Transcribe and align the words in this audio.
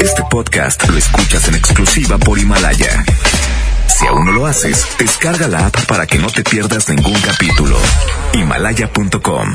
Este 0.00 0.22
podcast 0.30 0.88
lo 0.88 0.96
escuchas 0.96 1.46
en 1.48 1.54
exclusiva 1.54 2.16
por 2.18 2.38
Himalaya. 2.38 3.04
Si 3.86 4.06
aún 4.06 4.24
no 4.26 4.32
lo 4.32 4.46
haces, 4.46 4.86
descarga 4.98 5.46
la 5.48 5.66
app 5.66 5.84
para 5.86 6.06
que 6.06 6.18
no 6.18 6.28
te 6.28 6.42
pierdas 6.42 6.88
ningún 6.88 7.20
capítulo. 7.20 7.78
Himalaya.com. 8.32 9.52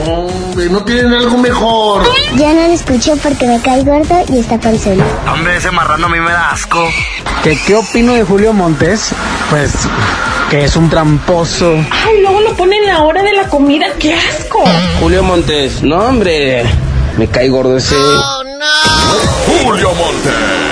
Hombre, 0.06 0.70
¿no 0.70 0.82
tienen 0.84 1.12
algo 1.12 1.36
mejor? 1.36 2.02
Ya 2.36 2.54
no 2.54 2.66
lo 2.66 2.72
escucho 2.72 3.14
porque 3.22 3.46
me 3.46 3.60
cae 3.60 3.84
gordo 3.84 4.24
y 4.32 4.38
está 4.38 4.58
panzón. 4.58 5.02
Hombre, 5.30 5.58
ese 5.58 5.70
marrano 5.70 6.06
a 6.06 6.08
mí 6.08 6.18
me 6.18 6.30
da 6.30 6.50
asco. 6.50 6.82
¿Qué, 7.44 7.58
¿Qué 7.66 7.74
opino 7.74 8.14
de 8.14 8.24
Julio 8.24 8.54
Montes? 8.54 9.10
Pues 9.50 9.72
que 10.48 10.64
es 10.64 10.74
un 10.76 10.88
tramposo. 10.88 11.74
Ay, 11.90 12.22
luego 12.22 12.40
lo 12.40 12.54
ponen 12.54 12.86
la 12.86 13.02
hora 13.02 13.22
de 13.22 13.34
la 13.34 13.48
comida, 13.48 13.86
qué 13.98 14.14
asco. 14.14 14.64
Julio 15.00 15.22
Montes, 15.22 15.82
no 15.82 15.98
hombre, 15.98 16.64
me 17.18 17.28
cae 17.28 17.50
gordo 17.50 17.76
ese. 17.76 17.96
Oh, 17.96 18.44
no. 18.44 19.64
Julio 19.64 19.92
Montes. 19.94 20.71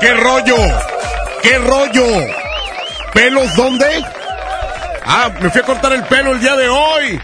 ¿Qué 0.00 0.14
rollo? 0.14 0.56
¿Qué 1.42 1.58
rollo? 1.58 2.06
¿Pelos 3.12 3.54
dónde? 3.54 3.86
Ah, 5.04 5.30
me 5.40 5.50
fui 5.50 5.60
a 5.60 5.64
cortar 5.64 5.92
el 5.92 6.04
pelo 6.04 6.32
el 6.32 6.40
día 6.40 6.56
de 6.56 6.68
hoy. 6.68 7.20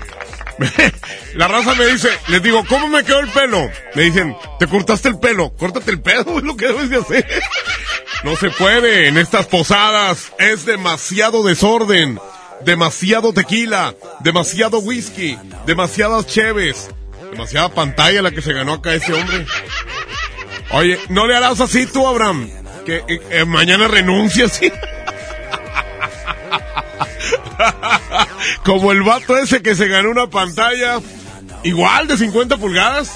La 1.35 1.49
raza 1.49 1.75
me 1.75 1.87
dice, 1.87 2.09
les 2.29 2.43
digo, 2.43 2.65
¿cómo 2.69 2.89
me 2.89 3.05
quedó 3.05 3.21
el 3.21 3.29
pelo? 3.29 3.71
Me 3.95 4.03
dicen, 4.03 4.37
te 4.59 4.67
cortaste 4.67 5.09
el 5.09 5.19
pelo, 5.19 5.53
córtate 5.57 5.91
el 5.91 6.01
pelo, 6.01 6.25
es 6.39 6.45
lo 6.45 6.57
que 6.57 6.67
debes 6.67 6.91
de 6.91 6.97
hacer. 6.97 7.27
No 8.25 8.37
se 8.37 8.51
puede, 8.51 9.09
en 9.09 9.19
estas 9.19 9.47
posadas 9.47 10.33
es 10.39 10.65
demasiado 10.65 11.43
desorden, 11.43 12.19
demasiado 12.65 13.33
tequila, 13.33 13.95
demasiado 14.21 14.79
whisky, 14.79 15.39
demasiadas 15.67 16.27
cheves, 16.27 16.91
demasiada 17.31 17.69
pantalla 17.69 18.23
la 18.23 18.31
que 18.31 18.43
se 18.43 18.53
ganó 18.53 18.75
acá 18.75 18.95
ese 18.95 19.13
hombre. 19.13 19.47
Oye, 20.73 20.99
¿no 21.09 21.27
le 21.27 21.37
harás 21.37 21.61
así 21.61 21.87
tú, 21.87 22.07
Abraham? 22.07 22.51
Que 22.87 23.03
eh, 23.09 23.21
eh, 23.31 23.45
mañana 23.45 23.89
renuncias. 23.89 24.61
Como 28.65 28.93
el 28.93 29.03
vato 29.03 29.37
ese 29.37 29.61
que 29.61 29.75
se 29.75 29.89
ganó 29.89 30.11
una 30.11 30.29
pantalla 30.29 31.01
igual 31.65 32.07
de 32.07 32.17
50 32.17 32.57
pulgadas. 32.59 33.11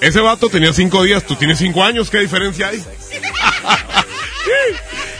Ese 0.00 0.20
vato 0.20 0.48
tenía 0.48 0.72
5 0.72 1.02
días, 1.02 1.24
tú 1.24 1.34
tienes 1.34 1.58
5 1.58 1.82
años, 1.82 2.10
¿qué 2.10 2.20
diferencia 2.20 2.68
hay? 2.68 2.80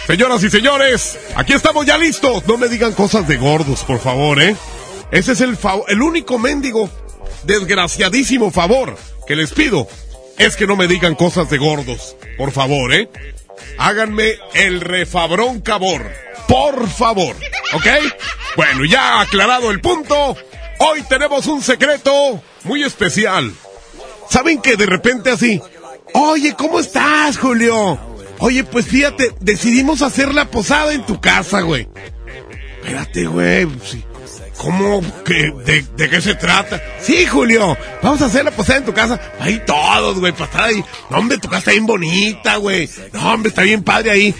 Señoras 0.06 0.44
y 0.44 0.50
señores, 0.50 1.18
aquí 1.34 1.54
estamos 1.54 1.86
ya 1.86 1.98
listos. 1.98 2.46
No 2.46 2.58
me 2.58 2.68
digan 2.68 2.92
cosas 2.92 3.26
de 3.26 3.36
gordos, 3.36 3.82
por 3.84 3.98
favor, 3.98 4.40
¿eh? 4.40 4.54
Ese 5.10 5.32
es 5.32 5.40
el, 5.40 5.58
el 5.88 6.02
único 6.02 6.38
mendigo, 6.38 6.90
desgraciadísimo 7.44 8.50
favor 8.50 8.96
que 9.26 9.34
les 9.34 9.52
pido. 9.52 9.88
Es 10.38 10.56
que 10.56 10.66
no 10.66 10.76
me 10.76 10.88
digan 10.88 11.14
cosas 11.14 11.48
de 11.48 11.58
gordos, 11.58 12.16
por 12.36 12.50
favor, 12.50 12.92
¿eh? 12.92 13.08
Háganme 13.78 14.34
el 14.54 14.80
refabrón 14.80 15.60
cabor, 15.60 16.10
por 16.48 16.88
favor, 16.88 17.36
¿ok? 17.72 17.86
Bueno, 18.56 18.84
ya 18.84 19.20
aclarado 19.20 19.70
el 19.70 19.80
punto, 19.80 20.36
hoy 20.78 21.02
tenemos 21.08 21.46
un 21.46 21.62
secreto 21.62 22.42
muy 22.64 22.82
especial. 22.82 23.52
¿Saben 24.28 24.60
que 24.60 24.76
de 24.76 24.86
repente 24.86 25.30
así, 25.30 25.60
oye, 26.14 26.54
¿cómo 26.56 26.80
estás, 26.80 27.38
Julio? 27.38 27.98
Oye, 28.38 28.64
pues 28.64 28.86
fíjate, 28.86 29.32
decidimos 29.40 30.02
hacer 30.02 30.34
la 30.34 30.46
posada 30.46 30.92
en 30.92 31.06
tu 31.06 31.20
casa, 31.20 31.60
güey. 31.60 31.88
Espérate, 32.82 33.26
güey. 33.26 33.68
Sí. 33.84 34.04
¿Cómo? 34.64 35.02
¿Qué? 35.26 35.52
¿De, 35.66 35.84
¿De, 35.94 36.08
qué 36.08 36.22
se 36.22 36.34
trata? 36.34 36.82
Sí, 36.98 37.26
Julio. 37.26 37.76
Vamos 38.02 38.22
a 38.22 38.26
hacer 38.26 38.46
la 38.46 38.50
posada 38.50 38.78
en 38.78 38.86
tu 38.86 38.94
casa. 38.94 39.20
Ahí 39.38 39.60
todos, 39.66 40.18
güey, 40.18 40.32
para 40.32 40.44
estar 40.46 40.64
ahí. 40.64 40.82
No, 41.10 41.18
hombre, 41.18 41.36
tu 41.36 41.48
casa 41.48 41.58
está 41.58 41.70
bien 41.72 41.84
bonita, 41.84 42.56
güey. 42.56 42.88
No, 43.12 43.34
hombre, 43.34 43.50
está 43.50 43.60
bien 43.60 43.82
padre 43.82 44.12
ahí. 44.12 44.34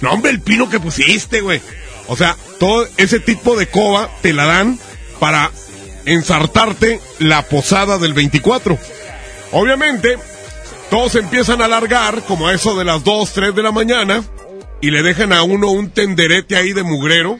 No, 0.00 0.12
hombre, 0.12 0.30
el 0.30 0.40
pino 0.40 0.70
que 0.70 0.80
pusiste, 0.80 1.42
güey. 1.42 1.60
O 2.06 2.16
sea, 2.16 2.34
todo 2.58 2.88
ese 2.96 3.20
tipo 3.20 3.56
de 3.56 3.66
coba 3.66 4.08
te 4.22 4.32
la 4.32 4.46
dan 4.46 4.78
para 5.20 5.50
ensartarte 6.06 6.98
la 7.18 7.42
posada 7.42 7.98
del 7.98 8.14
24. 8.14 8.78
Obviamente, 9.52 10.16
todos 10.88 11.14
empiezan 11.14 11.60
a 11.60 11.66
alargar 11.66 12.22
como 12.22 12.48
eso 12.48 12.74
de 12.74 12.86
las 12.86 13.04
2, 13.04 13.32
3 13.34 13.54
de 13.54 13.62
la 13.62 13.72
mañana 13.72 14.24
y 14.80 14.90
le 14.90 15.02
dejan 15.02 15.34
a 15.34 15.42
uno 15.42 15.70
un 15.70 15.90
tenderete 15.90 16.56
ahí 16.56 16.72
de 16.72 16.84
mugrero. 16.84 17.38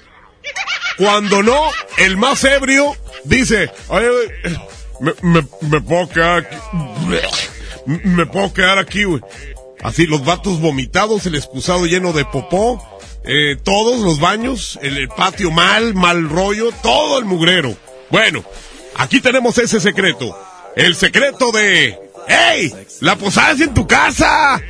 Cuando 0.99 1.43
no, 1.43 1.61
el 1.99 2.17
más 2.17 2.43
ebrio 2.45 2.97
dice, 3.25 3.71
me, 5.01 5.47
me 5.61 5.81
puedo 5.81 6.09
quedar 6.09 6.39
aquí. 6.39 6.57
Me 7.87 8.27
puedo 8.27 8.53
quedar 8.53 8.79
aquí, 8.79 9.05
güey. 9.05 9.23
Así, 9.83 10.07
los 10.07 10.25
vatos 10.25 10.61
vomitados, 10.61 11.25
el 11.27 11.37
excusado 11.37 11.87
lleno 11.87 12.13
de 12.13 12.25
popó, 12.25 12.83
eh, 13.25 13.57
todos 13.63 14.01
los 14.01 14.19
baños, 14.19 14.79
el, 14.83 14.99
el 14.99 15.09
patio 15.09 15.51
mal, 15.51 15.95
mal 15.95 16.29
rollo, 16.29 16.73
todo 16.83 17.19
el 17.19 17.25
mugrero. 17.25 17.77
Bueno, 18.11 18.45
aquí 18.97 19.21
tenemos 19.21 19.57
ese 19.59 19.81
secreto. 19.81 20.37
El 20.75 20.97
secreto 20.97 21.53
de... 21.53 21.99
¡Ey! 22.29 22.75
¡La 23.01 23.17
posada 23.17 23.53
es 23.53 23.61
en 23.61 23.73
tu 23.73 23.87
casa! 23.87 24.61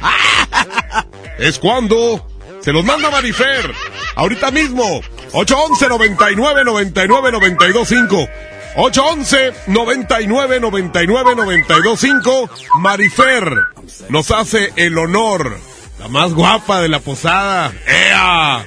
es 1.38 1.58
cuando 1.58 2.26
se 2.60 2.72
los 2.72 2.84
manda 2.84 3.10
Marifer. 3.10 3.72
Ahorita 4.14 4.50
mismo. 4.50 5.00
811 5.32 5.88
99 5.88 6.64
99 6.64 7.32
925 7.32 8.28
811 8.76 9.52
99 9.66 10.60
99 10.60 11.34
925 11.34 12.50
Marifer 12.80 13.66
nos 14.08 14.30
hace 14.30 14.72
el 14.76 14.96
honor. 14.98 15.58
La 15.98 16.08
más 16.08 16.32
guapa 16.32 16.80
de 16.80 16.88
la 16.88 17.00
posada. 17.00 17.72
¡Ea! 17.86 18.64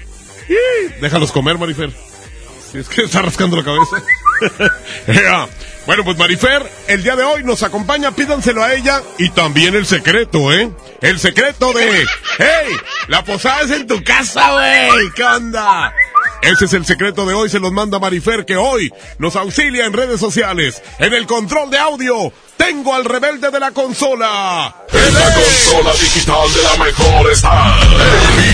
Déjalos 0.99 1.31
comer, 1.31 1.57
Marifer. 1.57 1.91
Si 2.71 2.79
es 2.79 2.89
que 2.89 3.03
está 3.03 3.21
rascando 3.21 3.55
la 3.55 3.63
cabeza. 3.63 4.73
¡Ea! 5.07 5.47
Bueno, 5.85 6.03
pues 6.03 6.17
Marifer, 6.17 6.69
el 6.87 7.03
día 7.03 7.15
de 7.15 7.23
hoy 7.23 7.43
nos 7.43 7.63
acompaña, 7.63 8.11
pídanselo 8.11 8.63
a 8.63 8.73
ella 8.73 9.01
y 9.17 9.29
también 9.29 9.75
el 9.75 9.85
secreto, 9.85 10.53
¿eh? 10.53 10.69
El 11.01 11.19
secreto 11.19 11.73
de, 11.73 12.05
¡Hey! 12.37 12.75
La 13.07 13.23
posada 13.23 13.61
es 13.61 13.71
en 13.71 13.87
tu 13.87 14.03
casa, 14.03 14.51
güey. 14.51 15.09
¿Qué 15.15 15.23
onda? 15.23 15.91
Ese 16.41 16.65
es 16.65 16.73
el 16.73 16.85
secreto 16.85 17.25
de 17.25 17.35
hoy, 17.35 17.49
se 17.49 17.59
los 17.59 17.71
manda 17.71 17.99
Marifer, 17.99 18.45
que 18.45 18.57
hoy 18.57 18.91
nos 19.19 19.35
auxilia 19.35 19.85
en 19.85 19.93
redes 19.93 20.19
sociales. 20.19 20.81
En 20.97 21.13
el 21.13 21.27
control 21.27 21.69
de 21.69 21.77
audio, 21.77 22.33
tengo 22.57 22.95
al 22.95 23.05
rebelde 23.05 23.51
de 23.51 23.59
la 23.59 23.71
consola. 23.71 24.75
En 24.91 25.13
la 25.13 25.33
consola 25.33 25.93
digital 25.93 26.53
de 26.53 26.63
la 26.63 26.83
mejor 26.83 27.31
está 27.31 27.79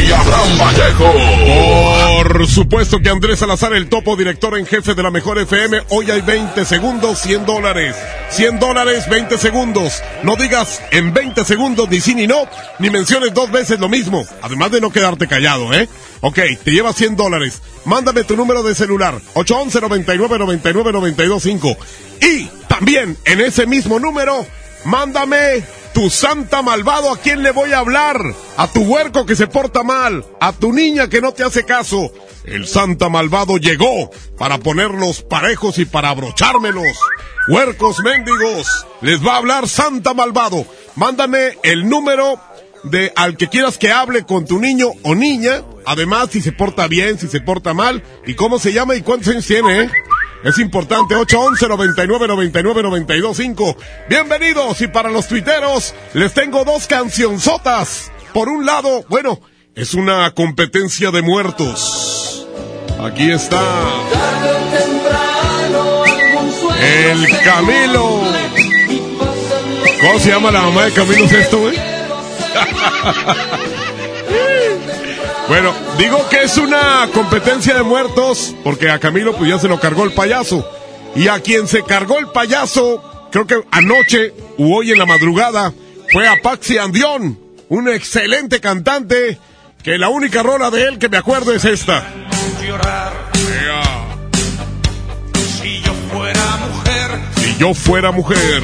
el 0.05 0.13
Abraham 0.13 0.57
Vallejo. 0.59 2.23
Por 2.23 2.47
supuesto 2.47 2.99
que 2.99 3.09
Andrés 3.09 3.39
Salazar, 3.39 3.73
el 3.73 3.89
topo 3.89 4.15
director 4.15 4.57
en 4.57 4.65
jefe 4.65 4.93
de 4.93 5.03
la 5.03 5.11
mejor 5.11 5.39
FM, 5.39 5.83
hoy 5.89 6.11
hay 6.11 6.21
20 6.21 6.65
segundos, 6.65 7.19
100 7.19 7.45
dólares. 7.45 7.95
100 8.29 8.59
dólares, 8.59 9.09
20 9.09 9.37
segundos. 9.37 10.01
No 10.23 10.35
digas 10.35 10.81
en 10.91 11.13
20 11.13 11.45
segundos 11.45 11.89
ni 11.89 12.01
sí 12.01 12.15
ni 12.15 12.27
no, 12.27 12.47
ni 12.79 12.89
menciones 12.89 13.33
dos 13.33 13.49
veces 13.51 13.79
lo 13.79 13.87
mismo. 13.87 14.25
Además 14.41 14.71
de 14.71 14.81
no 14.81 14.89
quedarte 14.89 15.27
callado, 15.27 15.73
¿eh? 15.73 15.87
Ok, 16.21 16.39
te 16.63 16.71
lleva 16.71 16.93
100 16.93 17.15
dólares. 17.15 17.61
Mándame 17.87 18.25
tu 18.25 18.35
número 18.35 18.63
de 18.63 18.75
celular, 18.75 19.21
811 19.33 19.79
99 19.79 20.39
99 20.39 20.91
925 20.91 21.77
Y 22.21 22.47
también 22.67 23.17
en 23.23 23.39
ese 23.39 23.65
mismo 23.65 23.97
número, 23.97 24.45
mándame 24.83 25.63
tu 25.93 26.09
santa 26.09 26.61
malvado, 26.61 27.13
¿a 27.13 27.17
quién 27.17 27.43
le 27.43 27.51
voy 27.51 27.71
a 27.71 27.79
hablar? 27.79 28.19
A 28.57 28.67
tu 28.67 28.81
huerco 28.81 29.25
que 29.25 29.37
se 29.37 29.47
porta 29.47 29.83
mal, 29.83 30.25
a 30.41 30.51
tu 30.51 30.73
niña 30.73 31.07
que 31.07 31.21
no 31.21 31.31
te 31.31 31.45
hace 31.45 31.63
caso. 31.63 32.11
El 32.43 32.67
santa 32.67 33.07
malvado 33.07 33.55
llegó 33.57 34.11
para 34.37 34.57
ponerlos 34.57 35.21
parejos 35.21 35.79
y 35.79 35.85
para 35.85 36.09
abrochármelos. 36.09 36.99
Huercos 37.47 37.99
mendigos, 38.01 38.67
les 38.99 39.25
va 39.25 39.35
a 39.35 39.37
hablar 39.37 39.69
santa 39.69 40.13
malvado. 40.13 40.65
Mándame 40.95 41.57
el 41.63 41.87
número 41.87 42.37
de 42.83 43.11
al 43.15 43.37
que 43.37 43.47
quieras 43.47 43.77
que 43.77 43.91
hable 43.91 44.23
con 44.23 44.45
tu 44.45 44.59
niño 44.59 44.87
o 45.03 45.15
niña. 45.15 45.63
Además, 45.85 46.29
si 46.31 46.41
se 46.41 46.51
porta 46.51 46.87
bien, 46.87 47.17
si 47.19 47.27
se 47.27 47.41
porta 47.41 47.73
mal, 47.73 48.03
y 48.25 48.35
cómo 48.35 48.59
se 48.59 48.73
llama 48.73 48.95
y 48.95 49.01
cuántos 49.01 49.29
años 49.29 49.45
tiene, 49.45 49.81
¿eh? 49.81 49.91
Es 50.43 50.59
importante, 50.59 51.15
811 51.15 51.67
99 51.67 52.27
99 52.27 52.83
92 52.83 53.37
5. 53.37 53.77
Bienvenidos 54.09 54.81
y 54.81 54.87
para 54.87 55.09
los 55.09 55.27
tuiteros 55.27 55.95
les 56.13 56.33
tengo 56.33 56.63
dos 56.63 56.87
cancionzotas. 56.87 58.11
Por 58.33 58.47
un 58.49 58.65
lado, 58.65 59.03
bueno, 59.09 59.39
es 59.75 59.93
una 59.93 60.29
competencia 60.31 61.09
de 61.11 61.21
muertos. 61.21 62.47
Aquí 62.99 63.31
está. 63.31 63.61
El 66.81 67.27
Camilo. 67.43 68.21
¿Cómo 70.01 70.19
se 70.19 70.29
llama 70.29 70.51
la 70.51 70.61
mamá 70.61 70.85
de 70.85 70.91
Camilo 70.91 71.25
esto, 71.25 71.59
güey? 71.59 71.86
Bueno, 75.47 75.73
digo 75.97 76.27
que 76.29 76.43
es 76.43 76.57
una 76.57 77.07
competencia 77.13 77.73
de 77.73 77.83
muertos 77.83 78.53
porque 78.63 78.89
a 78.89 78.99
Camilo 78.99 79.33
pues 79.35 79.49
ya 79.49 79.57
se 79.57 79.69
lo 79.69 79.79
cargó 79.79 80.03
el 80.03 80.11
payaso. 80.11 80.69
Y 81.15 81.29
a 81.29 81.39
quien 81.39 81.67
se 81.67 81.83
cargó 81.83 82.19
el 82.19 82.27
payaso, 82.27 83.29
creo 83.31 83.47
que 83.47 83.55
anoche 83.71 84.33
u 84.57 84.75
hoy 84.75 84.91
en 84.91 84.99
la 84.99 85.05
madrugada, 85.05 85.73
fue 86.11 86.27
a 86.27 86.35
Paxi 86.43 86.77
Andión, 86.77 87.39
un 87.69 87.89
excelente 87.89 88.59
cantante 88.59 89.39
que 89.83 89.97
la 89.97 90.09
única 90.09 90.43
rola 90.43 90.69
de 90.69 90.83
él 90.83 90.99
que 90.99 91.07
me 91.09 91.17
acuerdo 91.17 91.53
es 91.53 91.63
esta. 91.65 92.05
Si 95.59 95.81
yo 95.81 95.93
fuera 96.11 96.57
mujer, 96.57 97.21
Si 97.37 97.55
yo 97.57 97.73
fuera 97.73 98.11
mujer. 98.11 98.63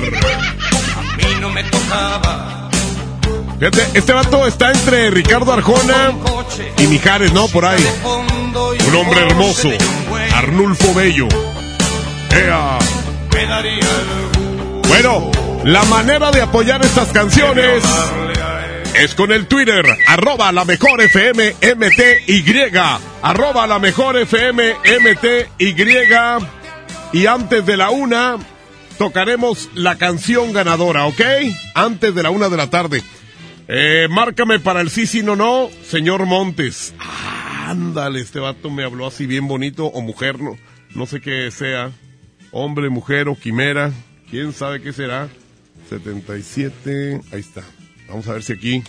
a 0.98 1.16
mí 1.16 1.24
no 1.39 1.50
me 1.50 1.63
tocaba. 1.63 2.69
Este 3.94 4.14
vato 4.14 4.46
está 4.46 4.72
entre 4.72 5.10
Ricardo 5.10 5.54
Arjona 5.54 6.12
y 6.78 6.88
Mijares, 6.88 7.32
¿no? 7.34 7.48
Por 7.48 7.66
ahí. 7.66 7.86
Un 8.88 8.96
hombre 8.96 9.22
hermoso, 9.22 9.70
Arnulfo 10.34 10.94
Bello. 10.94 11.28
Bueno, 14.88 15.32
la 15.64 15.84
manera 15.86 16.32
de 16.32 16.42
apoyar 16.42 16.84
estas 16.84 17.10
canciones 17.10 17.84
es 18.96 19.16
con 19.16 19.32
el 19.32 19.48
Twitter, 19.48 19.86
arroba 20.08 20.52
la 20.52 20.66
mejor 20.66 21.02
FM 21.02 21.56
arroba 23.22 23.68
la 23.68 23.80
mejor 23.80 24.18
FM. 24.18 24.76
Y 27.14 27.26
antes 27.28 27.66
de 27.66 27.78
la 27.78 27.90
una, 27.92 28.38
tocaremos 28.98 29.70
la 29.74 29.98
canción 29.98 30.52
ganadora, 30.52 31.06
¿ok? 31.06 31.22
Antes 31.76 32.14
de 32.14 32.24
la 32.24 32.30
una 32.30 32.50
de 32.50 32.58
la 32.58 32.70
tarde. 32.70 33.04
Eh, 33.68 34.07
márcame 34.10 34.60
para 34.60 34.81
el 34.81 34.89
sí, 34.89 35.07
sí, 35.07 35.24
no, 35.24 35.36
no, 35.36 35.69
señor 35.86 36.25
Montes. 36.25 36.94
Ándale, 37.65 38.19
este 38.19 38.39
vato 38.39 38.69
me 38.69 38.83
habló 38.83 39.07
así 39.07 39.25
bien 39.25 39.48
bonito, 39.48 39.86
o 39.86 40.01
mujer, 40.01 40.39
no, 40.42 40.57
no 40.95 41.06
sé 41.06 41.21
qué 41.21 41.50
sea. 41.51 41.92
Hombre, 42.51 42.89
mujer 42.89 43.30
o 43.30 43.36
quimera, 43.36 43.92
quién 44.30 44.54
sabe 44.54 44.81
qué 44.81 44.92
será. 44.94 45.30
77, 45.89 47.21
ahí 47.31 47.39
está. 47.39 47.63
Vamos 48.07 48.27
a 48.27 48.33
ver 48.33 48.44
si 48.44 48.54
aquí. 48.54 48.83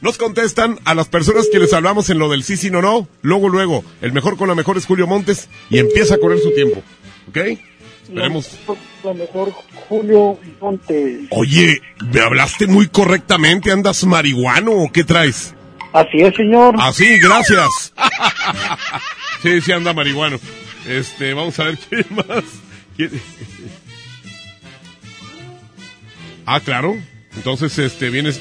Nos 0.00 0.16
contestan 0.16 0.78
a 0.84 0.94
las 0.94 1.08
personas 1.08 1.48
que 1.50 1.58
les 1.58 1.72
hablamos 1.72 2.08
en 2.08 2.18
lo 2.18 2.28
del 2.30 2.44
sí, 2.44 2.56
sí, 2.56 2.70
no, 2.70 2.80
no. 2.80 3.08
Luego, 3.22 3.48
luego, 3.48 3.84
el 4.00 4.12
mejor 4.12 4.36
con 4.36 4.48
la 4.48 4.54
mejor 4.54 4.76
es 4.76 4.86
Julio 4.86 5.06
Montes 5.06 5.48
y 5.70 5.78
empieza 5.78 6.14
a 6.14 6.18
correr 6.18 6.38
su 6.38 6.52
tiempo. 6.52 6.82
¿Ok? 7.28 7.58
Esperemos. 8.08 8.58
Lo 9.04 9.14
mejor, 9.14 9.52
Julio 9.88 10.38
Montes. 10.60 11.26
Oye, 11.30 11.80
me 12.12 12.20
hablaste 12.20 12.66
muy 12.66 12.88
correctamente. 12.88 13.70
¿Andas 13.70 14.04
marihuano 14.04 14.72
o 14.72 14.90
qué 14.90 15.04
traes? 15.04 15.54
Así 15.92 16.20
es, 16.20 16.34
señor. 16.34 16.74
Así, 16.78 17.18
gracias. 17.18 17.92
sí, 19.42 19.60
sí 19.60 19.72
anda 19.72 19.92
marihuano. 19.92 20.38
Este, 20.86 21.34
vamos 21.34 21.58
a 21.60 21.64
ver 21.64 21.78
quién 21.88 22.06
más. 22.10 22.44
¿Quién? 22.96 23.10
Ah, 26.46 26.60
claro. 26.60 26.96
Entonces, 27.36 27.78
este, 27.78 28.08
viene, 28.08 28.32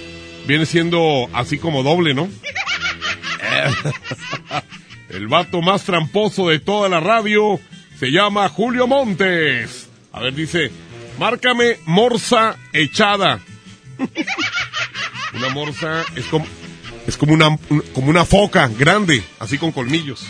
viene 0.47 0.65
siendo 0.65 1.27
así 1.33 1.57
como 1.57 1.83
doble, 1.83 2.13
¿no? 2.13 2.29
El 5.09 5.27
vato 5.27 5.61
más 5.61 5.83
tramposo 5.83 6.47
de 6.47 6.59
toda 6.59 6.89
la 6.89 6.99
radio 6.99 7.59
se 7.99 8.11
llama 8.11 8.49
Julio 8.49 8.87
Montes. 8.87 9.87
A 10.11 10.19
ver, 10.21 10.33
dice, 10.35 10.71
márcame 11.19 11.77
morsa 11.85 12.57
echada. 12.73 13.39
Una 15.33 15.49
morsa 15.49 16.03
es 16.15 16.25
como, 16.25 16.45
es 17.07 17.17
como 17.17 17.33
una, 17.33 17.49
un- 17.49 17.83
como 17.93 18.09
una 18.09 18.25
foca 18.25 18.67
grande, 18.67 19.23
así 19.39 19.57
con 19.57 19.71
colmillos. 19.71 20.25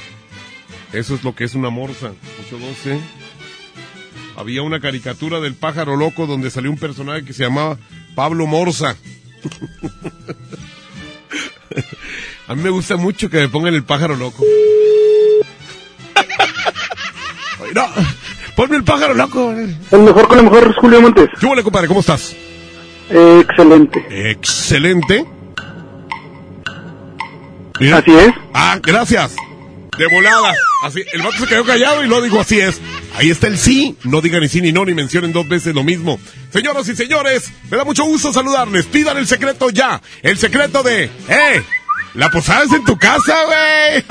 Eso 0.94 1.16
es 1.16 1.24
lo 1.24 1.36
que 1.36 1.44
es 1.44 1.54
una 1.56 1.70
morsa. 1.70 2.12
812. 2.48 3.00
Había 4.38 4.62
una 4.62 4.80
caricatura 4.80 5.40
del 5.40 5.56
pájaro 5.56 5.96
loco 5.98 6.28
donde 6.28 6.52
salió 6.52 6.70
un 6.72 6.78
personaje 6.78 7.26
que 7.26 7.34
se 7.34 7.44
llamaba 7.44 7.78
Pablo 8.16 8.46
Morsa. 8.48 8.96
A 12.48 12.56
mí 12.56 12.62
me 12.64 12.70
gusta 12.70 12.96
mucho 12.98 13.30
que 13.30 13.38
me 13.38 13.50
pongan 13.50 13.74
el 13.74 13.84
pájaro 13.84 14.16
loco. 14.16 14.44
No, 17.74 17.88
ponme 18.56 18.78
el 18.78 18.84
pájaro 18.84 19.14
loco. 19.14 19.52
El 19.52 20.00
mejor 20.00 20.28
con 20.28 20.38
lo 20.38 20.44
mejor, 20.44 20.74
Julio 20.76 21.02
Montes. 21.02 21.30
¿Qué 21.40 21.46
huele, 21.46 21.64
compadre? 21.64 21.88
¿Cómo 21.88 22.00
estás? 22.02 22.36
Eh, 23.10 23.44
excelente. 23.48 24.32
Excelente. 24.32 25.26
Mira. 27.80 27.98
Así 27.98 28.12
es. 28.12 28.34
Ah, 28.54 28.80
gracias. 28.82 29.36
De 29.98 30.08
volada. 30.08 30.54
Así, 30.84 31.04
el 31.12 31.22
vato 31.22 31.38
se 31.38 31.48
quedó 31.48 31.66
callado 31.66 32.04
y 32.04 32.08
lo 32.08 32.22
dijo 32.22 32.40
así 32.40 32.60
es. 32.60 32.80
Ahí 33.16 33.32
está 33.32 33.48
el 33.48 33.58
sí. 33.58 33.96
No 34.04 34.22
digan 34.22 34.42
ni 34.42 34.48
sí 34.48 34.62
ni 34.62 34.72
no, 34.72 34.86
ni 34.86 34.94
mencionen 34.94 35.34
dos 35.34 35.48
veces 35.48 35.74
lo 35.74 35.84
mismo. 35.84 36.20
Señoras 36.52 36.88
y 36.88 36.96
señores, 36.96 37.52
me 37.70 37.78
da 37.78 37.84
mucho 37.84 38.04
gusto 38.06 38.32
saludarles. 38.32 38.86
Pidan 38.86 39.18
el 39.18 39.26
secreto 39.26 39.70
ya. 39.72 40.02
El 40.22 40.38
secreto 40.38 40.84
de, 40.84 41.06
¡eh! 41.06 41.64
La 42.18 42.30
posada 42.32 42.64
es 42.64 42.74
en 42.74 42.84
tu 42.84 42.98
casa, 42.98 43.36
güey. 43.46 44.04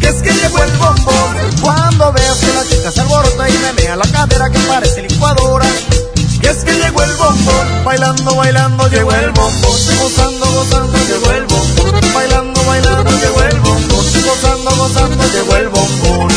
Que 0.00 0.08
es 0.08 0.22
que 0.22 0.32
llegó 0.32 0.62
el 0.62 0.70
bombón. 0.72 1.36
Cuando 1.60 2.12
veas 2.12 2.38
que 2.38 2.54
la 2.54 2.64
chica 2.64 2.90
se 2.92 3.00
alborota 3.00 3.48
y 3.48 3.58
menea 3.58 3.96
la 3.96 4.06
cadera 4.06 4.50
que 4.50 4.58
parece 4.60 5.02
licuadora. 5.02 5.66
Que 6.40 6.48
es 6.48 6.64
que 6.64 6.72
llegó 6.72 7.02
el 7.02 7.12
bombón. 7.14 7.84
bailando, 7.84 8.34
bailando 8.36 8.88
llegó 8.88 9.12
el 9.12 9.30
bombón, 9.32 9.78
gozando, 9.98 10.46
gozando 10.52 10.98
llegó 10.98 11.32
el 11.32 11.46
bombón, 11.46 12.00
bailando, 12.14 12.64
bailando 12.64 13.10
llegó 13.10 13.42
el 13.42 13.60
bombón, 13.60 14.06
gozando, 14.24 14.70
gozando 14.76 15.24
llegó 15.32 15.56
el 15.56 15.68
bombón. 15.68 16.28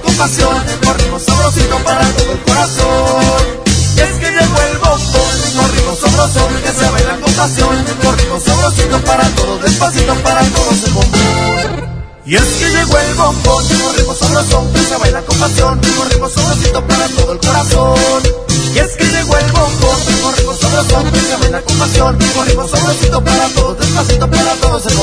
Que 0.00 0.10
se 0.10 0.16
baila 0.16 0.16
con 0.16 0.16
pasión, 0.16 0.64
corrimos 0.84 1.22
sabrosito 1.22 1.76
para 1.84 2.08
todo 2.12 2.32
el 2.32 2.40
corazón. 2.40 3.44
Y 3.96 4.00
es 4.00 4.12
que 4.12 4.30
llegó 4.30 4.58
el 4.70 4.78
bombón, 4.78 5.34
corrimos 5.56 5.98
sabroso, 5.98 6.48
que 6.62 6.72
se 6.72 6.90
baila 6.90 7.20
con 7.20 7.32
pasión, 7.34 7.84
corrimos 8.02 8.42
sabrosito 8.42 8.98
para 9.04 9.28
todo, 9.30 9.58
despacito 9.58 10.14
para 10.22 10.42
todos 10.44 10.84
el 10.84 10.92
bombón. 10.92 11.92
Y 12.24 12.36
es 12.36 12.42
que 12.42 12.68
llegó 12.70 12.98
el 12.98 13.14
bombón, 13.14 13.64
corrimos 13.68 14.18
sabroso, 14.18 14.72
que 14.72 14.80
se 14.80 14.96
baila 14.96 15.22
con 15.22 15.38
pasión, 15.38 15.80
corrimos 15.96 16.32
sabrosito 16.32 16.86
para 16.86 17.08
todo 17.08 17.32
el 17.32 17.38
corazón. 17.38 18.22
Y 18.74 18.78
es 18.78 18.96
que 18.96 19.04
llegó 19.04 19.36
el 19.36 19.52
bombón, 19.52 20.00
corrimos 20.22 20.58
sabroso, 20.58 21.12
que 21.12 21.20
se 21.20 21.36
baila 21.36 21.60
con 21.60 21.78
pasión, 21.78 22.18
corrimos 22.34 22.70
sabrosito 22.70 23.24
para 23.24 23.48
todos, 23.48 23.78
despacito 23.78 24.30
para 24.30 24.54
todos 24.54 24.86
el 24.86 24.94
bombón. 24.96 25.01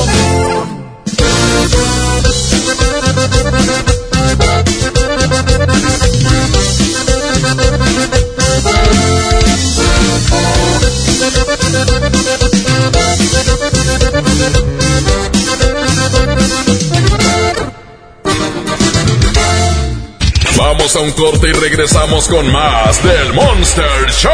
Un 21.01 21.11
corte 21.11 21.49
y 21.49 21.53
regresamos 21.53 22.27
con 22.27 22.51
más 22.51 23.01
del 23.03 23.33
Monster 23.33 24.09
Show. 24.11 24.31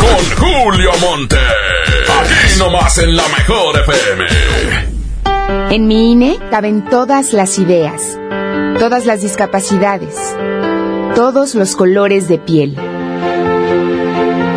Con 0.00 0.24
Julio 0.38 0.90
Monte. 1.00 1.36
Aquí 1.36 2.58
nomás 2.58 2.96
en 2.98 3.14
la 3.14 3.24
mejor 3.28 3.80
FM. 3.80 4.24
En 5.74 5.86
mi 5.86 6.12
INE 6.12 6.38
caben 6.50 6.84
todas 6.84 7.32
las 7.32 7.58
ideas, 7.58 8.18
todas 8.78 9.04
las 9.04 9.20
discapacidades, 9.20 10.16
todos 11.14 11.54
los 11.54 11.76
colores 11.76 12.28
de 12.28 12.38
piel. 12.38 12.76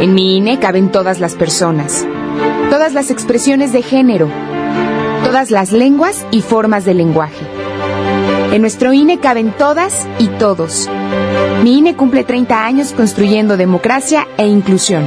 En 0.01 0.13
mi 0.13 0.37
INE 0.37 0.59
caben 0.59 0.91
todas 0.91 1.19
las 1.19 1.35
personas, 1.35 2.07
todas 2.69 2.93
las 2.93 3.11
expresiones 3.11 3.73
de 3.73 3.81
género, 3.81 4.29
todas 5.23 5.51
las 5.51 5.71
lenguas 5.71 6.25
y 6.31 6.41
formas 6.41 6.85
de 6.85 6.93
lenguaje. 6.93 7.44
En 8.55 8.61
nuestro 8.61 8.93
INE 8.93 9.19
caben 9.19 9.51
todas 9.51 10.07
y 10.17 10.27
todos. 10.27 10.89
Mi 11.61 11.79
INE 11.79 11.97
cumple 11.97 12.23
30 12.23 12.65
años 12.65 12.93
construyendo 12.93 13.57
democracia 13.57 14.29
e 14.37 14.47
inclusión. 14.47 15.03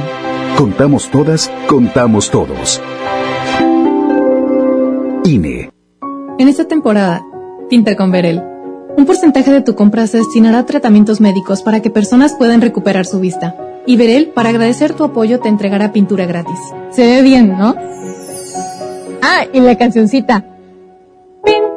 Contamos 0.55 1.09
todas, 1.09 1.51
contamos 1.67 2.29
todos. 2.29 2.79
INE. 5.23 5.71
En 6.37 6.47
esta 6.47 6.67
temporada, 6.67 7.25
pinta 7.71 7.95
con 7.95 8.11
Verel. 8.11 8.43
Un 8.95 9.07
porcentaje 9.07 9.51
de 9.51 9.61
tu 9.61 9.73
compra 9.73 10.05
se 10.05 10.19
destinará 10.19 10.59
a 10.59 10.65
tratamientos 10.67 11.19
médicos 11.19 11.63
para 11.63 11.81
que 11.81 11.89
personas 11.89 12.35
puedan 12.35 12.61
recuperar 12.61 13.07
su 13.07 13.19
vista. 13.19 13.55
Y 13.87 13.97
Verel, 13.97 14.27
para 14.27 14.49
agradecer 14.49 14.93
tu 14.93 15.05
apoyo, 15.05 15.39
te 15.39 15.49
entregará 15.49 15.91
pintura 15.91 16.27
gratis. 16.27 16.59
Se 16.91 17.01
ve 17.03 17.23
bien, 17.23 17.57
¿no? 17.57 17.75
Ah, 19.23 19.47
y 19.51 19.59
la 19.59 19.75
cancioncita. 19.75 20.45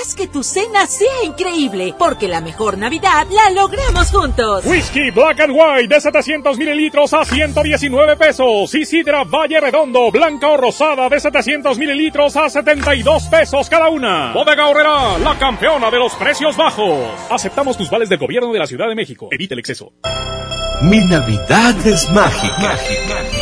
Haz 0.00 0.14
que 0.14 0.26
tu 0.26 0.42
cena 0.42 0.86
sea 0.86 1.24
increíble, 1.24 1.94
porque 1.98 2.26
la 2.26 2.40
mejor 2.40 2.78
Navidad 2.78 3.26
la 3.30 3.50
logramos 3.50 4.10
juntos. 4.10 4.64
Whisky 4.64 5.10
Black 5.10 5.40
and 5.40 5.52
White 5.54 5.94
de 5.94 6.00
700 6.00 6.56
mililitros 6.56 7.12
a 7.12 7.24
119 7.24 8.16
pesos. 8.16 8.74
Y 8.74 8.86
Sidra 8.86 9.24
Valle 9.24 9.60
Redondo, 9.60 10.10
blanca 10.10 10.48
o 10.48 10.56
rosada 10.56 11.08
de 11.08 11.20
700 11.20 11.76
mililitros 11.78 12.36
a 12.36 12.48
72 12.48 13.24
pesos 13.24 13.68
cada 13.68 13.90
una. 13.90 14.32
Bodega 14.32 14.66
Horrera, 14.68 15.18
la 15.18 15.38
campeona 15.38 15.90
de 15.90 15.98
los 15.98 16.14
precios 16.14 16.56
bajos. 16.56 17.00
Aceptamos 17.30 17.76
tus 17.76 17.90
vales 17.90 18.08
del 18.08 18.18
gobierno 18.18 18.52
de 18.52 18.58
la 18.58 18.66
Ciudad 18.66 18.88
de 18.88 18.94
México. 18.94 19.28
Evite 19.30 19.54
el 19.54 19.60
exceso. 19.60 19.92
Mi 20.82 20.98
Navidad 21.04 21.86
es 21.86 22.10
mágica. 22.10 22.56
mágica. 22.58 23.41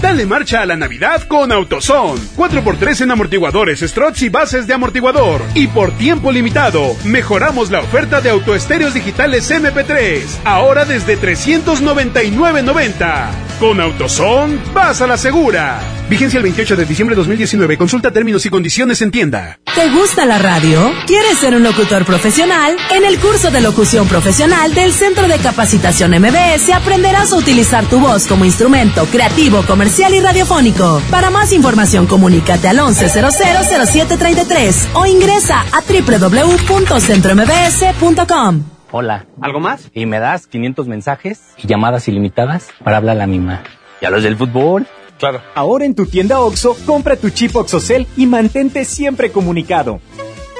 Dale 0.00 0.26
marcha 0.26 0.62
a 0.62 0.66
la 0.66 0.76
Navidad 0.76 1.22
con 1.22 1.50
AutoZone. 1.50 2.20
4x3 2.36 3.00
en 3.02 3.10
amortiguadores, 3.10 3.80
struts 3.80 4.22
y 4.22 4.28
bases 4.28 4.68
de 4.68 4.74
amortiguador. 4.74 5.42
Y 5.54 5.66
por 5.66 5.90
tiempo 5.92 6.30
limitado, 6.30 6.94
mejoramos 7.04 7.70
la 7.70 7.80
oferta 7.80 8.20
de 8.20 8.28
autoestéreos 8.30 8.94
digitales 8.94 9.50
MP3. 9.50 10.22
Ahora 10.44 10.84
desde 10.84 11.18
399.90. 11.18 13.47
Con 13.58 13.80
AutoZone, 13.80 14.56
vas 14.72 15.02
a 15.02 15.06
la 15.08 15.18
segura. 15.18 15.80
Vigencia 16.08 16.36
el 16.36 16.44
28 16.44 16.76
de 16.76 16.84
diciembre 16.84 17.16
de 17.16 17.20
2019. 17.20 17.76
Consulta 17.76 18.12
términos 18.12 18.46
y 18.46 18.50
condiciones 18.50 19.02
en 19.02 19.10
tienda. 19.10 19.58
¿Te 19.74 19.90
gusta 19.90 20.24
la 20.26 20.38
radio? 20.38 20.92
¿Quieres 21.08 21.38
ser 21.38 21.56
un 21.56 21.64
locutor 21.64 22.04
profesional? 22.04 22.76
En 22.94 23.04
el 23.04 23.18
curso 23.18 23.50
de 23.50 23.60
locución 23.60 24.06
profesional 24.06 24.72
del 24.74 24.92
Centro 24.92 25.26
de 25.26 25.38
Capacitación 25.38 26.12
MBS 26.12 26.70
aprenderás 26.72 27.32
a 27.32 27.36
utilizar 27.36 27.84
tu 27.86 27.98
voz 27.98 28.28
como 28.28 28.44
instrumento 28.44 29.06
creativo, 29.06 29.62
comercial 29.62 30.14
y 30.14 30.20
radiofónico. 30.20 31.02
Para 31.10 31.30
más 31.30 31.52
información, 31.52 32.06
comunícate 32.06 32.68
al 32.68 32.78
11000733 32.78 34.90
o 34.94 35.04
ingresa 35.04 35.64
a 35.72 35.82
www.centrombs.com. 35.82 38.77
Hola. 38.90 39.26
¿Algo 39.40 39.60
más? 39.60 39.90
Y 39.92 40.06
me 40.06 40.18
das 40.18 40.46
500 40.46 40.88
mensajes 40.88 41.42
y 41.58 41.66
llamadas 41.66 42.08
ilimitadas 42.08 42.68
para 42.82 42.96
hablar 42.96 43.16
a 43.16 43.18
la 43.18 43.26
misma. 43.26 43.62
¿Y 44.00 44.06
a 44.06 44.10
los 44.10 44.22
del 44.22 44.36
fútbol? 44.36 44.86
Claro. 45.18 45.42
Ahora 45.54 45.84
en 45.84 45.94
tu 45.94 46.06
tienda 46.06 46.40
OXO, 46.40 46.76
compra 46.86 47.16
tu 47.16 47.28
chip 47.30 47.54
OXOCEL 47.54 48.06
y 48.16 48.26
mantente 48.26 48.84
siempre 48.84 49.30
comunicado. 49.30 50.00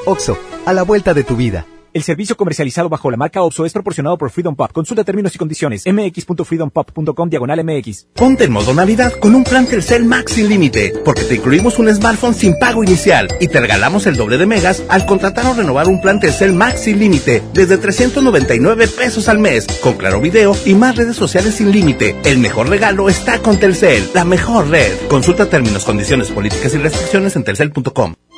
OXO, 0.04 0.36
a 0.66 0.72
la 0.72 0.82
vuelta 0.82 1.14
de 1.14 1.24
tu 1.24 1.36
vida. 1.36 1.64
El 1.98 2.04
servicio 2.04 2.36
comercializado 2.36 2.88
bajo 2.88 3.10
la 3.10 3.16
marca 3.16 3.42
OPSO 3.42 3.66
es 3.66 3.72
proporcionado 3.72 4.16
por 4.16 4.30
Freedom 4.30 4.54
Pop. 4.54 4.70
Consulta 4.70 5.02
términos 5.02 5.34
y 5.34 5.38
condiciones. 5.38 5.82
mx.freedompop.com 5.84 7.28
diagonal 7.28 7.64
mx. 7.64 8.06
Ponte 8.14 8.44
en 8.44 8.52
modo 8.52 8.72
Navidad 8.72 9.14
con 9.14 9.34
un 9.34 9.42
plan 9.42 9.66
Telcel 9.66 10.04
Max 10.04 10.34
sin 10.34 10.48
límite, 10.48 10.92
porque 11.04 11.24
te 11.24 11.34
incluimos 11.34 11.76
un 11.80 11.92
smartphone 11.92 12.34
sin 12.34 12.56
pago 12.56 12.84
inicial 12.84 13.26
y 13.40 13.48
te 13.48 13.58
regalamos 13.58 14.06
el 14.06 14.14
doble 14.14 14.38
de 14.38 14.46
megas 14.46 14.84
al 14.88 15.06
contratar 15.06 15.44
o 15.46 15.54
renovar 15.54 15.88
un 15.88 16.00
plan 16.00 16.20
Telcel 16.20 16.52
Max 16.52 16.82
sin 16.82 17.00
límite 17.00 17.42
desde 17.52 17.78
399 17.78 18.86
pesos 18.86 19.28
al 19.28 19.40
mes, 19.40 19.66
con 19.82 19.94
claro 19.94 20.20
video 20.20 20.54
y 20.64 20.76
más 20.76 20.94
redes 20.94 21.16
sociales 21.16 21.56
sin 21.56 21.72
límite. 21.72 22.14
El 22.24 22.38
mejor 22.38 22.68
regalo 22.68 23.08
está 23.08 23.40
con 23.40 23.58
Telcel, 23.58 24.08
la 24.14 24.24
mejor 24.24 24.68
red. 24.68 24.92
Consulta 25.08 25.46
términos, 25.46 25.84
condiciones, 25.84 26.30
políticas 26.30 26.72
y 26.74 26.78
restricciones 26.78 27.34
en 27.34 27.42
telcel.com. 27.42 28.14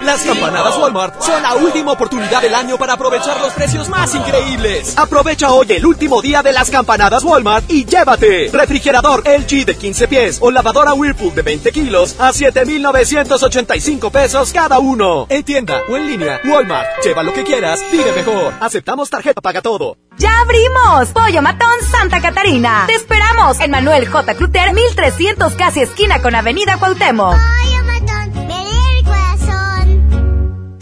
Las 0.00 0.22
campanadas 0.22 0.78
Walmart 0.78 1.20
son 1.20 1.42
la 1.42 1.56
última 1.56 1.92
oportunidad 1.92 2.40
del 2.40 2.54
año 2.54 2.78
para 2.78 2.94
aprovechar 2.94 3.38
los 3.42 3.52
precios 3.52 3.88
más 3.90 4.14
increíbles. 4.14 4.96
Aprovecha 4.96 5.52
hoy 5.52 5.66
el 5.70 5.84
último 5.84 6.22
día 6.22 6.42
de 6.42 6.54
las 6.54 6.70
campanadas 6.70 7.22
Walmart 7.22 7.70
y 7.70 7.84
llévate 7.84 8.50
refrigerador 8.50 9.22
LG 9.26 9.66
de 9.66 9.76
15 9.76 10.08
pies 10.08 10.38
o 10.40 10.50
lavadora 10.50 10.94
Whirlpool 10.94 11.34
de 11.34 11.42
20 11.42 11.72
kilos 11.72 12.16
a 12.18 12.32
7,985 12.32 14.10
pesos 14.10 14.52
cada 14.54 14.78
uno. 14.78 15.26
En 15.28 15.44
tienda 15.44 15.82
o 15.90 15.96
en 15.96 16.06
línea, 16.06 16.40
Walmart. 16.44 16.88
Lleva 17.04 17.22
lo 17.22 17.34
que 17.34 17.44
quieras, 17.44 17.80
vive 17.92 18.12
mejor. 18.12 18.54
Aceptamos 18.58 19.10
tarjeta 19.10 19.42
paga 19.42 19.60
todo. 19.60 19.98
¡Ya 20.16 20.40
abrimos! 20.40 21.10
Pollo 21.12 21.42
Matón 21.42 21.68
Santa 21.90 22.20
Catarina. 22.22 22.84
Te 22.86 22.94
esperamos 22.94 23.60
en 23.60 23.70
Manuel 23.70 24.08
J. 24.08 24.34
Cluter, 24.34 24.72
1300 24.72 25.54
casi 25.54 25.80
esquina 25.80 26.22
con 26.22 26.34
Avenida 26.34 26.78
Cuauhtémoc. 26.78 27.36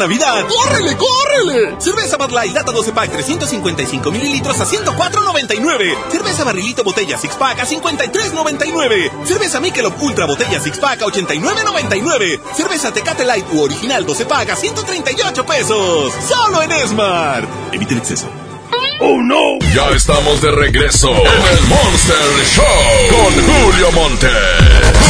Navidad, 0.00 0.46
¡córrele, 0.48 0.96
córrele! 0.96 1.76
Cerveza 1.78 2.16
Bud 2.16 2.30
Light 2.30 2.54
Lata 2.54 2.72
12 2.72 2.92
Pack 2.92 3.12
355 3.12 4.10
mililitros 4.10 4.58
a 4.58 4.64
104.99. 4.64 6.10
Cerveza 6.10 6.42
Barrilito 6.42 6.82
Botella 6.82 7.18
Six 7.18 7.34
Pack 7.34 7.60
a 7.60 7.66
53.99. 7.66 9.26
Cerveza 9.26 9.60
Michelob 9.60 9.92
Ultra 10.00 10.24
Botella 10.24 10.58
Six 10.58 10.78
Pack 10.78 11.02
a 11.02 11.04
89.99. 11.04 12.40
Cerveza 12.56 12.90
Tecate 12.92 13.26
Light 13.26 13.44
u 13.52 13.60
Original 13.60 14.06
12 14.06 14.24
Pack 14.24 14.48
a 14.48 14.56
138 14.56 15.44
pesos. 15.44 16.14
Solo 16.26 16.62
en 16.62 16.72
Esmar. 16.72 17.46
Evite 17.70 17.92
el 17.92 17.98
exceso. 17.98 18.26
¡Oh, 19.00 19.20
no! 19.22 19.58
Ya 19.74 19.90
estamos 19.90 20.40
de 20.40 20.50
regreso 20.50 21.10
en 21.10 21.58
el 21.58 21.64
Monster 21.68 22.16
Show 22.54 22.64
con 23.10 23.34
Julio 23.34 23.92
Monte. 23.92 24.28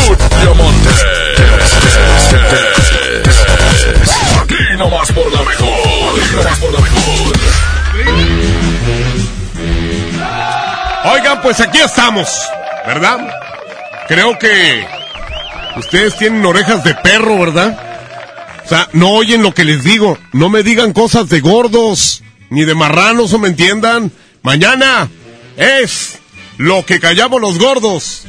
Julio 0.07 0.55
Monte. 0.57 0.91
Aquí 4.51 4.77
nomás 4.77 5.13
por 5.13 5.33
la 5.33 5.43
mejor. 5.45 6.35
Nomás 6.35 6.59
por 6.59 6.73
la 6.73 6.81
mejor. 6.81 7.39
Oigan, 11.13 11.41
pues 11.41 11.61
aquí 11.61 11.79
estamos, 11.79 12.29
¿verdad? 12.85 13.33
Creo 14.09 14.37
que 14.39 14.85
ustedes 15.77 16.17
tienen 16.17 16.45
orejas 16.45 16.83
de 16.83 16.95
perro, 16.97 17.39
¿verdad? 17.39 17.79
O 18.65 18.69
sea, 18.69 18.89
no 18.93 19.11
oyen 19.11 19.45
lo 19.45 19.55
que 19.55 19.65
les 19.65 19.85
digo. 19.85 20.19
No 20.33 20.49
me 20.49 20.65
digan 20.65 20.93
cosas 20.93 21.29
de 21.29 21.41
gordos, 21.41 22.25
ni 22.51 22.65
de 22.65 22.75
marranos, 22.75 23.33
o 23.33 23.39
me 23.39 23.49
entiendan. 23.49 24.11
Mañana 24.43 25.09
es 25.57 26.19
lo 26.57 26.85
que 26.85 26.99
callamos 26.99 27.41
los 27.41 27.57
gordos. 27.59 28.27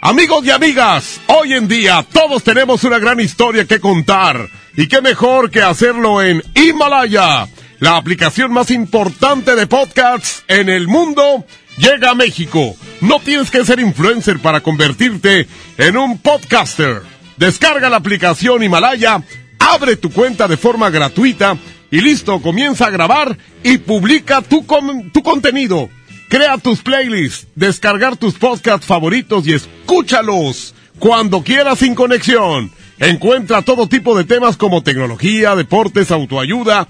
Amigos 0.00 0.46
y 0.46 0.50
amigas, 0.50 1.20
hoy 1.26 1.52
en 1.52 1.68
día 1.68 2.06
todos 2.10 2.42
tenemos 2.42 2.84
una 2.84 2.98
gran 2.98 3.20
historia 3.20 3.66
que 3.66 3.80
contar. 3.80 4.48
Y 4.78 4.86
qué 4.86 5.00
mejor 5.00 5.50
que 5.50 5.60
hacerlo 5.60 6.22
en 6.22 6.40
Himalaya, 6.54 7.48
la 7.80 7.96
aplicación 7.96 8.52
más 8.52 8.70
importante 8.70 9.56
de 9.56 9.66
podcasts 9.66 10.44
en 10.46 10.68
el 10.68 10.86
mundo. 10.86 11.44
Llega 11.78 12.10
a 12.10 12.14
México. 12.14 12.76
No 13.00 13.18
tienes 13.18 13.50
que 13.50 13.64
ser 13.64 13.80
influencer 13.80 14.38
para 14.38 14.60
convertirte 14.60 15.48
en 15.78 15.96
un 15.96 16.18
podcaster. 16.18 17.02
Descarga 17.36 17.90
la 17.90 17.96
aplicación 17.96 18.62
Himalaya, 18.62 19.20
abre 19.58 19.96
tu 19.96 20.12
cuenta 20.12 20.46
de 20.46 20.56
forma 20.56 20.90
gratuita 20.90 21.58
y 21.90 22.00
listo, 22.00 22.40
comienza 22.40 22.86
a 22.86 22.90
grabar 22.90 23.36
y 23.64 23.78
publica 23.78 24.42
tu, 24.42 24.64
tu 25.12 25.24
contenido. 25.24 25.90
Crea 26.28 26.56
tus 26.56 26.82
playlists, 26.82 27.48
descargar 27.56 28.16
tus 28.16 28.34
podcasts 28.34 28.86
favoritos 28.86 29.44
y 29.44 29.54
escúchalos 29.54 30.72
cuando 31.00 31.42
quieras 31.42 31.80
sin 31.80 31.96
conexión. 31.96 32.70
Encuentra 33.00 33.62
todo 33.62 33.88
tipo 33.88 34.16
de 34.16 34.24
temas 34.24 34.56
como 34.56 34.82
tecnología, 34.82 35.54
deportes, 35.54 36.10
autoayuda, 36.10 36.86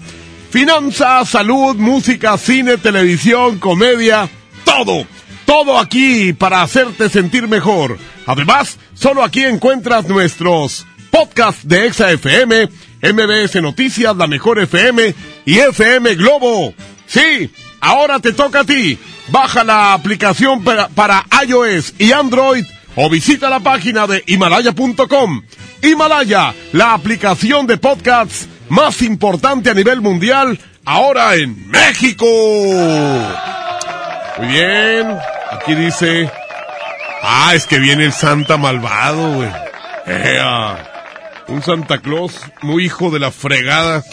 finanzas, 0.49 1.29
salud, 1.29 1.75
música, 1.75 2.37
cine, 2.37 2.77
televisión, 2.77 3.59
comedia, 3.59 4.29
todo. 4.63 5.05
Todo 5.45 5.79
aquí 5.79 6.33
para 6.33 6.61
hacerte 6.61 7.09
sentir 7.09 7.47
mejor. 7.47 7.97
Además, 8.25 8.77
solo 8.93 9.23
aquí 9.23 9.43
encuentras 9.45 10.07
nuestros 10.07 10.85
podcasts 11.09 11.67
de 11.67 11.87
Exa 11.87 12.11
FM, 12.11 12.69
MBS 13.01 13.61
Noticias, 13.61 14.15
La 14.15 14.27
Mejor 14.27 14.59
FM 14.59 15.13
y 15.45 15.57
FM 15.57 16.15
Globo. 16.15 16.73
Sí, 17.07 17.51
ahora 17.81 18.19
te 18.19 18.33
toca 18.33 18.61
a 18.61 18.63
ti. 18.63 18.97
Baja 19.29 19.63
la 19.63 19.93
aplicación 19.93 20.63
para, 20.63 20.87
para 20.89 21.25
iOS 21.47 21.95
y 21.97 22.11
Android 22.11 22.65
o 22.95 23.09
visita 23.09 23.49
la 23.49 23.59
página 23.59 24.07
de 24.07 24.23
himalaya.com. 24.27 25.41
Himalaya, 25.81 26.53
la 26.73 26.93
aplicación 26.93 27.67
de 27.67 27.77
podcasts 27.77 28.47
más 28.69 29.01
importante 29.01 29.69
a 29.69 29.73
nivel 29.73 30.01
mundial, 30.01 30.59
ahora 30.85 31.35
en 31.35 31.69
México. 31.69 32.25
Muy 34.37 34.47
bien, 34.47 35.17
aquí 35.51 35.75
dice... 35.75 36.31
Ah, 37.21 37.51
es 37.53 37.65
que 37.65 37.79
viene 37.79 38.05
el 38.05 38.13
Santa 38.13 38.57
malvado, 38.57 39.33
güey. 39.33 39.49
Un 41.47 41.61
Santa 41.63 41.97
Claus 41.97 42.39
muy 42.61 42.85
hijo 42.85 43.09
de 43.11 43.19
la 43.19 43.31
fregada. 43.31 44.03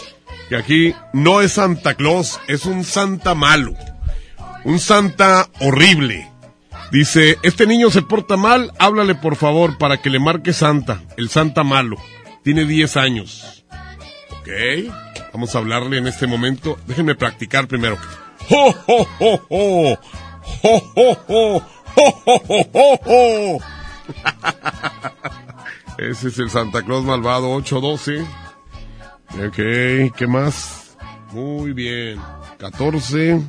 Que 0.49 0.55
aquí 0.55 0.95
no 1.13 1.41
es 1.41 1.53
Santa 1.53 1.95
Claus, 1.95 2.39
es 2.47 2.65
un 2.65 2.83
Santa 2.83 3.35
malo. 3.35 3.73
Un 4.63 4.79
Santa 4.79 5.47
horrible. 5.59 6.29
Dice, 6.91 7.37
este 7.43 7.67
niño 7.67 7.89
se 7.89 8.01
porta 8.01 8.37
mal, 8.37 8.71
háblale 8.79 9.15
por 9.15 9.35
favor 9.35 9.77
para 9.77 9.97
que 9.97 10.09
le 10.09 10.19
marque 10.19 10.53
Santa, 10.53 11.01
el 11.17 11.29
Santa 11.29 11.63
malo. 11.63 11.97
Tiene 12.43 12.65
10 12.65 12.97
años. 12.97 13.65
Ok, 14.39 14.47
vamos 15.33 15.53
a 15.53 15.57
hablarle 15.57 15.97
en 15.97 16.07
este 16.07 16.27
momento. 16.27 16.77
Déjenme 16.87 17.15
practicar 17.15 17.67
primero. 17.67 17.97
¡Ho, 18.49 18.73
ho, 18.87 19.07
ho, 19.19 19.41
ho! 19.49 19.99
¡Ho, 20.63 20.93
ho, 20.95 21.17
ho! 21.27 21.57
¡Ho, 21.95 22.21
ho, 22.25 22.41
ho, 22.47 22.69
ho, 22.73 22.99
ho! 23.05 23.59
Ese 25.97 26.27
es 26.29 26.39
el 26.39 26.49
Santa 26.49 26.83
Claus 26.83 27.03
malvado 27.03 27.51
812. 27.51 28.21
Ok, 29.45 30.13
¿qué 30.15 30.27
más? 30.27 30.95
Muy 31.33 31.73
bien. 31.73 32.21
14. 32.59 33.41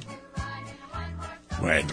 Bueno, 1.60 1.88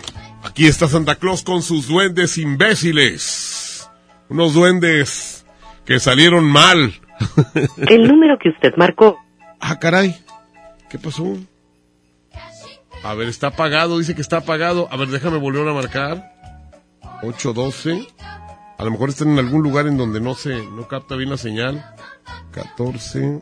aquí 0.45 0.67
está 0.67 0.87
Santa 0.87 1.15
Claus 1.15 1.43
con 1.43 1.61
sus 1.61 1.87
duendes 1.87 2.37
imbéciles. 2.37 3.89
Unos 4.29 4.53
duendes 4.53 5.45
que 5.85 5.99
salieron 5.99 6.45
mal. 6.45 6.93
El 7.77 8.07
número 8.07 8.37
que 8.39 8.49
usted 8.49 8.73
marcó. 8.77 9.17
Ah, 9.59 9.79
caray. 9.79 10.15
¿Qué 10.89 10.97
pasó? 10.97 11.35
A 13.03 13.13
ver, 13.13 13.27
está 13.27 13.47
apagado, 13.47 13.99
dice 13.99 14.15
que 14.15 14.21
está 14.21 14.37
apagado. 14.37 14.87
A 14.91 14.97
ver, 14.97 15.09
déjame 15.09 15.37
volver 15.37 15.67
a 15.67 15.73
marcar. 15.73 16.33
812. 17.21 18.07
A 18.77 18.83
lo 18.83 18.91
mejor 18.91 19.09
están 19.09 19.29
en 19.29 19.39
algún 19.39 19.61
lugar 19.61 19.87
en 19.87 19.97
donde 19.97 20.19
no 20.19 20.35
se, 20.35 20.65
no 20.65 20.87
capta 20.87 21.15
bien 21.15 21.29
la 21.29 21.37
señal. 21.37 21.85
14. 22.51 23.41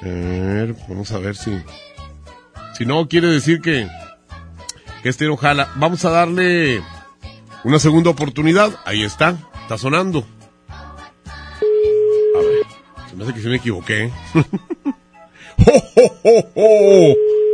A 0.00 0.04
ver, 0.04 0.74
vamos 0.88 1.12
a 1.12 1.18
ver 1.18 1.36
si. 1.36 1.50
Si 2.74 2.86
no, 2.86 3.08
quiere 3.08 3.28
decir 3.28 3.60
que, 3.60 3.88
que 5.02 5.08
este 5.08 5.26
no 5.26 5.36
jala. 5.36 5.70
Vamos 5.76 6.04
a 6.04 6.10
darle 6.10 6.82
una 7.64 7.78
segunda 7.78 8.10
oportunidad. 8.10 8.78
Ahí 8.84 9.02
está, 9.02 9.36
está 9.62 9.78
sonando. 9.78 10.26
A 10.68 12.38
ver, 12.38 12.66
se 13.08 13.16
me 13.16 13.24
hace 13.24 13.34
que 13.34 13.40
se 13.40 13.48
me 13.48 13.56
equivoqué. 13.56 14.10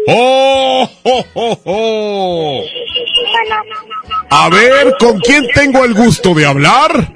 ¡Oh, 0.07 0.91
oh, 1.35 1.59
oh. 1.65 2.65
A 4.31 4.49
ver, 4.51 4.95
¿con 4.99 5.19
quién 5.21 5.47
tengo 5.55 5.85
el 5.85 5.95
gusto 5.95 6.35
de 6.35 6.47
hablar? 6.47 7.15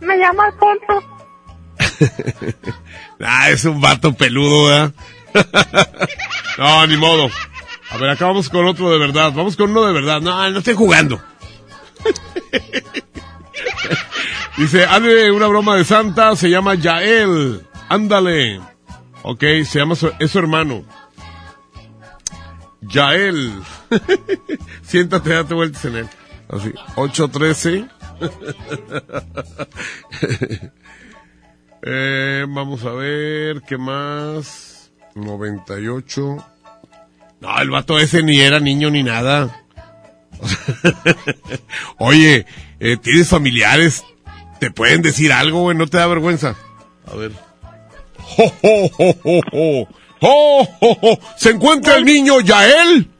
Me 0.00 0.16
llamo 0.16 0.42
Alfonso. 0.42 1.02
ah, 3.20 3.50
es 3.50 3.64
un 3.64 3.80
vato 3.80 4.12
peludo, 4.12 4.66
¿verdad? 4.66 4.92
no, 6.58 6.86
ni 6.86 6.96
modo. 6.96 7.28
A 7.92 7.98
ver, 7.98 8.08
acá 8.08 8.26
vamos 8.26 8.48
con 8.48 8.64
otro 8.64 8.90
de 8.90 8.98
verdad. 8.98 9.32
Vamos 9.34 9.54
con 9.54 9.70
uno 9.70 9.84
de 9.84 9.92
verdad. 9.92 10.22
No, 10.22 10.50
no 10.50 10.58
estoy 10.58 10.74
jugando. 10.74 11.20
Dice, 14.56 14.86
hazle 14.86 15.30
una 15.30 15.46
broma 15.46 15.76
de 15.76 15.84
Santa, 15.84 16.34
se 16.34 16.48
llama 16.48 16.74
Yael. 16.74 17.66
Ándale. 17.90 18.60
Ok, 19.22 19.44
se 19.64 19.78
llama 19.78 19.94
su, 19.94 20.10
hermano. 20.34 20.84
Yael. 22.80 23.52
Siéntate, 24.82 25.30
date 25.30 25.52
vueltas 25.52 25.84
en 25.84 25.96
él. 25.96 26.08
Así, 26.48 26.72
813. 26.96 27.88
eh, 31.82 32.46
vamos 32.48 32.84
a 32.84 32.92
ver, 32.92 33.60
¿qué 33.62 33.76
más? 33.76 34.90
98. 35.14 36.51
No, 37.42 37.60
el 37.60 37.70
vato 37.70 37.98
ese 37.98 38.22
ni 38.22 38.40
era 38.40 38.60
niño 38.60 38.88
ni 38.88 39.02
nada. 39.02 39.64
Oye, 41.98 42.46
eh, 42.78 42.96
¿tienes 42.98 43.28
familiares? 43.28 44.04
¿Te 44.60 44.70
pueden 44.70 45.02
decir 45.02 45.32
algo, 45.32 45.62
güey? 45.62 45.76
¿No 45.76 45.88
te 45.88 45.96
da 45.96 46.06
vergüenza? 46.06 46.54
A 47.04 47.16
ver. 47.16 47.32
¡Jo, 48.16 48.44
jo, 48.62 48.88
jo, 48.90 49.12
jo, 49.24 49.40
jo! 49.50 49.88
¡Oh, 50.20 50.68
oh, 50.80 50.98
oh! 51.02 51.18
¿Se 51.36 51.50
encuentra 51.50 51.96
el 51.96 52.04
niño 52.04 52.40
Yael? 52.42 53.10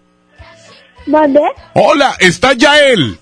¿Dónde? 1.05 1.41
Hola, 1.75 2.15
¿está 2.21 2.53
Yael? 2.53 3.19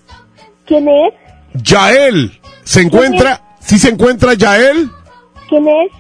¿Quién 0.67 0.87
es? 0.87 1.15
Yael. 1.63 2.39
¿Se 2.63 2.83
encuentra? 2.83 3.57
¿Sí 3.59 3.79
se 3.79 3.89
encuentra 3.89 4.35
Yael? 4.35 4.91
¿Quién 5.49 5.67
es? 5.67 5.93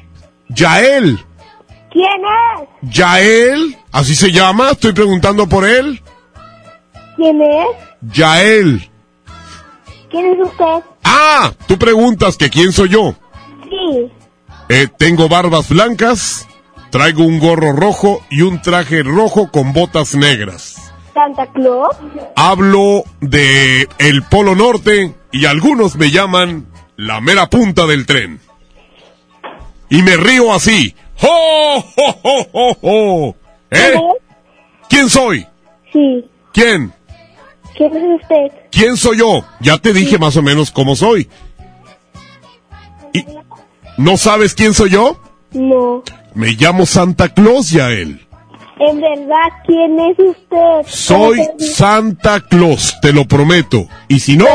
Yael. 0.50 1.18
¿Quién 1.90 2.22
es? 2.24 2.94
Yael. 2.94 3.76
¿Así 3.92 4.14
se 4.14 4.30
llama? 4.30 4.70
Estoy 4.70 4.92
preguntando 4.92 5.48
por 5.48 5.64
él. 5.64 6.00
¿Quién 7.16 7.40
es? 7.42 7.66
Yael. 8.12 8.90
¿Quién 10.10 10.26
es 10.32 10.48
usted? 10.48 10.84
Ah, 11.04 11.52
tú 11.66 11.78
preguntas 11.78 12.36
que 12.36 12.50
quién 12.50 12.72
soy 12.72 12.90
yo. 12.90 13.14
Sí. 13.68 14.10
Eh, 14.68 14.88
tengo 14.96 15.28
barbas 15.28 15.68
blancas, 15.68 16.46
traigo 16.90 17.24
un 17.24 17.40
gorro 17.40 17.72
rojo 17.72 18.20
y 18.30 18.42
un 18.42 18.62
traje 18.62 19.02
rojo 19.02 19.50
con 19.50 19.72
botas 19.72 20.14
negras. 20.14 20.92
¿Santa 21.12 21.46
Claus? 21.52 21.96
Hablo 22.36 23.02
de 23.20 23.88
el 23.98 24.22
Polo 24.22 24.54
Norte 24.54 25.14
y 25.32 25.46
algunos 25.46 25.96
me 25.96 26.10
llaman 26.10 26.66
la 26.96 27.20
mera 27.20 27.48
punta 27.48 27.86
del 27.86 28.06
tren. 28.06 28.40
Y 29.88 30.02
me 30.02 30.16
río 30.16 30.52
así. 30.52 30.94
¡Oh, 31.22 31.84
oh, 31.96 32.14
oh, 32.22 32.46
oh, 32.52 32.76
oh! 32.82 33.34
¿Eh? 33.70 33.94
¿Quién 34.88 35.08
soy? 35.08 35.46
Sí. 35.92 36.24
¿Quién? 36.52 36.92
¿Quién 37.76 37.96
es 37.96 38.20
usted? 38.20 38.52
¿Quién 38.70 38.96
soy 38.96 39.18
yo? 39.18 39.44
Ya 39.60 39.78
te 39.78 39.92
dije 39.92 40.18
más 40.18 40.36
o 40.36 40.42
menos 40.42 40.70
cómo 40.70 40.96
soy. 40.96 41.28
¿Y 43.12 43.24
¿No 43.96 44.16
sabes 44.16 44.54
quién 44.54 44.72
soy 44.72 44.90
yo? 44.90 45.20
No. 45.52 46.02
Me 46.34 46.52
llamo 46.52 46.86
Santa 46.86 47.28
Claus, 47.28 47.70
Yael. 47.70 48.26
En 48.78 49.00
verdad, 49.00 49.48
¿quién 49.66 49.98
es 50.00 50.18
usted? 50.18 50.86
Soy 50.86 51.38
Santa 51.58 52.40
Claus, 52.40 52.98
te 53.02 53.12
lo 53.12 53.26
prometo. 53.26 53.86
Y 54.08 54.20
si 54.20 54.38
no, 54.38 54.46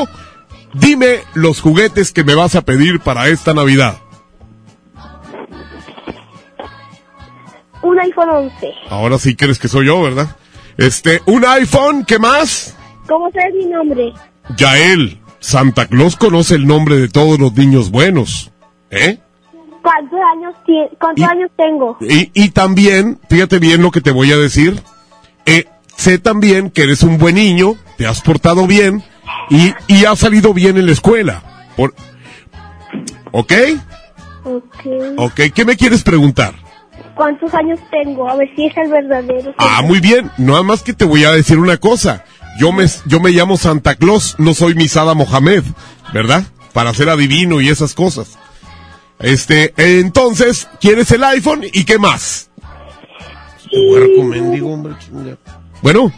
dime 0.74 1.20
los 1.36 1.62
juguetes 1.62 2.12
que 2.12 2.24
me 2.24 2.34
vas 2.34 2.56
a 2.56 2.64
pedir 2.64 3.02
para 3.02 3.28
esta 3.28 3.54
Navidad. 3.54 3.98
Un 7.86 8.00
iPhone 8.00 8.30
11. 8.30 8.74
Ahora 8.90 9.18
sí 9.20 9.36
crees 9.36 9.60
que 9.60 9.68
soy 9.68 9.86
yo, 9.88 10.02
¿verdad? 10.02 10.36
Este, 10.78 11.22
un 11.28 11.46
iPhone, 11.46 12.04
¿qué 12.06 12.18
más? 12.20 12.76
¿Cómo 13.08 13.30
sabes 13.32 13.54
mi 13.56 13.66
nombre? 13.66 14.12
Yael. 14.58 15.20
Santa 15.40 15.86
Claus 15.86 16.16
conoce 16.16 16.56
el 16.56 16.66
nombre 16.66 16.96
de 16.98 17.08
todos 17.08 17.38
los 17.40 17.54
niños 17.54 17.92
buenos. 17.92 18.52
¿Eh? 18.90 19.20
¿Cuántos 19.84 20.20
años, 20.36 20.56
tie- 20.66 20.90
cuántos 21.00 21.22
Y- 21.22 21.24
años 21.32 21.52
tengo? 21.56 21.98
Y, 22.02 22.32
y 22.34 22.50
también, 22.50 23.20
fíjate 23.30 23.60
bien 23.60 23.84
lo 23.84 23.92
que 23.92 24.02
te 24.02 24.10
voy 24.10 24.32
a 24.32 24.38
decir. 24.38 24.82
Eh, 25.46 25.66
sé 25.96 26.18
también 26.18 26.72
que 26.72 26.82
eres 26.84 27.04
un 27.04 27.20
buen 27.20 27.36
niño, 27.36 27.76
te 27.98 28.08
has 28.08 28.22
portado 28.22 28.66
bien 28.66 29.04
y, 29.52 29.74
y 29.88 30.06
has 30.06 30.18
salido 30.18 30.56
bien 30.56 30.78
en 30.78 30.88
la 30.88 30.92
escuela. 30.94 31.44
Por... 31.78 31.94
¿Ok? 33.32 33.54
Ok. 34.46 34.86
¿Ok? 35.18 35.42
¿Qué 35.54 35.66
me 35.66 35.78
quieres 35.78 36.02
preguntar? 36.02 36.56
¿Cuántos 37.16 37.54
años 37.54 37.80
tengo? 37.92 38.30
A 38.30 38.36
ver 38.36 38.50
si 38.56 38.66
es 38.66 38.78
el 38.78 38.92
verdadero. 38.92 39.54
Ah, 39.58 39.82
muy 39.84 40.00
bien. 40.00 40.30
Nada 40.38 40.64
más 40.64 40.84
que 40.84 40.94
te 40.94 41.06
voy 41.06 41.24
a 41.24 41.32
decir 41.32 41.58
una 41.58 41.78
cosa. 41.78 42.24
Yo 42.60 42.72
me, 42.72 42.86
yo 43.06 43.20
me 43.20 43.32
llamo 43.32 43.58
Santa 43.58 43.96
Claus, 43.96 44.36
no 44.38 44.54
soy 44.54 44.76
Misada 44.76 45.14
Mohamed, 45.14 45.64
¿verdad? 46.14 46.44
Para 46.74 46.94
ser 46.94 47.10
adivino 47.10 47.60
y 47.62 47.70
esas 47.70 47.94
cosas. 47.94 48.38
Este, 49.20 49.74
entonces, 49.78 50.68
¿quieres 50.80 51.10
el 51.12 51.24
iPhone 51.24 51.64
y 51.72 51.84
qué 51.86 51.98
más? 51.98 52.50
Puerco 53.90 54.24
mendigo, 54.24 54.74
hombre. 54.74 54.94
Bueno, 55.82 56.12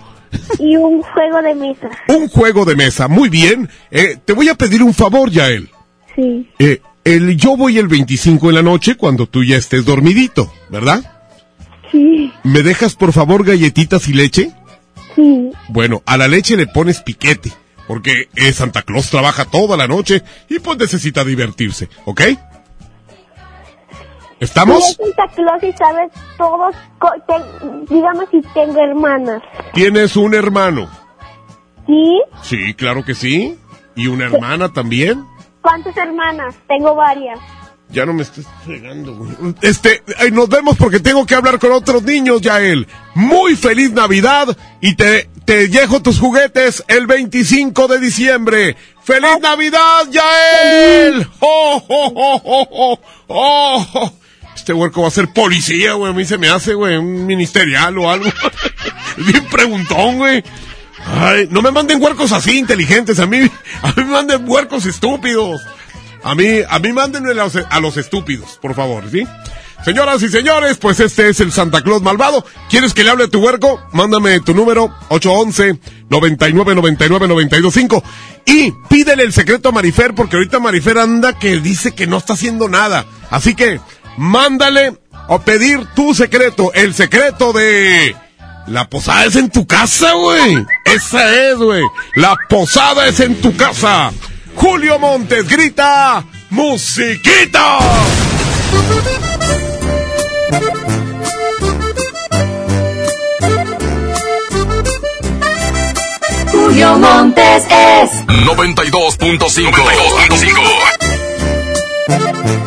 Y 0.60 0.76
un 0.78 1.02
juego 1.02 1.42
de 1.42 1.56
mesa. 1.56 1.90
un 2.10 2.28
juego 2.28 2.66
de 2.66 2.76
mesa, 2.76 3.08
muy 3.08 3.30
bien. 3.30 3.70
Eh, 3.90 4.18
te 4.24 4.34
voy 4.34 4.50
a 4.50 4.56
pedir 4.56 4.84
un 4.84 4.94
favor, 4.94 5.30
Yael. 5.32 5.70
Sí. 6.16 6.50
Eh, 6.60 6.82
el, 7.14 7.38
yo 7.38 7.56
voy 7.58 7.78
el 7.78 7.88
25 7.88 8.50
en 8.50 8.56
la 8.56 8.62
noche 8.64 8.96
cuando 8.96 9.28
tú 9.28 9.44
ya 9.44 9.56
estés 9.58 9.86
dormidito, 9.86 10.52
¿verdad? 10.70 11.02
Sí. 11.92 12.32
¿Me 12.44 12.64
dejas 12.64 12.96
por 12.96 13.14
favor 13.14 13.44
galletitas 13.46 14.08
y 14.08 14.14
leche? 14.14 14.52
Sí. 15.16 15.50
Bueno, 15.70 16.02
a 16.06 16.18
la 16.18 16.28
leche 16.28 16.56
le 16.58 16.68
pones 16.68 17.02
piquete, 17.02 17.52
Porque 17.88 18.30
eh, 18.36 18.52
Santa 18.54 18.82
Claus 18.82 19.10
trabaja 19.10 19.46
toda 19.46 19.78
la 19.78 19.88
noche 19.88 20.22
y 20.50 20.60
pues 20.60 20.78
necesita 20.78 21.24
divertirse, 21.24 21.90
¿ok? 22.06 22.22
¿Estamos? 24.40 24.84
Soy 24.96 25.06
Santa 25.08 25.28
Claus 25.36 25.64
y 25.64 25.72
sabes 25.74 26.12
todos, 26.38 26.76
te- 27.28 27.94
digamos 27.96 28.26
si 28.30 28.42
tengo 28.54 28.80
hermanas. 28.80 29.42
¿Tienes 29.74 30.16
un 30.16 30.36
hermano? 30.36 30.88
¿Sí? 31.88 32.22
Sí, 32.44 32.74
claro 32.76 33.04
que 33.04 33.16
sí. 33.16 33.58
¿Y 33.96 34.08
una 34.08 34.26
hermana 34.26 34.72
también? 34.74 35.26
¿Cuántas 35.68 35.98
hermanas? 35.98 36.56
Tengo 36.66 36.96
varias. 36.96 37.38
Ya 37.90 38.06
no 38.06 38.14
me 38.14 38.24
estés 38.24 38.46
fregando, 38.64 39.14
güey. 39.14 39.54
Este, 39.62 40.02
ay, 40.18 40.32
nos 40.32 40.48
vemos 40.48 40.78
porque 40.78 41.02
tengo 41.02 41.26
que 41.26 41.36
hablar 41.36 41.60
con 41.60 41.74
otros 41.74 42.04
niños, 42.04 42.40
Yael. 42.40 42.88
Muy 43.16 43.58
feliz 43.58 43.92
Navidad 43.92 44.56
y 44.80 44.96
te, 44.96 45.30
te 45.44 45.68
dejo 45.68 46.02
tus 46.02 46.22
juguetes 46.22 46.86
el 46.88 47.06
25 47.06 47.90
de 47.90 48.00
diciembre. 48.00 48.78
¡Feliz 49.04 49.42
Navidad, 49.42 50.08
Yael! 50.10 51.28
¡Oh, 51.42 51.84
oh, 51.86 52.14
oh, 52.16 52.42
oh, 52.46 52.70
oh, 52.72 53.00
oh! 53.28 54.12
Este 54.56 54.72
huerco 54.72 55.02
va 55.02 55.10
a 55.10 55.12
ser 55.12 55.34
policía, 55.34 55.96
güey. 55.96 56.14
A 56.14 56.16
mí 56.16 56.24
se 56.24 56.38
me 56.38 56.48
hace, 56.48 56.76
güey, 56.76 56.96
un 56.96 57.26
ministerial 57.26 57.98
o 57.98 58.10
algo. 58.10 58.30
Bien 59.18 59.46
preguntón, 59.48 60.16
güey. 60.16 60.46
Ay, 61.16 61.48
no 61.50 61.62
me 61.62 61.72
manden 61.72 62.02
huercos 62.02 62.32
así 62.32 62.58
inteligentes, 62.58 63.20
a 63.20 63.26
mí, 63.26 63.40
a 63.82 63.88
mí 63.88 63.94
me 63.98 64.06
manden 64.06 64.48
huercos 64.48 64.86
estúpidos. 64.86 65.62
A 66.24 66.36
mí, 66.36 66.60
a 66.68 66.80
mí 66.80 66.92
mándenme 66.92 67.32
a 67.32 67.80
los, 67.80 67.98
estúpidos, 67.98 68.58
por 68.62 68.76
favor, 68.76 69.10
¿sí? 69.10 69.26
Señoras 69.86 70.22
y 70.24 70.30
señores, 70.30 70.78
pues 70.78 71.00
este 71.00 71.30
es 71.30 71.40
el 71.40 71.52
Santa 71.52 71.82
Claus 71.82 72.02
malvado. 72.02 72.44
¿Quieres 72.70 72.94
que 72.94 73.04
le 73.04 73.12
hable 73.12 73.26
a 73.26 73.28
tu 73.30 73.40
huerco? 73.40 73.80
Mándame 73.94 74.40
tu 74.42 74.54
número 74.54 74.94
811 75.10 75.80
99 76.10 76.76
99 76.76 77.28
925 77.28 78.04
y 78.46 78.74
pídele 78.90 79.24
el 79.24 79.32
secreto 79.32 79.70
a 79.70 79.72
Marifer 79.72 80.16
porque 80.16 80.36
ahorita 80.36 80.60
Marifer 80.60 80.98
anda 80.98 81.38
que 81.38 81.60
dice 81.60 81.94
que 81.94 82.08
no 82.08 82.18
está 82.18 82.34
haciendo 82.34 82.68
nada. 82.68 83.06
Así 83.30 83.54
que 83.56 83.80
mándale 84.18 84.98
o 85.28 85.40
pedir 85.40 85.86
tu 85.96 86.14
secreto, 86.16 86.74
el 86.74 86.94
secreto 86.94 87.54
de 87.54 88.16
la 88.68 88.90
posada 88.90 89.26
es 89.26 89.36
en 89.36 89.50
tu 89.50 89.66
casa, 89.66 90.14
güey. 90.14 90.66
Esa 90.86 91.50
es, 91.50 91.58
güey. 91.58 91.84
La 92.16 92.36
posada 92.50 93.08
es 93.08 93.20
en 93.20 93.40
tu 93.42 93.56
casa. 93.56 94.12
Julio 94.56 95.00
Montes 95.00 95.48
grita, 95.48 96.24
musiquita. 96.50 97.80
Julio 106.52 106.98
Montes 106.98 107.64
es 107.70 108.12
92.5. 108.28 109.72
92.5. 109.72 112.67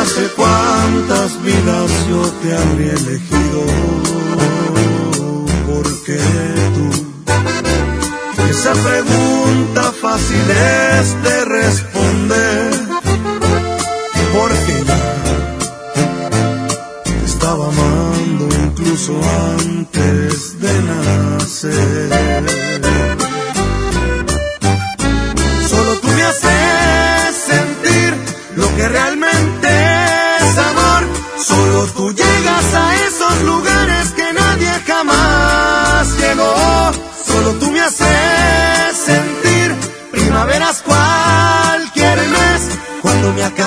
Y 0.00 0.02
hace 0.02 0.28
cuántas 0.34 1.42
vidas 1.42 1.90
yo 2.08 2.22
te 2.40 2.56
habría 2.56 2.92
elegido. 2.92 3.64
Porque 5.66 6.18
tú, 6.74 6.86
esa 8.48 8.72
pregunta 8.72 9.92
fácil 10.00 10.50
es 10.50 11.22
de 11.22 11.44
responder. 11.44 12.70
Porque 14.32 14.79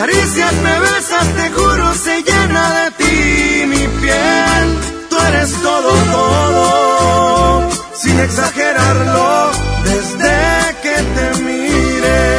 acaricias, 0.03 0.53
me 0.55 0.79
besas, 0.79 1.27
te 1.35 1.49
juro, 1.51 1.93
se 1.93 2.23
llena 2.23 2.63
de 2.77 2.91
ti 2.91 3.65
mi 3.67 3.87
piel. 4.01 4.67
Tú 5.09 5.17
eres 5.29 5.51
todo, 5.61 5.91
todo, 6.11 7.69
sin 7.95 8.19
exagerarlo, 8.19 9.51
desde 9.85 10.75
que 10.83 10.95
te 11.15 11.41
miré. 11.43 12.33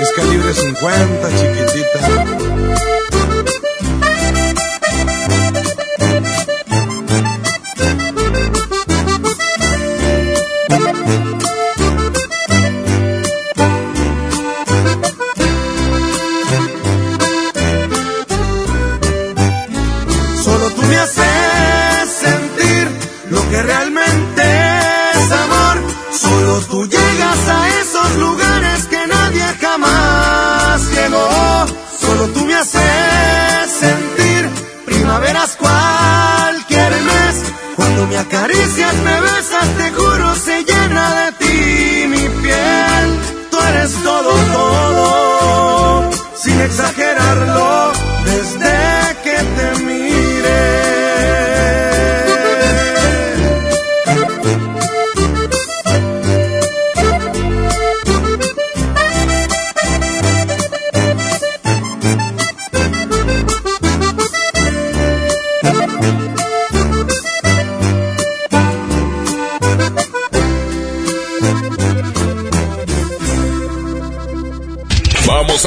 Es 0.00 0.10
calibre 0.16 0.54
50, 0.54 1.19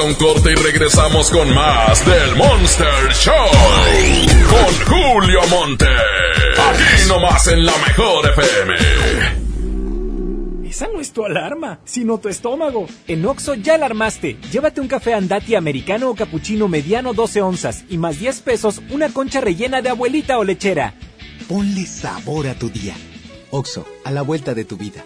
a 0.04 0.06
un 0.06 0.13
corte 0.16 0.52
y 0.52 0.56
regresamos 0.56 1.30
con 1.32 1.54
más 1.54 2.06
del 2.06 2.36
Monster 2.36 3.13
Show. 3.13 3.34
Con 4.50 4.74
Julio 4.86 5.39
Monte. 5.50 5.86
Aquí 5.86 7.08
nomás 7.08 7.48
en 7.48 7.66
la 7.66 7.72
mejor 7.78 8.30
FM. 8.30 8.76
Esa 10.70 10.88
no 10.88 11.00
es 11.00 11.13
tu 11.13 11.26
alarma, 11.26 11.80
sino 11.86 12.18
tu 12.18 12.30
estómago. 12.30 12.88
En 13.08 13.26
Oxo 13.26 13.54
ya 13.54 13.76
alarmaste. 13.76 14.38
Llévate 14.52 14.82
un 14.82 14.88
café 14.88 15.13
andati 15.13 15.56
americano 15.56 16.10
o 16.10 16.16
capuchino 16.16 16.68
mediano 16.68 17.13
12 17.13 17.42
onzas 17.42 17.86
y 17.89 17.98
más 17.98 18.20
10 18.20 18.42
pesos 18.42 18.82
una 18.89 19.10
concha 19.10 19.42
rellena 19.42 19.82
de 19.82 19.89
abuelita 19.89 20.38
o 20.38 20.44
lechera. 20.44 20.96
Ponle 21.48 21.86
sabor 21.86 22.48
a 22.48 22.56
tu 22.56 22.70
día. 22.70 22.96
Oxo, 23.52 23.86
a 24.04 24.12
la 24.12 24.22
vuelta 24.22 24.54
de 24.54 24.66
tu 24.66 24.76
vida. 24.78 25.06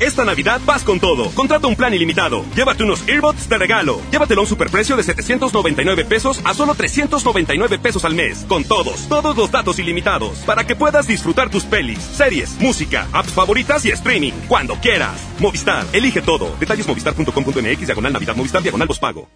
Esta 0.00 0.24
Navidad 0.24 0.60
vas 0.64 0.84
con 0.84 1.00
todo. 1.00 1.30
Contrata 1.30 1.66
un 1.66 1.76
plan 1.76 1.92
ilimitado. 1.92 2.44
Llévate 2.54 2.84
unos 2.84 3.06
earbuds 3.08 3.48
de 3.48 3.58
regalo. 3.58 4.00
Llévatelo 4.10 4.40
a 4.40 4.44
un 4.44 4.48
superprecio 4.48 4.96
de 4.96 5.02
799 5.02 6.04
pesos 6.04 6.40
a 6.44 6.54
solo 6.54 6.74
399 6.74 7.78
pesos 7.78 8.04
al 8.04 8.14
mes. 8.14 8.44
Con 8.48 8.64
todos, 8.64 9.08
todos 9.08 9.36
los 9.36 9.50
datos 9.50 9.78
ilimitados. 9.78 10.38
Para 10.46 10.64
que 10.64 10.76
puedas 10.76 11.06
disfrutar 11.06 11.50
tus 11.50 11.64
pelis, 11.64 11.98
series, 11.98 12.58
música, 12.60 13.08
apps 13.12 13.32
favoritas 13.32 13.84
y 13.84 13.90
streaming. 13.90 14.32
Cuando 14.48 14.74
quieras. 14.76 15.20
Movistar, 15.40 15.84
elige 15.92 16.22
todo. 16.22 16.56
Detalles 16.58 16.86
movistar.com.mx, 16.86 17.86
diagonal 17.86 18.12
Navidad, 18.12 18.36
Movistar, 18.36 18.62
diagonal 18.62 18.88
pago. 19.00 19.28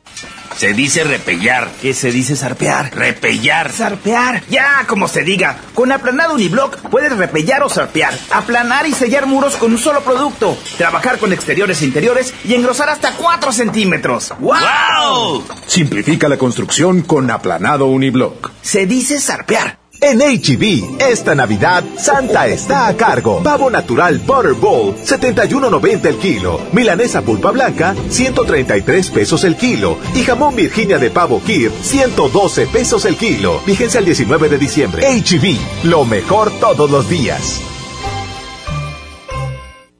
Se 0.57 0.75
dice 0.75 1.03
repellar. 1.05 1.69
¿Qué 1.81 1.95
se 1.95 2.13
dice 2.13 2.37
zarpear? 2.37 2.95
Repellar. 2.95 3.73
Zarpear. 3.73 4.45
Ya, 4.49 4.85
como 4.87 5.09
se 5.09 5.23
diga. 5.23 5.59
Con 5.75 5.93
aplanado 5.93 6.35
uniblock 6.35 6.77
puedes 6.91 7.17
repellar 7.17 7.63
o 7.63 7.69
zarpear. 7.69 8.17
Aplanar 8.31 8.87
y 8.87 8.93
sellar 8.93 9.27
muros 9.27 9.57
con 9.57 9.73
un 9.73 9.79
solo 9.79 10.03
producto. 10.03 10.52
Trabajar 10.77 11.19
con 11.19 11.33
exteriores 11.33 11.83
e 11.83 11.87
interiores 11.87 12.35
y 12.45 12.55
engrosar 12.55 12.89
hasta 12.89 13.13
4 13.13 13.53
centímetros. 13.53 14.33
¡Wow! 14.41 15.45
Simplifica 15.67 16.29
la 16.29 16.39
construcción 16.39 17.03
con 17.03 17.31
aplanado 17.31 17.87
uniblock. 17.87 18.51
Se 18.63 18.87
dice 18.87 19.21
zarpear. 19.21 19.83
En 20.03 20.19
HB, 20.19 21.01
esta 21.01 21.37
Navidad, 21.37 21.85
Santa 21.97 22.49
está 22.49 22.89
a 22.89 22.97
cargo. 22.97 23.41
Pavo 23.41 23.71
natural 23.71 24.19
Butterball, 24.19 24.97
71.90 24.97 26.07
el 26.07 26.19
kilo. 26.19 26.61
Milanesa 26.73 27.23
pulpa 27.23 27.53
blanca, 27.53 27.95
133 28.09 29.11
pesos 29.11 29.45
el 29.45 29.57
kilo. 29.57 29.97
Y 30.17 30.25
jamón 30.25 30.57
Virginia 30.57 30.99
de 30.99 31.11
pavo 31.11 31.41
Kir, 31.45 31.71
112 31.83 32.67
pesos 32.67 33.05
el 33.05 33.17
kilo. 33.17 33.61
Vigencia 33.65 34.01
el 34.01 34.07
19 34.07 34.49
de 34.49 34.59
diciembre. 34.59 35.07
HB, 35.07 35.85
lo 35.85 36.05
mejor 36.05 36.51
todos 36.59 36.91
los 36.91 37.09
días. 37.09 37.61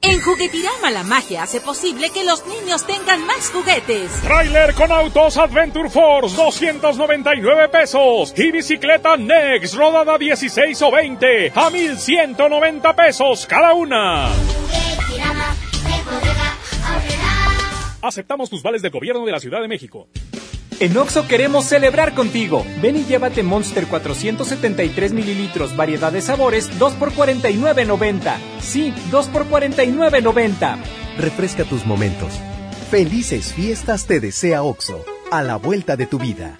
En 0.05 0.19
Juguetirama 0.19 0.91
la 0.91 1.03
magia 1.03 1.43
hace 1.43 1.61
posible 1.61 2.09
que 2.09 2.25
los 2.25 2.45
niños 2.45 2.85
tengan 2.85 3.25
más 3.25 3.49
juguetes. 3.51 4.11
Trailer 4.21 4.73
con 4.73 4.91
autos 4.91 5.37
Adventure 5.37 5.89
Force, 5.89 6.35
299 6.35 7.69
pesos. 7.69 8.33
Y 8.35 8.51
bicicleta 8.51 9.15
Next, 9.15 9.75
rodada 9.75 10.17
16 10.17 10.81
o 10.81 10.91
20, 10.91 11.53
a 11.55 11.69
1190 11.69 12.95
pesos 12.97 13.45
cada 13.45 13.73
una. 13.73 14.27
Aceptamos 18.01 18.49
tus 18.49 18.61
vales 18.61 18.81
del 18.81 18.91
gobierno 18.91 19.25
de 19.25 19.31
la 19.31 19.39
Ciudad 19.39 19.61
de 19.61 19.69
México. 19.69 20.09
En 20.83 20.97
Oxo 20.97 21.29
queremos 21.29 21.63
celebrar 21.63 22.13
contigo. 22.13 22.65
Ven 22.81 22.97
y 22.97 23.05
llévate 23.05 23.41
Monster 23.41 23.87
473 23.87 25.13
mililitros, 25.13 25.77
variedad 25.77 26.11
de 26.11 26.21
sabores, 26.21 26.77
2 26.77 26.93
por 26.95 27.13
49.90. 27.13 28.35
Sí, 28.59 28.93
2 29.09 29.27
por 29.27 29.47
49.90. 29.47 30.77
Refresca 31.17 31.63
tus 31.63 31.85
momentos. 31.85 32.33
Felices 32.91 33.53
fiestas 33.53 34.07
te 34.07 34.19
desea 34.19 34.61
Oxo, 34.61 35.05
a 35.31 35.41
la 35.41 35.55
vuelta 35.55 35.95
de 35.95 36.05
tu 36.05 36.19
vida. 36.19 36.59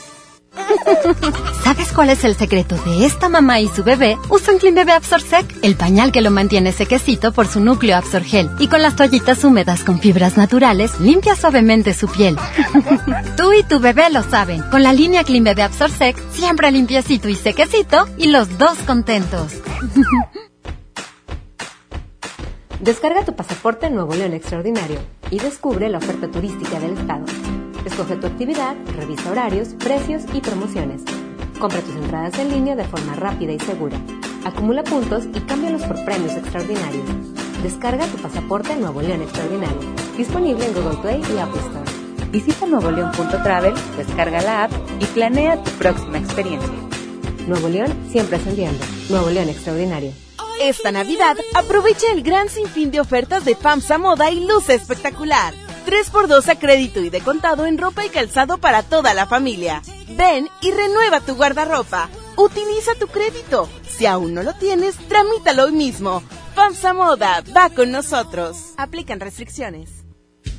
¿Sabes 1.63 1.91
cuál 1.93 2.09
es 2.09 2.23
el 2.23 2.35
secreto 2.35 2.75
de 2.75 3.05
esta 3.05 3.29
mamá 3.29 3.59
y 3.59 3.67
su 3.67 3.83
bebé? 3.83 4.17
Usan 4.29 4.57
Clean 4.57 4.75
Bebé 4.75 4.91
Absorsec, 4.93 5.45
el 5.61 5.75
pañal 5.75 6.11
que 6.11 6.21
lo 6.21 6.31
mantiene 6.31 6.71
sequecito 6.71 7.31
por 7.31 7.47
su 7.47 7.59
núcleo 7.59 7.95
Absorgel. 7.95 8.49
Y 8.59 8.67
con 8.67 8.81
las 8.81 8.95
toallitas 8.95 9.43
húmedas 9.43 9.83
con 9.83 9.99
fibras 9.99 10.37
naturales, 10.37 10.99
limpia 10.99 11.35
suavemente 11.35 11.93
su 11.93 12.07
piel. 12.07 12.37
Tú 13.37 13.53
y 13.53 13.63
tu 13.63 13.79
bebé 13.79 14.09
lo 14.09 14.23
saben. 14.23 14.61
Con 14.69 14.83
la 14.83 14.93
línea 14.93 15.23
Clean 15.23 15.43
Bebé 15.43 15.63
Absorsec, 15.63 16.17
siempre 16.31 16.71
limpiecito 16.71 17.29
y 17.29 17.35
sequecito 17.35 18.07
y 18.17 18.27
los 18.27 18.57
dos 18.57 18.77
contentos. 18.79 19.53
Descarga 22.81 23.23
tu 23.23 23.35
pasaporte 23.35 23.91
Nuevo 23.91 24.15
León 24.15 24.33
Extraordinario 24.33 24.99
y 25.29 25.37
descubre 25.37 25.87
la 25.87 25.99
oferta 25.99 26.27
turística 26.27 26.79
del 26.79 26.97
estado. 26.97 27.25
Escoge 27.85 28.15
tu 28.15 28.27
actividad, 28.27 28.75
revisa 28.95 29.31
horarios, 29.31 29.69
precios 29.79 30.23
y 30.33 30.41
promociones. 30.41 31.01
Compra 31.59 31.81
tus 31.81 31.95
entradas 31.95 32.37
en 32.37 32.49
línea 32.49 32.75
de 32.75 32.83
forma 32.83 33.15
rápida 33.15 33.53
y 33.53 33.59
segura. 33.59 33.97
Acumula 34.45 34.83
puntos 34.83 35.25
y 35.33 35.39
cámbialos 35.41 35.83
por 35.83 36.03
premios 36.05 36.33
extraordinarios. 36.33 37.05
Descarga 37.63 38.05
tu 38.07 38.17
pasaporte 38.17 38.75
Nuevo 38.75 39.01
León 39.01 39.21
Extraordinario. 39.21 39.79
Disponible 40.17 40.65
en 40.65 40.73
Google 40.73 40.97
Play 41.01 41.21
y 41.21 41.39
Apple 41.39 41.61
Store. 41.61 42.29
Visita 42.31 42.65
nuevoleón.travel, 42.65 43.73
descarga 43.97 44.41
la 44.41 44.63
app 44.63 44.71
y 44.99 45.05
planea 45.05 45.61
tu 45.61 45.71
próxima 45.71 46.17
experiencia. 46.17 46.73
Nuevo 47.47 47.67
León 47.67 47.93
siempre 48.11 48.37
ascendiendo. 48.37 48.83
Nuevo 49.09 49.29
León 49.29 49.49
Extraordinario. 49.49 50.11
Esta 50.61 50.91
Navidad, 50.91 51.35
aprovecha 51.55 52.11
el 52.13 52.21
gran 52.21 52.47
sinfín 52.47 52.91
de 52.91 52.99
ofertas 52.99 53.43
de 53.43 53.55
FAMSA 53.55 53.97
Moda 53.97 54.29
y 54.29 54.45
Luce 54.45 54.75
Espectacular. 54.75 55.53
3x2 55.91 56.47
a 56.47 56.55
crédito 56.57 57.01
y 57.01 57.09
de 57.09 57.19
contado 57.19 57.65
en 57.65 57.77
ropa 57.77 58.05
y 58.05 58.09
calzado 58.09 58.59
para 58.59 58.81
toda 58.81 59.13
la 59.13 59.25
familia. 59.27 59.81
Ven 60.07 60.47
y 60.61 60.71
renueva 60.71 61.19
tu 61.19 61.35
guardarropa. 61.35 62.09
Utiliza 62.37 62.95
tu 62.97 63.07
crédito. 63.07 63.67
Si 63.89 64.05
aún 64.05 64.33
no 64.33 64.41
lo 64.41 64.53
tienes, 64.53 64.95
tramítalo 65.09 65.65
hoy 65.65 65.73
mismo. 65.73 66.23
FAMSA 66.55 66.93
Moda, 66.93 67.43
va 67.55 67.69
con 67.69 67.91
nosotros. 67.91 68.73
Aplican 68.77 69.19
restricciones. 69.19 69.89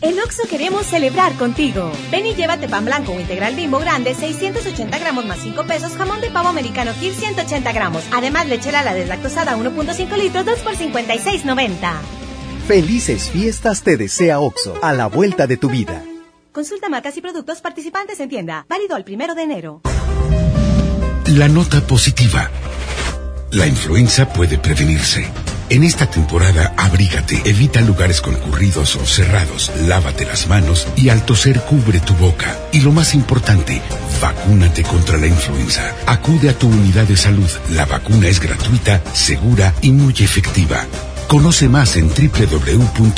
En 0.03 0.21
Oxo 0.21 0.43
queremos 0.51 0.85
celebrar 0.85 1.33
contigo. 1.39 1.91
Ven 2.11 2.27
y 2.27 2.35
llévate 2.35 2.69
pan 2.69 2.85
blanco 2.85 3.13
o 3.13 3.21
integral 3.21 3.55
bimbo 3.55 3.79
grande, 3.79 4.15
680 4.15 4.99
gramos 4.99 5.25
más 5.25 5.39
5 5.39 5.65
pesos, 5.65 5.93
jamón 5.93 6.21
de 6.21 6.31
pavo 6.31 6.49
americano 6.49 6.93
Kir 7.01 7.15
180 7.15 7.73
gramos. 7.73 8.05
Además, 8.13 8.49
lechera 8.49 8.83
la 8.83 8.93
deslactosada 8.93 9.57
1.5 9.57 10.15
litros, 10.19 10.45
2 10.45 10.59
por 10.59 10.75
56.90. 10.75 12.22
Felices 12.67 13.29
fiestas 13.31 13.83
te 13.83 13.97
desea 13.97 14.39
Oxo, 14.39 14.79
a 14.83 14.93
la 14.93 15.07
vuelta 15.07 15.49
de 15.49 15.57
tu 15.57 15.69
vida. 15.69 16.05
Consulta 16.53 16.89
marcas 16.89 17.17
y 17.17 17.21
productos 17.21 17.61
participantes 17.61 18.21
en 18.21 18.29
tienda. 18.29 18.67
Válido 18.69 18.97
el 18.97 19.05
primero 19.05 19.35
de 19.35 19.43
enero. 19.43 19.81
La 21.27 21.49
nota 21.49 21.81
positiva. 21.81 22.51
La 23.51 23.67
influenza 23.67 24.33
puede 24.33 24.59
prevenirse. 24.59 25.27
En 25.71 25.83
esta 25.83 26.09
temporada, 26.09 26.73
abrígate, 26.77 27.43
evita 27.45 27.81
lugares 27.81 28.21
concurridos 28.21 28.95
o 28.95 29.05
cerrados, 29.07 29.73
lávate 29.89 30.25
las 30.25 30.47
manos 30.47 30.87
y 30.97 31.09
al 31.09 31.25
toser 31.27 31.61
cubre 31.63 31.99
tu 31.99 32.15
boca. 32.15 32.57
Y 32.73 32.81
lo 32.81 32.93
más 32.93 33.15
importante, 33.15 33.83
vacúnate 34.21 34.85
contra 34.85 35.19
la 35.19 35.27
influenza. 35.27 35.97
Acude 36.07 36.51
a 36.51 36.59
tu 36.59 36.69
unidad 36.69 37.09
de 37.09 37.17
salud. 37.17 37.51
La 37.71 37.87
vacuna 37.87 38.29
es 38.29 38.39
gratuita, 38.39 39.03
segura 39.15 39.75
y 39.83 39.91
muy 39.91 40.13
efectiva. 40.13 40.87
Conoce 41.33 41.67
más 41.67 41.97
en 41.97 42.09
www.nl.gov.mx. 42.11 43.09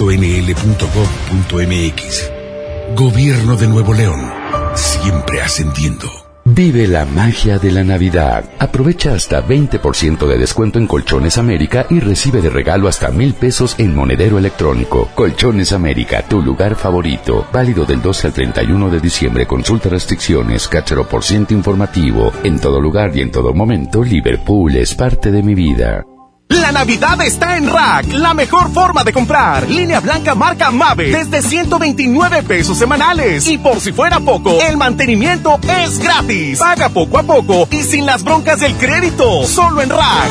Gobierno 2.95 3.57
de 3.57 3.67
Nuevo 3.67 3.93
León. 3.93 4.31
Siempre 4.77 5.41
ascendiendo. 5.41 6.07
Vive 6.45 6.87
la 6.87 7.07
magia 7.07 7.59
de 7.59 7.73
la 7.73 7.83
Navidad. 7.83 8.45
Aprovecha 8.61 9.15
hasta 9.15 9.45
20% 9.45 10.29
de 10.29 10.39
descuento 10.39 10.79
en 10.79 10.87
Colchones 10.87 11.39
América 11.39 11.89
y 11.91 11.99
recibe 11.99 12.41
de 12.41 12.51
regalo 12.51 12.87
hasta 12.87 13.11
mil 13.11 13.35
pesos 13.35 13.75
en 13.79 13.97
monedero 13.97 14.39
electrónico. 14.39 15.09
Colchones 15.17 15.73
América, 15.73 16.23
tu 16.23 16.41
lugar 16.41 16.77
favorito. 16.77 17.49
Válido 17.53 17.85
del 17.85 18.01
12 18.01 18.29
al 18.29 18.33
31 18.33 18.91
de 18.91 19.01
diciembre. 19.01 19.45
Consulta 19.45 19.89
restricciones, 19.89 20.69
cachero 20.69 21.09
por 21.09 21.25
ciento 21.25 21.53
informativo. 21.53 22.33
En 22.45 22.61
todo 22.61 22.81
lugar 22.81 23.11
y 23.17 23.23
en 23.23 23.33
todo 23.33 23.53
momento, 23.53 24.05
Liverpool 24.05 24.77
es 24.77 24.95
parte 24.95 25.33
de 25.33 25.43
mi 25.43 25.57
vida. 25.57 26.07
La 26.49 26.73
Navidad 26.73 27.21
está 27.23 27.57
en 27.57 27.69
Rack, 27.69 28.13
la 28.13 28.35
mejor 28.35 28.73
forma 28.73 29.03
de 29.03 29.13
comprar. 29.13 29.69
Línea 29.69 30.01
blanca 30.01 30.35
marca 30.35 30.71
Mave 30.71 31.11
desde 31.11 31.43
129 31.43 32.43
pesos 32.43 32.79
semanales. 32.79 33.47
Y 33.49 33.59
por 33.59 33.81
si 33.81 33.93
fuera 33.93 34.21
poco, 34.21 34.61
el 34.61 34.77
mantenimiento 34.77 35.59
es 35.63 35.99
gratis. 35.99 36.59
Paga 36.59 36.89
poco 36.91 37.19
a 37.19 37.23
poco 37.23 37.69
y 37.71 37.83
sin 37.83 38.07
las 38.07 38.23
broncas 38.23 38.61
del 38.61 38.75
crédito. 38.75 39.45
Solo 39.47 39.83
en 39.83 39.91
Rack. 39.91 40.31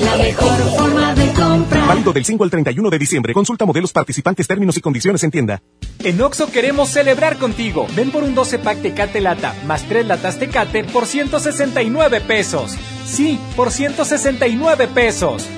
La 0.00 0.16
mejor 0.16 0.76
forma 0.76 1.14
de 1.14 1.24
de 1.24 1.32
compra. 1.32 1.86
Válido 1.86 2.12
del 2.12 2.24
5 2.24 2.44
al 2.44 2.50
31 2.50 2.90
de 2.90 2.98
diciembre. 2.98 3.32
Consulta 3.32 3.64
modelos 3.64 3.92
participantes, 3.92 4.46
términos 4.46 4.76
y 4.76 4.80
condiciones 4.80 5.22
en 5.22 5.30
tienda. 5.30 5.62
En 6.00 6.20
Oxo 6.20 6.50
queremos 6.50 6.90
celebrar 6.90 7.38
contigo. 7.38 7.86
Ven 7.94 8.10
por 8.10 8.24
un 8.24 8.34
12 8.34 8.58
pack 8.58 8.82
Tecate 8.82 9.20
Lata 9.20 9.54
más 9.66 9.82
3 9.84 10.06
latas 10.06 10.38
Tecate 10.38 10.84
por 10.84 11.06
169 11.06 12.20
pesos. 12.20 12.76
Sí, 13.04 13.38
por 13.56 13.70
169 13.70 14.88
pesos. 14.88 15.48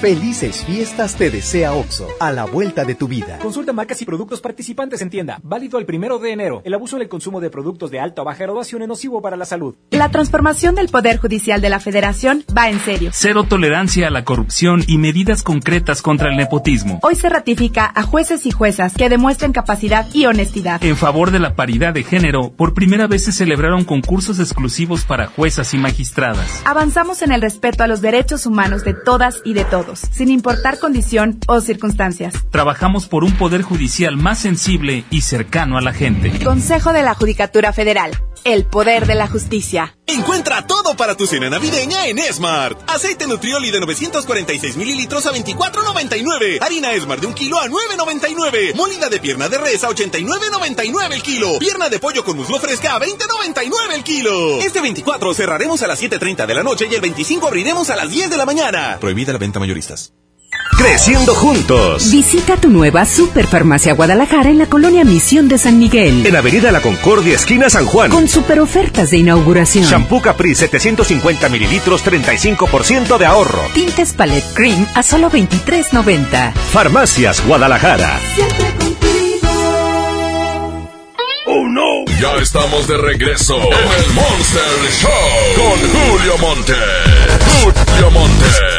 Felices 0.00 0.62
fiestas 0.66 1.16
te 1.16 1.30
desea 1.30 1.72
OXO, 1.72 2.06
a 2.20 2.30
la 2.30 2.44
vuelta 2.44 2.84
de 2.84 2.94
tu 2.94 3.08
vida. 3.08 3.38
Consulta 3.38 3.72
marcas 3.72 4.02
y 4.02 4.04
productos 4.04 4.42
participantes 4.42 5.00
en 5.00 5.08
tienda. 5.08 5.40
Válido 5.42 5.78
el 5.78 5.86
primero 5.86 6.18
de 6.18 6.32
enero. 6.32 6.60
El 6.66 6.74
abuso 6.74 6.96
en 6.96 7.02
el 7.02 7.08
consumo 7.08 7.40
de 7.40 7.48
productos 7.48 7.90
de 7.90 7.98
alta 7.98 8.20
o 8.20 8.24
baja 8.26 8.42
graduación 8.42 8.82
es 8.82 8.88
nocivo 8.88 9.22
para 9.22 9.38
la 9.38 9.46
salud. 9.46 9.74
La 9.90 10.10
transformación 10.10 10.74
del 10.74 10.88
Poder 10.88 11.16
Judicial 11.16 11.62
de 11.62 11.70
la 11.70 11.80
Federación 11.80 12.44
va 12.54 12.68
en 12.68 12.78
serio. 12.80 13.10
Cero 13.14 13.44
tolerancia 13.48 14.08
a 14.08 14.10
la 14.10 14.22
corrupción 14.22 14.84
y 14.86 14.98
medidas 14.98 15.42
concretas 15.42 16.02
contra 16.02 16.28
el 16.28 16.36
nepotismo. 16.36 16.98
Hoy 17.02 17.14
se 17.14 17.30
ratifica 17.30 17.90
a 17.94 18.02
jueces 18.02 18.44
y 18.44 18.50
juezas 18.50 18.92
que 18.92 19.08
demuestren 19.08 19.52
capacidad 19.52 20.06
y 20.12 20.26
honestidad. 20.26 20.84
En 20.84 20.98
favor 20.98 21.30
de 21.30 21.38
la 21.38 21.56
paridad 21.56 21.94
de 21.94 22.02
género, 22.02 22.52
por 22.52 22.74
primera 22.74 23.06
vez 23.06 23.24
se 23.24 23.32
celebraron 23.32 23.84
concursos 23.84 24.40
exclusivos 24.40 25.04
para 25.06 25.28
juezas 25.28 25.72
y 25.72 25.78
magistradas. 25.78 26.62
Avanzamos 26.66 27.22
en 27.22 27.32
el 27.32 27.40
respeto 27.40 27.82
a 27.82 27.86
los 27.86 28.02
derechos 28.02 28.44
humanos 28.44 28.84
de 28.84 28.92
todas 28.92 29.40
y 29.42 29.54
de 29.54 29.64
todos 29.64 29.85
sin 29.94 30.30
importar 30.30 30.78
condición 30.78 31.38
o 31.46 31.60
circunstancias. 31.60 32.34
Trabajamos 32.50 33.06
por 33.06 33.24
un 33.24 33.32
poder 33.32 33.62
judicial 33.62 34.16
más 34.16 34.38
sensible 34.38 35.04
y 35.10 35.22
cercano 35.22 35.78
a 35.78 35.80
la 35.80 35.92
gente. 35.92 36.32
Consejo 36.44 36.92
de 36.92 37.02
la 37.02 37.14
Judicatura 37.14 37.72
Federal. 37.72 38.10
El 38.44 38.64
poder 38.64 39.06
de 39.06 39.14
la 39.14 39.26
justicia. 39.26 39.96
Encuentra 40.08 40.64
todo 40.64 40.94
para 40.94 41.16
tu 41.16 41.26
cena 41.26 41.50
navideña 41.50 42.06
en 42.06 42.18
Smart. 42.32 42.78
Aceite 42.86 43.26
Nutrioli 43.26 43.72
de 43.72 43.80
946 43.80 44.76
mililitros 44.76 45.26
a 45.26 45.32
24.99. 45.32 46.62
Harina 46.62 46.94
Smart 47.00 47.20
de 47.20 47.26
un 47.26 47.34
kilo 47.34 47.58
a 47.60 47.66
9.99. 47.66 48.74
Molida 48.76 49.08
de 49.08 49.18
pierna 49.18 49.48
de 49.48 49.58
res 49.58 49.82
a 49.82 49.88
89.99 49.88 51.12
el 51.12 51.22
kilo. 51.22 51.58
Pierna 51.58 51.88
de 51.88 51.98
pollo 51.98 52.24
con 52.24 52.36
muslo 52.36 52.60
fresca 52.60 52.94
a 52.94 53.00
20.99 53.00 53.94
el 53.94 54.04
kilo. 54.04 54.60
Este 54.60 54.80
24 54.80 55.34
cerraremos 55.34 55.82
a 55.82 55.88
las 55.88 56.00
7.30 56.00 56.46
de 56.46 56.54
la 56.54 56.62
noche 56.62 56.86
y 56.88 56.94
el 56.94 57.00
25 57.00 57.48
abriremos 57.48 57.90
a 57.90 57.96
las 57.96 58.08
10 58.08 58.30
de 58.30 58.36
la 58.36 58.46
mañana. 58.46 58.98
Prohibida 59.00 59.32
la 59.32 59.38
venta 59.38 59.58
mayoristas. 59.58 60.12
Creciendo 60.70 61.34
juntos. 61.34 62.10
Visita 62.10 62.56
tu 62.56 62.68
nueva 62.68 63.04
Superfarmacia 63.06 63.94
Guadalajara 63.94 64.50
en 64.50 64.58
la 64.58 64.66
colonia 64.66 65.04
Misión 65.04 65.48
de 65.48 65.56
San 65.58 65.78
Miguel. 65.78 66.26
En 66.26 66.36
Avenida 66.36 66.70
La 66.70 66.80
Concordia, 66.80 67.34
esquina 67.34 67.70
San 67.70 67.86
Juan. 67.86 68.10
Con 68.10 68.28
super 68.28 68.60
ofertas 68.60 69.10
de 69.10 69.18
inauguración. 69.18 69.84
Shampoo 69.86 70.20
Capri 70.20 70.54
750 70.54 71.48
mililitros, 71.48 72.04
35% 72.04 73.16
de 73.16 73.24
ahorro. 73.26 73.60
Tintes 73.72 74.12
Palette 74.12 74.52
Cream 74.54 74.86
a 74.94 75.02
solo 75.02 75.30
23.90. 75.30 76.52
Farmacias 76.52 77.44
Guadalajara. 77.46 78.20
¡Oh 81.46 81.66
no! 81.68 82.04
Ya 82.20 82.34
estamos 82.42 82.86
de 82.86 82.98
regreso 82.98 83.56
en 83.56 84.04
el 84.04 84.12
Monster 84.12 84.90
Show 85.00 85.10
con 85.56 85.78
Julio 85.90 86.38
Monte. 86.38 86.74
Julio 87.62 88.10
Monte. 88.10 88.75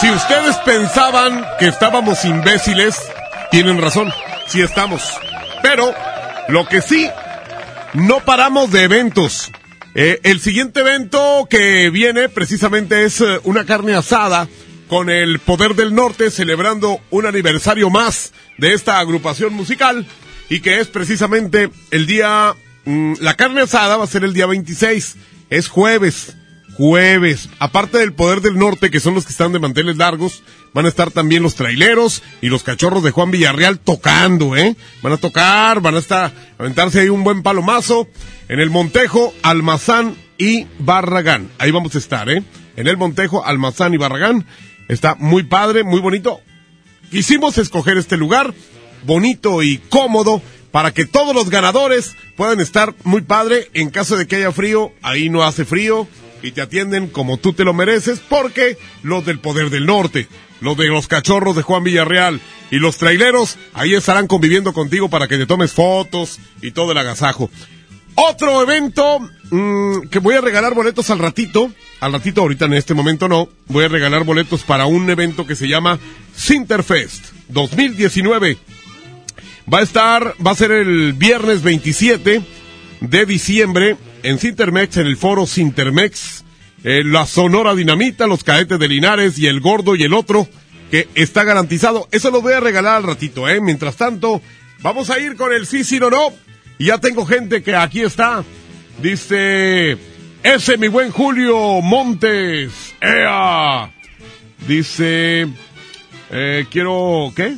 Si 0.00 0.10
ustedes 0.10 0.56
pensaban 0.64 1.44
que 1.58 1.68
estábamos 1.68 2.24
imbéciles, 2.24 2.96
tienen 3.50 3.80
razón. 3.80 4.12
Sí 4.48 4.60
estamos. 4.60 5.02
Pero 5.62 5.94
lo 6.48 6.66
que 6.66 6.82
sí, 6.82 7.08
no 7.94 8.20
paramos 8.20 8.72
de 8.72 8.82
eventos. 8.82 9.52
Eh, 9.94 10.20
el 10.24 10.40
siguiente 10.40 10.80
evento 10.80 11.46
que 11.48 11.90
viene 11.90 12.28
precisamente 12.28 13.04
es 13.04 13.20
eh, 13.20 13.38
una 13.44 13.64
carne 13.64 13.94
asada 13.94 14.48
con 14.88 15.08
el 15.08 15.38
Poder 15.38 15.74
del 15.74 15.94
Norte 15.94 16.30
celebrando 16.30 17.00
un 17.10 17.26
aniversario 17.26 17.88
más 17.88 18.32
de 18.58 18.74
esta 18.74 18.98
agrupación 18.98 19.54
musical 19.54 20.06
y 20.52 20.60
que 20.60 20.80
es 20.80 20.88
precisamente 20.88 21.70
el 21.90 22.04
día, 22.04 22.54
mm, 22.84 23.14
la 23.20 23.36
carne 23.36 23.62
asada 23.62 23.96
va 23.96 24.04
a 24.04 24.06
ser 24.06 24.22
el 24.22 24.34
día 24.34 24.44
26, 24.44 25.16
es 25.48 25.66
jueves, 25.66 26.36
jueves. 26.76 27.48
Aparte 27.58 27.96
del 27.96 28.12
Poder 28.12 28.42
del 28.42 28.58
Norte, 28.58 28.90
que 28.90 29.00
son 29.00 29.14
los 29.14 29.24
que 29.24 29.30
están 29.30 29.52
de 29.52 29.60
manteles 29.60 29.96
largos, 29.96 30.42
van 30.74 30.84
a 30.84 30.90
estar 30.90 31.10
también 31.10 31.42
los 31.42 31.54
traileros 31.54 32.22
y 32.42 32.48
los 32.48 32.64
cachorros 32.64 33.02
de 33.02 33.12
Juan 33.12 33.30
Villarreal 33.30 33.78
tocando, 33.78 34.54
¿eh? 34.54 34.76
Van 35.00 35.14
a 35.14 35.16
tocar, 35.16 35.80
van 35.80 35.94
a 35.94 36.00
estar, 36.00 36.30
aventarse 36.58 37.00
ahí 37.00 37.08
un 37.08 37.24
buen 37.24 37.42
palomazo 37.42 38.06
en 38.50 38.60
el 38.60 38.68
Montejo, 38.68 39.32
Almazán 39.42 40.16
y 40.36 40.66
Barragán. 40.78 41.48
Ahí 41.56 41.70
vamos 41.70 41.94
a 41.94 41.98
estar, 41.98 42.28
¿eh? 42.28 42.42
En 42.76 42.88
el 42.88 42.98
Montejo, 42.98 43.42
Almazán 43.42 43.94
y 43.94 43.96
Barragán. 43.96 44.44
Está 44.88 45.14
muy 45.14 45.44
padre, 45.44 45.82
muy 45.82 46.00
bonito. 46.00 46.42
Quisimos 47.10 47.56
escoger 47.56 47.96
este 47.96 48.18
lugar 48.18 48.52
bonito 49.04 49.62
y 49.62 49.78
cómodo 49.78 50.42
para 50.70 50.92
que 50.92 51.04
todos 51.04 51.34
los 51.34 51.50
ganadores 51.50 52.14
puedan 52.36 52.60
estar 52.60 52.94
muy 53.04 53.22
padre. 53.22 53.68
En 53.74 53.90
caso 53.90 54.16
de 54.16 54.26
que 54.26 54.36
haya 54.36 54.52
frío, 54.52 54.92
ahí 55.02 55.28
no 55.28 55.42
hace 55.42 55.64
frío 55.64 56.08
y 56.42 56.50
te 56.50 56.62
atienden 56.62 57.06
como 57.06 57.36
tú 57.36 57.52
te 57.52 57.64
lo 57.64 57.72
mereces 57.72 58.20
porque 58.20 58.76
los 59.02 59.24
del 59.24 59.38
Poder 59.38 59.70
del 59.70 59.86
Norte, 59.86 60.26
los 60.60 60.76
de 60.76 60.86
los 60.86 61.06
cachorros 61.06 61.54
de 61.56 61.62
Juan 61.62 61.84
Villarreal 61.84 62.40
y 62.70 62.78
los 62.78 62.96
traileros 62.96 63.58
ahí 63.74 63.94
estarán 63.94 64.26
conviviendo 64.26 64.72
contigo 64.72 65.08
para 65.08 65.28
que 65.28 65.38
te 65.38 65.46
tomes 65.46 65.72
fotos 65.72 66.38
y 66.60 66.72
todo 66.72 66.92
el 66.92 66.98
agasajo. 66.98 67.50
Otro 68.14 68.62
evento 68.62 69.20
mm, 69.50 70.08
que 70.10 70.18
voy 70.18 70.34
a 70.34 70.40
regalar 70.40 70.74
boletos 70.74 71.10
al 71.10 71.18
ratito. 71.18 71.72
Al 72.00 72.12
ratito, 72.12 72.42
ahorita 72.42 72.66
en 72.66 72.74
este 72.74 72.94
momento 72.94 73.28
no. 73.28 73.48
Voy 73.68 73.84
a 73.84 73.88
regalar 73.88 74.24
boletos 74.24 74.62
para 74.64 74.86
un 74.86 75.08
evento 75.08 75.46
que 75.46 75.56
se 75.56 75.68
llama 75.68 75.98
Sinterfest 76.34 77.24
2019. 77.48 78.58
Va 79.72 79.78
a 79.78 79.82
estar, 79.82 80.34
va 80.44 80.50
a 80.52 80.56
ser 80.56 80.70
el 80.72 81.12
viernes 81.12 81.62
27 81.62 82.42
de 83.00 83.26
diciembre 83.26 83.96
en 84.22 84.38
Sintermex, 84.38 84.96
en 84.96 85.06
el 85.06 85.16
foro 85.16 85.46
Sintermex. 85.46 86.44
eh, 86.84 87.02
la 87.04 87.26
Sonora 87.26 87.74
Dinamita, 87.74 88.26
los 88.26 88.42
cadetes 88.42 88.78
de 88.78 88.88
Linares 88.88 89.38
y 89.38 89.46
el 89.46 89.60
Gordo 89.60 89.94
y 89.94 90.02
el 90.02 90.12
otro, 90.14 90.48
que 90.90 91.08
está 91.14 91.44
garantizado. 91.44 92.08
Eso 92.10 92.30
lo 92.30 92.42
voy 92.42 92.54
a 92.54 92.60
regalar 92.60 92.96
al 92.96 93.04
ratito, 93.04 93.48
¿eh? 93.48 93.60
Mientras 93.60 93.96
tanto, 93.96 94.42
vamos 94.82 95.08
a 95.10 95.18
ir 95.20 95.36
con 95.36 95.52
el 95.52 95.66
sí, 95.66 95.84
sí, 95.84 96.00
no, 96.00 96.10
no. 96.10 96.32
Y 96.78 96.86
ya 96.86 96.98
tengo 96.98 97.24
gente 97.24 97.62
que 97.62 97.76
aquí 97.76 98.00
está. 98.02 98.44
Dice, 99.00 99.96
ese 100.42 100.76
mi 100.76 100.88
buen 100.88 101.10
Julio 101.12 101.80
Montes. 101.80 102.94
¡Ea! 103.00 103.92
Dice, 104.66 105.46
eh, 106.30 106.66
quiero, 106.68 107.32
¿qué? 107.36 107.54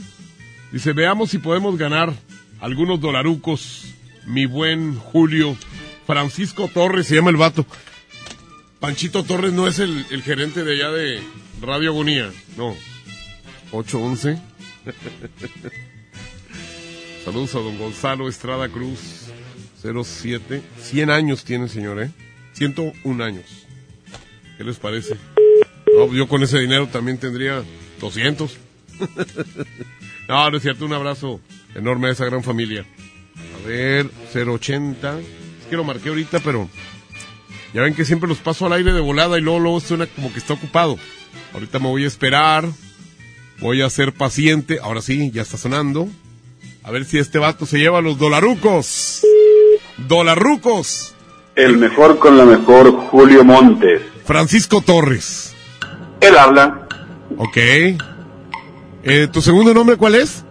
Dice, 0.75 0.93
veamos 0.93 1.31
si 1.31 1.39
podemos 1.39 1.79
ganar 1.79 2.12
algunos 2.59 3.01
dolarucos. 3.01 3.95
Mi 4.27 4.45
buen 4.45 4.97
Julio. 4.97 5.57
Francisco 6.05 6.66
Torres 6.66 7.07
se 7.07 7.14
llama 7.14 7.31
el 7.31 7.37
vato. 7.37 7.64
Panchito 8.81 9.22
Torres 9.22 9.53
no 9.53 9.68
es 9.68 9.79
el, 9.79 10.05
gerente 10.25 10.64
de 10.64 10.72
allá 10.72 10.91
de 10.91 11.22
Radio 11.62 11.91
Agonía. 11.91 12.33
No. 12.57 12.75
811. 13.70 14.37
Saludos 17.25 17.55
a 17.55 17.61
don 17.61 17.79
Gonzalo 17.79 18.29
Estrada 18.29 18.68
Cruz. 18.68 19.29
07. 19.81 20.61
100 20.83 21.11
años 21.11 21.45
tiene, 21.45 21.68
señor, 21.68 22.03
¿eh? 22.03 22.11
101 22.55 23.22
años. 23.22 23.45
¿Qué 24.59 24.64
les 24.64 24.81
parece? 24.81 25.18
Yo 26.12 26.27
con 26.27 26.43
ese 26.43 26.59
dinero 26.59 26.89
también 26.89 27.18
tendría 27.18 27.62
200. 28.01 28.59
no, 30.29 30.51
no 30.51 30.57
es 30.57 30.62
cierto. 30.62 30.85
Un 30.85 30.93
abrazo 30.93 31.41
enorme 31.75 32.09
a 32.09 32.12
esa 32.12 32.25
gran 32.25 32.43
familia. 32.43 32.85
A 33.62 33.66
ver, 33.66 34.11
080. 34.35 35.18
Es 35.18 35.66
que 35.68 35.77
lo 35.77 35.85
marqué 35.85 36.09
ahorita, 36.09 36.41
pero 36.41 36.68
ya 37.72 37.83
ven 37.83 37.95
que 37.95 38.05
siempre 38.05 38.29
los 38.29 38.39
paso 38.39 38.66
al 38.66 38.72
aire 38.72 38.93
de 38.93 39.01
volada 39.01 39.39
y 39.39 39.41
luego, 39.41 39.59
luego 39.59 39.81
suena 39.81 40.07
como 40.07 40.33
que 40.33 40.39
está 40.39 40.55
ocupado. 40.55 40.99
Ahorita 41.53 41.79
me 41.79 41.89
voy 41.89 42.05
a 42.05 42.09
esperar. 42.09 42.68
Voy 43.61 43.83
a 43.83 43.91
ser 43.91 44.12
paciente. 44.12 44.79
Ahora 44.83 45.01
sí, 45.01 45.31
ya 45.33 45.43
está 45.43 45.57
sonando. 45.57 46.09
A 46.83 46.91
ver 46.91 47.05
si 47.05 47.18
este 47.18 47.39
vato 47.39 47.66
se 47.66 47.79
lleva 47.79 48.01
los 48.01 48.18
dolarucos. 48.18 49.22
Dolarucos. 50.09 51.14
El 51.57 51.79
mejor 51.79 52.18
con 52.18 52.37
la 52.37 52.45
mejor, 52.45 52.93
Julio 52.93 53.45
Montes. 53.45 54.03
Francisco 54.25 54.81
Torres. 54.81 55.55
Él 56.20 56.37
habla. 56.37 56.89
Ok. 57.37 57.59
Eh, 59.05 59.28
¿Tu 59.30 59.42
segundo 59.42 59.74
nombre 59.74 59.96
cuál 59.96 60.14
es? 60.14 60.44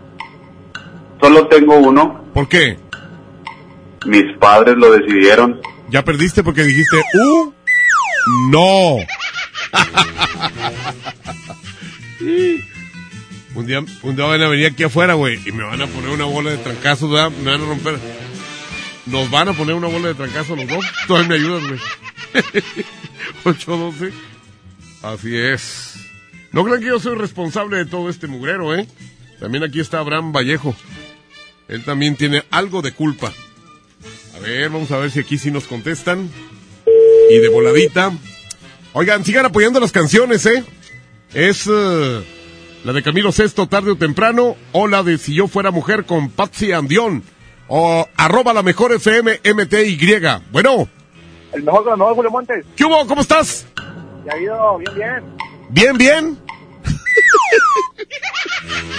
Solo 1.20 1.48
tengo 1.48 1.76
uno. 1.78 2.24
¿Por 2.34 2.48
qué? 2.48 2.78
Mis 4.06 4.38
padres 4.38 4.76
lo 4.78 4.92
decidieron. 4.92 5.60
Ya 5.90 6.04
perdiste 6.04 6.44
porque 6.44 6.64
dijiste, 6.64 6.98
¡uh! 6.98 7.52
¡No! 8.50 8.98
un 13.56 13.66
día, 13.66 13.80
un 13.80 14.16
día 14.16 14.26
van 14.26 14.42
a 14.42 14.48
venir 14.50 14.68
aquí 14.68 14.84
afuera, 14.84 15.16
güey, 15.16 15.40
y 15.46 15.52
me 15.52 15.64
van 15.64 15.82
a 15.82 15.88
poner 15.88 16.10
una 16.10 16.26
bola 16.26 16.52
de 16.52 16.58
trancazos, 16.58 17.10
¿verdad? 17.10 17.32
Me 17.32 17.52
van 17.52 17.62
a 17.62 17.66
romper. 17.66 17.98
Nos 19.08 19.32
van 19.32 19.50
a 19.50 19.54
poner 19.54 19.74
una 19.76 19.88
bola 19.88 20.10
de 20.10 20.16
trancazo 20.16 20.56
los 20.56 20.68
dos. 20.68 20.86
Todavía 21.08 21.30
me 21.30 21.36
ayudas, 21.36 21.64
güey. 21.68 21.80
812. 23.46 24.14
Así 25.02 25.38
es. 25.38 26.13
No 26.54 26.64
crean 26.64 26.80
que 26.82 26.88
yo 26.88 27.00
soy 27.00 27.16
responsable 27.16 27.78
de 27.78 27.86
todo 27.86 28.10
este 28.10 28.28
mugrero, 28.28 28.76
¿eh? 28.76 28.88
También 29.40 29.64
aquí 29.64 29.80
está 29.80 30.00
Abraham 30.00 30.32
Vallejo. 30.32 30.76
Él 31.68 31.84
también 31.84 32.16
tiene 32.16 32.44
algo 32.52 32.84
de 32.84 32.92
culpa. 32.92 33.34
A 34.36 34.40
ver, 34.40 34.70
vamos 34.70 34.92
a 34.92 34.98
ver 35.00 35.10
si 35.10 35.20
aquí 35.20 35.40
sí 35.40 35.50
nos 35.50 35.66
contestan. 35.66 36.30
Y 37.32 37.38
de 37.40 37.50
voladita. 37.50 38.12
Oigan, 38.94 39.26
sigan 39.26 39.48
apoyando 39.48 39.80
las 39.80 39.92
canciones, 39.92 40.46
¿eh? 40.46 40.64
Es 41.34 41.68
eh, 41.68 42.24
la 42.84 42.94
de 42.94 43.02
Camilo 43.02 43.32
Sesto, 43.32 43.68
tarde 43.68 43.92
o 43.92 43.96
temprano, 43.96 44.56
o 44.74 44.88
la 44.88 45.02
de 45.02 45.18
Si 45.18 45.34
yo 45.34 45.48
fuera 45.48 45.72
mujer 45.72 46.06
con 46.06 46.30
Patsy 46.30 46.72
Andión, 46.72 47.24
o 47.68 48.08
arroba 48.16 48.54
la 48.54 48.62
mejor 48.62 48.92
FM 48.92 49.40
MTY. 49.44 49.98
Bueno, 50.52 50.88
El 51.52 51.64
mejor 51.64 51.84
de 51.84 51.90
los 51.90 51.98
mejores, 51.98 52.16
Julio 52.16 52.32
Montes. 52.32 52.66
¿qué 52.76 52.86
hubo? 52.86 53.08
¿Cómo 53.08 53.22
estás? 53.22 53.66
Ya 54.26 54.34
ha 54.34 54.40
ido 54.40 54.78
bien, 54.78 54.96
bien. 54.96 55.43
Bien, 55.74 55.98
bien. 55.98 56.38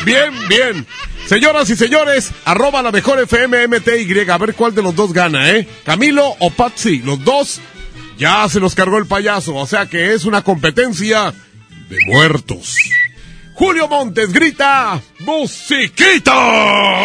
bien, 0.04 0.48
bien. 0.48 0.86
Señoras 1.24 1.70
y 1.70 1.76
señores, 1.76 2.32
arroba 2.44 2.82
la 2.82 2.90
mejor 2.90 3.20
FM 3.20 3.68
MTY. 3.68 4.28
A 4.28 4.38
ver 4.38 4.54
cuál 4.54 4.74
de 4.74 4.82
los 4.82 4.96
dos 4.96 5.12
gana, 5.12 5.50
¿eh? 5.50 5.68
Camilo 5.84 6.34
o 6.40 6.50
Patsy. 6.50 6.98
Los 6.98 7.24
dos 7.24 7.60
ya 8.18 8.48
se 8.48 8.58
los 8.58 8.74
cargó 8.74 8.98
el 8.98 9.06
payaso. 9.06 9.54
O 9.54 9.68
sea 9.68 9.86
que 9.86 10.14
es 10.14 10.24
una 10.24 10.42
competencia 10.42 11.32
de 11.88 11.96
muertos. 12.08 12.76
Julio 13.54 13.86
Montes 13.86 14.32
grita, 14.32 15.00
¡Musiquita! 15.20 17.04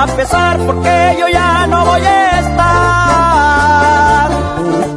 a 0.00 0.06
pesar 0.06 0.58
porque 0.60 1.16
yo 1.18 1.28
ya 1.28 1.66
no 1.66 1.84
voy 1.84 2.00
a 2.00 2.40
estar 2.40 4.30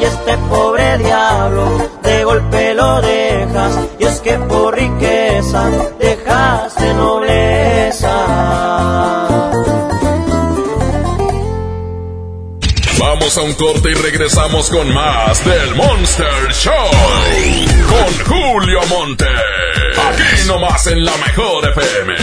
Y 0.00 0.04
este 0.04 0.36
pobre 0.48 0.98
diablo 0.98 1.90
de 2.02 2.24
golpe 2.24 2.74
lo 2.74 3.00
dejas, 3.00 3.78
y 3.98 4.04
es 4.04 4.20
que 4.20 4.34
por 4.38 4.74
riqueza 4.74 5.70
dejaste 5.98 6.94
nobleza. 6.94 8.26
Vamos 12.98 13.36
a 13.38 13.42
un 13.42 13.54
corte 13.54 13.90
y 13.90 13.94
regresamos 13.94 14.70
con 14.70 14.92
más 14.92 15.44
del 15.44 15.74
Monster 15.74 16.52
Show. 16.52 16.90
Con 17.88 18.26
Julio 18.26 18.80
Monte. 18.88 19.26
Aquí 19.26 20.46
nomás 20.46 20.86
en 20.86 21.04
la 21.04 21.16
mejor 21.18 21.68
FM. 21.68 22.14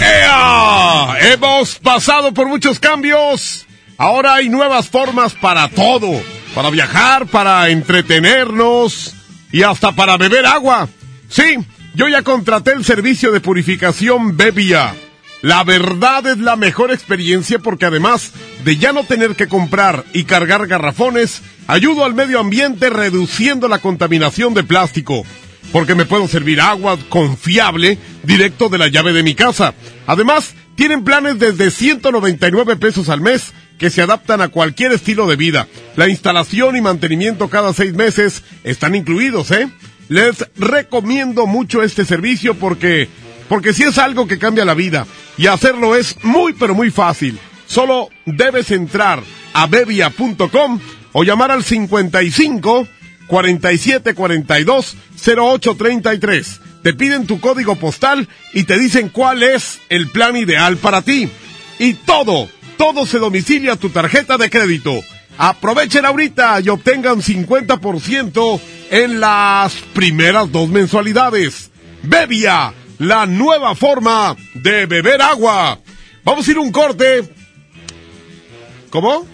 ¡Ea! 0.00 1.16
Hemos 1.32 1.76
pasado 1.76 2.32
por 2.32 2.46
muchos 2.46 2.80
cambios. 2.80 3.66
Ahora 3.96 4.34
hay 4.34 4.48
nuevas 4.48 4.88
formas 4.88 5.34
para 5.34 5.68
todo. 5.68 6.10
Para 6.54 6.70
viajar, 6.70 7.26
para 7.26 7.68
entretenernos 7.70 9.14
y 9.52 9.62
hasta 9.62 9.92
para 9.92 10.16
beber 10.16 10.46
agua. 10.46 10.88
Sí, 11.28 11.58
yo 11.94 12.08
ya 12.08 12.22
contraté 12.22 12.72
el 12.72 12.84
servicio 12.84 13.32
de 13.32 13.40
purificación 13.40 14.36
Bebia. 14.36 14.94
La 15.42 15.62
verdad 15.62 16.26
es 16.26 16.38
la 16.38 16.56
mejor 16.56 16.90
experiencia 16.90 17.58
porque 17.58 17.86
además 17.86 18.32
de 18.64 18.76
ya 18.78 18.92
no 18.92 19.04
tener 19.04 19.36
que 19.36 19.46
comprar 19.46 20.04
y 20.12 20.24
cargar 20.24 20.66
garrafones, 20.66 21.42
ayudo 21.66 22.04
al 22.04 22.14
medio 22.14 22.40
ambiente 22.40 22.88
reduciendo 22.88 23.68
la 23.68 23.78
contaminación 23.78 24.54
de 24.54 24.64
plástico. 24.64 25.22
Porque 25.70 25.94
me 25.94 26.06
puedo 26.06 26.28
servir 26.28 26.60
agua 26.60 26.96
confiable 27.08 27.98
directo 28.22 28.68
de 28.68 28.78
la 28.78 28.88
llave 28.88 29.12
de 29.12 29.22
mi 29.22 29.34
casa. 29.34 29.74
Además, 30.06 30.54
tienen 30.76 31.04
planes 31.04 31.38
desde 31.38 31.70
199 31.70 32.76
pesos 32.76 33.08
al 33.08 33.20
mes 33.20 33.52
que 33.84 33.90
se 33.90 34.00
adaptan 34.00 34.40
a 34.40 34.48
cualquier 34.48 34.92
estilo 34.92 35.26
de 35.26 35.36
vida. 35.36 35.68
La 35.94 36.08
instalación 36.08 36.74
y 36.74 36.80
mantenimiento 36.80 37.50
cada 37.50 37.74
seis 37.74 37.92
meses 37.92 38.42
están 38.64 38.94
incluidos, 38.94 39.50
¿eh? 39.50 39.68
Les 40.08 40.42
recomiendo 40.56 41.46
mucho 41.46 41.82
este 41.82 42.06
servicio 42.06 42.54
porque 42.54 43.10
porque 43.46 43.74
si 43.74 43.82
es 43.82 43.98
algo 43.98 44.26
que 44.26 44.38
cambia 44.38 44.64
la 44.64 44.72
vida 44.72 45.06
y 45.36 45.48
hacerlo 45.48 45.96
es 45.96 46.16
muy 46.24 46.54
pero 46.54 46.74
muy 46.74 46.90
fácil. 46.90 47.38
Solo 47.66 48.08
debes 48.24 48.70
entrar 48.70 49.22
a 49.52 49.66
bebia.com 49.66 50.80
o 51.12 51.22
llamar 51.22 51.50
al 51.50 51.62
55 51.62 52.88
47 53.26 54.14
42 54.14 54.96
08 55.26 55.76
33. 55.76 56.60
Te 56.82 56.94
piden 56.94 57.26
tu 57.26 57.38
código 57.38 57.76
postal 57.76 58.30
y 58.54 58.64
te 58.64 58.78
dicen 58.78 59.10
cuál 59.10 59.42
es 59.42 59.82
el 59.90 60.08
plan 60.08 60.38
ideal 60.38 60.78
para 60.78 61.02
ti. 61.02 61.28
Y 61.78 61.92
todo, 61.92 62.48
todo 62.76 63.06
se 63.06 63.18
domicilia 63.18 63.76
tu 63.76 63.90
tarjeta 63.90 64.36
de 64.36 64.50
crédito. 64.50 65.00
Aprovechen 65.36 66.04
ahorita 66.04 66.60
y 66.60 66.68
obtengan 66.68 67.20
50% 67.20 68.60
en 68.90 69.20
las 69.20 69.74
primeras 69.92 70.50
dos 70.52 70.68
mensualidades. 70.68 71.70
Bebia, 72.02 72.72
la 72.98 73.26
nueva 73.26 73.74
forma 73.74 74.36
de 74.54 74.86
beber 74.86 75.20
agua. 75.22 75.80
Vamos 76.22 76.46
a 76.46 76.50
ir 76.50 76.58
un 76.58 76.70
corte. 76.70 77.24
¿Cómo? 78.90 79.26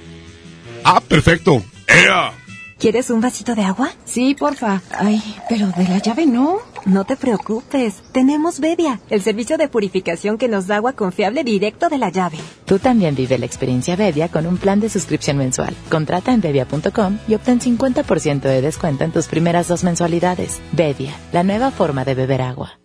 Ah, 0.85 1.01
perfecto. 1.01 1.63
¡Ea! 1.87 2.33
¿Quieres 2.79 3.11
un 3.11 3.21
vasito 3.21 3.55
de 3.55 3.63
agua? 3.63 3.91
Sí, 4.07 4.35
porfa. 4.35 4.81
Ay, 4.99 5.23
pero 5.51 5.67
de 5.69 5.85
la 5.85 5.99
llave 5.99 6.25
no. 6.25 6.61
No 6.87 7.05
te 7.05 7.17
preocupes. 7.17 8.03
Tenemos 8.13 8.61
Bebia, 8.61 9.01
el 9.11 9.23
servicio 9.23 9.59
de 9.59 9.69
purificación 9.69 10.39
que 10.39 10.49
nos 10.49 10.67
da 10.67 10.77
agua 10.77 10.95
confiable 10.95 11.45
directo 11.45 11.89
de 11.89 11.99
la 11.99 12.09
llave. 12.11 12.39
Tú 12.65 12.79
también 12.79 13.15
vive 13.15 13.39
la 13.39 13.47
experiencia 13.47 13.97
Bebia 13.97 14.29
con 14.29 14.47
un 14.47 14.57
plan 14.57 14.81
de 14.81 14.89
suscripción 14.89 15.37
mensual. 15.37 15.75
Contrata 15.91 16.33
en 16.33 16.41
bebia.com 16.41 17.19
y 17.29 17.35
obtén 17.35 17.61
50% 17.61 18.41
de 18.41 18.63
descuento 18.63 19.05
en 19.05 19.13
tus 19.13 19.27
primeras 19.27 19.69
dos 19.69 19.85
mensualidades. 19.85 20.61
Bebia, 20.73 21.15
la 21.33 21.43
nueva 21.43 21.71
forma 21.71 22.05
de 22.05 22.15
beber 22.15 22.43
agua. 22.43 22.79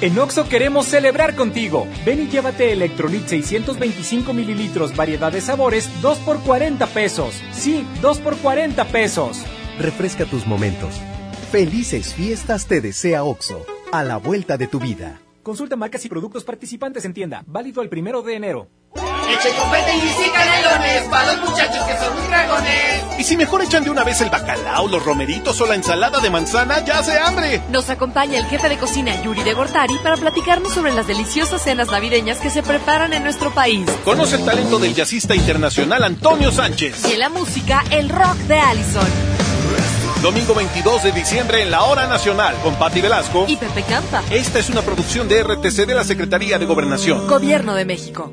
En 0.00 0.18
Oxo 0.18 0.48
queremos 0.48 0.86
celebrar 0.86 1.36
contigo. 1.36 1.86
Ven 2.04 2.22
y 2.22 2.26
llévate 2.26 2.72
Electrolit 2.72 3.26
625 3.28 4.32
mililitros, 4.32 4.96
variedad 4.96 5.30
de 5.30 5.40
sabores, 5.40 5.88
2 6.02 6.18
por 6.18 6.40
40 6.40 6.86
pesos. 6.88 7.34
Sí, 7.52 7.86
2 8.00 8.18
por 8.18 8.36
40 8.36 8.84
pesos. 8.86 9.42
Refresca 9.78 10.24
tus 10.24 10.44
momentos. 10.44 11.00
Felices 11.52 12.14
fiestas 12.14 12.64
te 12.64 12.80
desea 12.80 13.24
OXO, 13.24 13.66
a 13.92 14.02
la 14.02 14.16
vuelta 14.16 14.56
de 14.56 14.68
tu 14.68 14.80
vida. 14.80 15.20
Consulta 15.42 15.76
marcas 15.76 16.02
y 16.06 16.08
productos 16.08 16.44
participantes 16.44 17.04
en 17.04 17.12
tienda. 17.12 17.42
Válido 17.46 17.82
el 17.82 17.90
primero 17.90 18.22
de 18.22 18.36
enero. 18.36 18.68
Eche 18.94 19.50
copete 19.50 19.92
y 19.94 20.30
canelones 20.30 21.02
para 21.10 21.34
los 21.34 21.50
muchachos 21.50 21.84
que 21.84 21.98
son 21.98 22.18
muy 22.18 22.26
dragones. 22.26 23.18
Y 23.18 23.24
si 23.24 23.36
mejor 23.36 23.62
echan 23.62 23.84
de 23.84 23.90
una 23.90 24.02
vez 24.02 24.22
el 24.22 24.30
bacalao, 24.30 24.88
los 24.88 25.04
romeritos 25.04 25.60
o 25.60 25.66
la 25.66 25.74
ensalada 25.74 26.20
de 26.20 26.30
manzana, 26.30 26.82
ya 26.86 27.00
hace 27.00 27.18
hambre. 27.18 27.60
Nos 27.68 27.90
acompaña 27.90 28.38
el 28.38 28.46
jefe 28.46 28.70
de 28.70 28.78
cocina 28.78 29.22
Yuri 29.22 29.42
de 29.42 29.52
Gortari 29.52 29.98
para 29.98 30.16
platicarnos 30.16 30.72
sobre 30.72 30.94
las 30.94 31.06
deliciosas 31.06 31.62
cenas 31.62 31.90
navideñas 31.90 32.38
que 32.38 32.48
se 32.48 32.62
preparan 32.62 33.12
en 33.12 33.24
nuestro 33.24 33.52
país. 33.52 33.84
Conoce 34.06 34.36
el 34.36 34.46
talento 34.46 34.78
del 34.78 34.94
jazzista 34.94 35.34
internacional 35.34 36.02
Antonio 36.02 36.50
Sánchez. 36.50 37.04
Y 37.10 37.12
en 37.12 37.18
la 37.18 37.28
música, 37.28 37.84
el 37.90 38.08
rock 38.08 38.36
de 38.48 38.58
Allison. 38.58 39.41
Domingo 40.22 40.54
22 40.54 41.02
de 41.02 41.10
diciembre 41.10 41.62
en 41.62 41.72
la 41.72 41.82
Hora 41.82 42.06
Nacional 42.06 42.54
con 42.62 42.76
Patti 42.76 43.00
Velasco 43.00 43.44
y 43.48 43.56
Pepe 43.56 43.82
Campa. 43.82 44.22
Esta 44.30 44.60
es 44.60 44.70
una 44.70 44.80
producción 44.82 45.26
de 45.26 45.42
RTC 45.42 45.84
de 45.84 45.94
la 45.94 46.04
Secretaría 46.04 46.60
de 46.60 46.64
Gobernación. 46.64 47.26
Gobierno 47.26 47.74
de 47.74 47.84
México. 47.84 48.32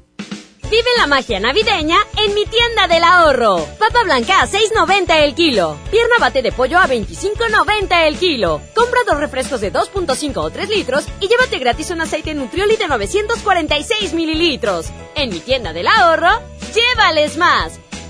Vive 0.71 0.87
la 0.97 1.05
magia 1.05 1.37
navideña 1.41 1.97
en 2.15 2.33
mi 2.33 2.45
tienda 2.45 2.87
del 2.87 3.03
ahorro. 3.03 3.57
Papa 3.77 4.03
blanca 4.05 4.41
a 4.41 4.47
6.90 4.47 5.17
el 5.17 5.35
kilo. 5.35 5.77
Pierna 5.91 6.15
bate 6.17 6.41
de 6.41 6.53
pollo 6.53 6.79
a 6.79 6.87
25.90 6.87 8.07
el 8.07 8.17
kilo. 8.17 8.61
Compra 8.73 9.01
dos 9.05 9.19
refrescos 9.19 9.59
de 9.59 9.73
2.5 9.73 10.37
o 10.37 10.49
3 10.49 10.69
litros 10.69 11.05
y 11.19 11.27
llévate 11.27 11.59
gratis 11.59 11.91
un 11.91 11.99
aceite 11.99 12.33
Nutrioli 12.33 12.77
de 12.77 12.87
946 12.87 14.13
mililitros. 14.13 14.85
En 15.15 15.31
mi 15.31 15.41
tienda 15.41 15.73
del 15.73 15.87
ahorro, 15.87 16.29
llévales 16.73 17.35
más. 17.35 17.80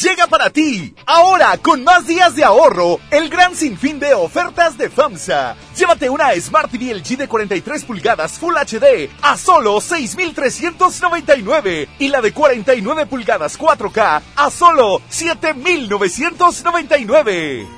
Llega 0.00 0.28
para 0.28 0.50
ti, 0.50 0.94
ahora 1.06 1.58
con 1.58 1.82
más 1.82 2.06
días 2.06 2.36
de 2.36 2.44
ahorro, 2.44 3.00
el 3.10 3.28
gran 3.28 3.56
sinfín 3.56 3.98
de 3.98 4.14
ofertas 4.14 4.78
de 4.78 4.90
FAMSA. 4.90 5.56
Llévate 5.76 6.08
una 6.08 6.32
Smart 6.40 6.70
TV 6.70 6.94
LG 6.94 7.16
de 7.16 7.26
43 7.26 7.84
pulgadas 7.84 8.38
Full 8.38 8.54
HD 8.54 9.10
a 9.22 9.36
solo 9.36 9.80
6,399 9.80 11.88
y 11.98 12.10
la 12.10 12.20
de 12.20 12.32
49 12.32 13.06
pulgadas 13.06 13.58
4K 13.58 14.22
a 14.36 14.50
solo 14.52 15.02
7,999. 15.08 17.77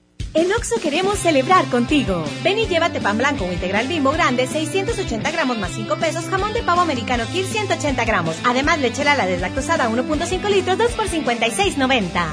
En 0.33 0.49
Oxo 0.53 0.79
queremos 0.81 1.19
celebrar 1.19 1.65
contigo. 1.65 2.23
Ven 2.41 2.57
y 2.57 2.65
llévate 2.65 3.01
pan 3.01 3.17
blanco 3.17 3.45
o 3.45 3.51
integral 3.51 3.87
bimbo 3.89 4.11
grande, 4.11 4.47
680 4.47 5.29
gramos 5.29 5.57
más 5.57 5.71
5 5.71 5.97
pesos, 5.97 6.23
jamón 6.25 6.53
de 6.53 6.63
pavo 6.63 6.79
americano 6.79 7.25
Kir 7.33 7.45
180 7.45 8.05
gramos. 8.05 8.37
Además, 8.45 8.79
leche 8.79 9.03
la 9.03 9.25
deslactosada 9.25 9.89
1.5 9.89 10.49
litros, 10.49 10.77
2 10.77 10.91
por 10.93 11.07
56.90. 11.07 12.27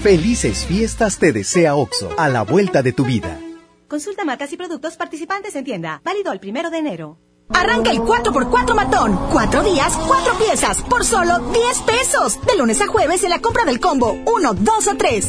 Felices 0.00 0.64
fiestas 0.64 1.18
te 1.18 1.32
desea 1.32 1.74
OXO, 1.74 2.10
a 2.16 2.28
la 2.28 2.42
vuelta 2.42 2.82
de 2.82 2.92
tu 2.92 3.04
vida. 3.04 3.40
Consulta 3.88 4.24
marcas 4.24 4.52
y 4.52 4.56
productos 4.56 4.96
participantes 4.96 5.56
en 5.56 5.64
tienda. 5.64 6.00
Válido 6.04 6.32
el 6.32 6.38
primero 6.38 6.70
de 6.70 6.78
enero. 6.78 7.18
Arranca 7.48 7.90
el 7.90 7.98
4x4 7.98 8.74
matón. 8.74 9.18
Cuatro 9.32 9.64
días, 9.64 9.92
cuatro 10.06 10.34
piezas, 10.38 10.82
por 10.82 11.04
solo 11.04 11.38
10 11.50 11.80
pesos. 11.80 12.38
De 12.46 12.56
lunes 12.56 12.80
a 12.80 12.86
jueves 12.86 13.24
en 13.24 13.30
la 13.30 13.40
compra 13.40 13.64
del 13.64 13.80
combo 13.80 14.16
1, 14.24 14.54
2 14.54 14.86
o 14.86 14.96
3. 14.96 15.28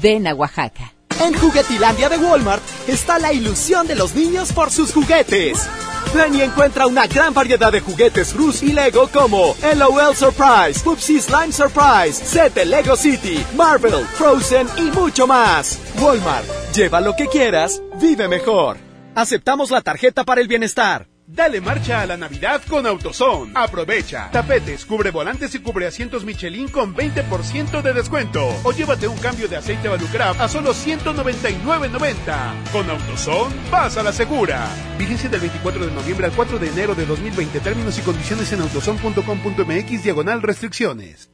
Ven 0.00 0.26
a 0.26 0.34
Oaxaca. 0.34 0.92
En 1.20 1.34
Juguetilandia 1.34 2.08
de 2.08 2.16
Walmart 2.16 2.62
está 2.88 3.18
la 3.18 3.32
ilusión 3.32 3.86
de 3.86 3.94
los 3.94 4.14
niños 4.14 4.52
por 4.52 4.70
sus 4.70 4.92
juguetes. 4.92 5.68
Ven 6.14 6.34
y 6.34 6.40
encuentra 6.40 6.86
una 6.86 7.06
gran 7.06 7.34
variedad 7.34 7.70
de 7.70 7.80
juguetes 7.80 8.34
Rus 8.34 8.62
y 8.62 8.72
Lego 8.72 9.08
como 9.08 9.54
LOL 9.76 10.16
Surprise, 10.16 10.80
Pupsi 10.82 11.20
Slime 11.20 11.52
Surprise, 11.52 12.14
Set 12.14 12.54
de 12.54 12.64
Lego 12.64 12.96
City, 12.96 13.44
Marvel, 13.54 14.04
Frozen 14.14 14.66
y 14.76 14.90
mucho 14.90 15.26
más. 15.26 15.78
Walmart, 16.00 16.46
lleva 16.74 17.00
lo 17.00 17.14
que 17.14 17.26
quieras, 17.26 17.82
vive 18.00 18.26
mejor. 18.26 18.78
Aceptamos 19.14 19.70
la 19.70 19.82
tarjeta 19.82 20.24
para 20.24 20.40
el 20.40 20.48
bienestar. 20.48 21.06
Dale 21.32 21.60
marcha 21.60 22.00
a 22.00 22.06
la 22.06 22.16
Navidad 22.16 22.60
con 22.68 22.86
AutoZone. 22.86 23.52
Aprovecha. 23.54 24.30
Tapetes, 24.32 24.84
cubre 24.84 25.12
volantes 25.12 25.54
y 25.54 25.60
cubre 25.60 25.86
asientos 25.86 26.24
Michelin 26.24 26.66
con 26.68 26.92
20% 26.94 27.82
de 27.82 27.92
descuento. 27.92 28.48
O 28.64 28.72
llévate 28.72 29.06
un 29.06 29.16
cambio 29.16 29.46
de 29.46 29.56
aceite 29.56 29.88
Valucraft 29.88 30.40
a 30.40 30.48
solo 30.48 30.74
199.90. 30.74 32.72
Con 32.72 32.90
AutoZone, 32.90 33.54
vas 33.70 33.96
a 33.96 34.02
la 34.02 34.12
segura. 34.12 34.66
Vigencia 34.98 35.28
del 35.28 35.40
24 35.40 35.86
de 35.86 35.92
noviembre 35.92 36.26
al 36.26 36.32
4 36.32 36.58
de 36.58 36.68
enero 36.68 36.96
de 36.96 37.06
2020. 37.06 37.60
Términos 37.60 37.96
y 37.96 38.02
condiciones 38.02 38.52
en 38.52 38.62
autozone.com.mx 38.62 40.02
diagonal 40.02 40.42
restricciones. 40.42 41.30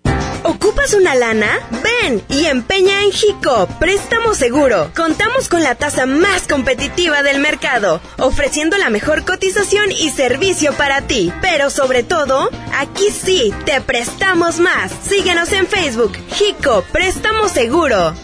¿Ocupas 0.48 0.94
una 0.94 1.16
lana? 1.16 1.58
Ven 1.82 2.22
y 2.28 2.46
empeña 2.46 3.02
en 3.02 3.10
Jico, 3.10 3.66
préstamo 3.80 4.32
seguro. 4.32 4.92
Contamos 4.94 5.48
con 5.48 5.64
la 5.64 5.74
tasa 5.74 6.06
más 6.06 6.46
competitiva 6.46 7.24
del 7.24 7.40
mercado, 7.40 8.00
ofreciendo 8.18 8.78
la 8.78 8.88
mejor 8.88 9.24
cotización 9.24 9.85
y 9.92 10.10
servicio 10.10 10.72
para 10.74 11.02
ti. 11.02 11.32
Pero 11.40 11.70
sobre 11.70 12.02
todo, 12.02 12.50
aquí 12.74 13.10
sí, 13.10 13.52
te 13.64 13.80
prestamos 13.80 14.58
más. 14.58 14.92
Síguenos 15.08 15.52
en 15.52 15.66
Facebook, 15.66 16.12
Jico, 16.32 16.84
préstamo 16.92 17.48
seguro. 17.48 18.14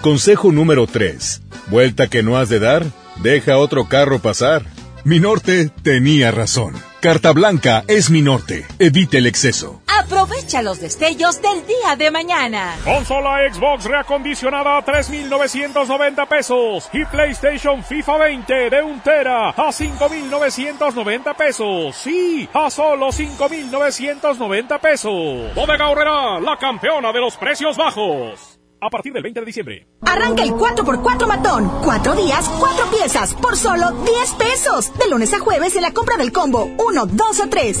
Consejo 0.00 0.52
número 0.52 0.86
3. 0.86 1.42
Vuelta 1.68 2.08
que 2.08 2.22
no 2.22 2.36
has 2.36 2.48
de 2.48 2.60
dar, 2.60 2.84
deja 3.22 3.58
otro 3.58 3.88
carro 3.88 4.20
pasar. 4.20 4.64
Mi 5.04 5.20
norte 5.20 5.70
tenía 5.82 6.30
razón. 6.30 6.74
Carta 7.00 7.32
Blanca 7.32 7.84
es 7.88 8.10
mi 8.10 8.22
norte. 8.22 8.66
Evite 8.78 9.18
el 9.18 9.26
exceso. 9.26 9.80
Aprovecha 9.98 10.62
los 10.62 10.80
destellos 10.80 11.40
del 11.40 11.66
día 11.66 11.96
de 11.96 12.10
mañana. 12.10 12.76
Consola 12.84 13.38
Xbox 13.50 13.84
reacondicionada 13.84 14.78
a 14.78 14.82
3,990 14.82 16.26
pesos. 16.26 16.88
Y 16.92 17.04
PlayStation 17.06 17.82
FIFA 17.82 18.18
20 18.18 18.70
de 18.70 18.82
un 18.82 19.00
tera 19.00 19.50
a 19.50 19.72
5,990 19.72 21.34
pesos. 21.34 21.96
Sí, 21.96 22.48
a 22.52 22.70
solo 22.70 23.10
5,990 23.10 24.78
pesos. 24.78 25.54
Bodega 25.54 25.88
Horrera, 25.88 26.40
la 26.40 26.56
campeona 26.58 27.12
de 27.12 27.20
los 27.20 27.36
precios 27.36 27.76
bajos 27.76 28.60
a 28.80 28.90
partir 28.90 29.12
del 29.12 29.22
20 29.22 29.40
de 29.40 29.46
diciembre. 29.46 29.86
Arranca 30.02 30.42
el 30.42 30.50
4x4 30.50 31.26
matón. 31.26 31.70
Cuatro 31.82 32.14
días, 32.14 32.48
cuatro 32.58 32.86
piezas, 32.90 33.34
por 33.34 33.56
solo 33.56 33.90
10 33.90 34.32
pesos. 34.34 34.92
De 34.98 35.08
lunes 35.08 35.32
a 35.32 35.38
jueves 35.38 35.74
en 35.76 35.82
la 35.82 35.92
compra 35.92 36.16
del 36.16 36.32
combo 36.32 36.68
1, 36.78 37.06
2 37.06 37.40
o 37.40 37.48
3. 37.48 37.80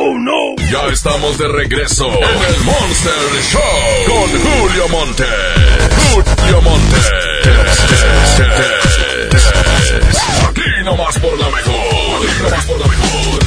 ¡Oh, 0.00 0.16
no! 0.16 0.54
Ya 0.70 0.86
estamos 0.92 1.36
de 1.38 1.48
regreso 1.48 2.06
en 2.06 2.54
el 2.54 2.60
Monster 2.62 3.12
Show 3.50 3.60
con 4.06 4.30
Julio 4.30 4.88
Monte. 4.90 5.24
Julio 6.14 6.62
Monte. 6.62 6.96
Aquí 10.48 10.84
nomás 10.84 11.18
por 11.18 11.36
la 11.36 11.48
mejor. 11.48 11.74
Aquí 11.74 12.42
nomás 12.44 12.64
por 12.66 12.78
la 12.78 12.86
mejor. 12.86 13.38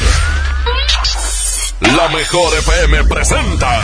La 1.95 2.09
mejor 2.09 2.57
FM 2.57 3.03
presenta 3.05 3.81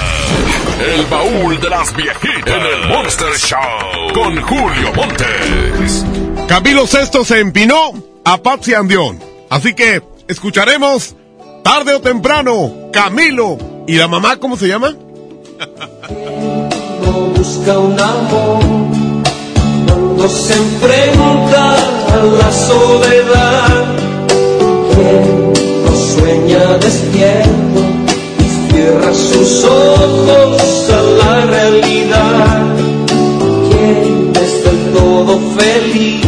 El 0.94 1.06
baúl 1.06 1.60
de 1.62 1.70
las 1.70 1.96
viejitas 1.96 2.54
en 2.54 2.66
el 2.66 2.90
Monster 2.90 3.34
Show 3.38 4.14
con 4.14 4.42
Julio 4.42 4.94
Montes. 4.94 6.06
Camilo 6.50 6.86
Sesto 6.86 7.24
se 7.24 7.40
empinó 7.40 7.94
a 8.26 8.38
Patsy 8.44 8.74
Andión. 8.74 9.24
Así 9.50 9.74
que 9.74 10.04
escucharemos 10.28 11.16
tarde 11.64 11.96
o 11.96 12.02
temprano 12.02 12.90
Camilo 12.92 13.58
y 13.88 13.96
la 13.96 14.08
mamá, 14.08 14.38
¿cómo 14.38 14.58
se 14.58 14.68
llama? 14.68 14.96
No 17.02 17.12
busca 17.36 17.80
un 17.80 18.00
amor 18.00 18.60
cuando 19.88 20.28
se 20.28 20.54
enfrenta 20.54 21.76
a 22.14 22.24
la 22.40 22.52
soledad. 22.52 23.86
Quien 24.94 25.54
no 25.86 25.96
sueña 25.96 26.78
despierto 26.80 27.82
y 28.40 28.74
cierra 28.74 29.14
sus 29.14 29.64
ojos 29.64 30.90
a 30.90 31.02
la 31.02 31.46
realidad. 31.46 32.76
Quien 33.70 34.32
es 34.36 34.64
del 34.64 34.94
todo 34.94 35.40
feliz 35.58 36.26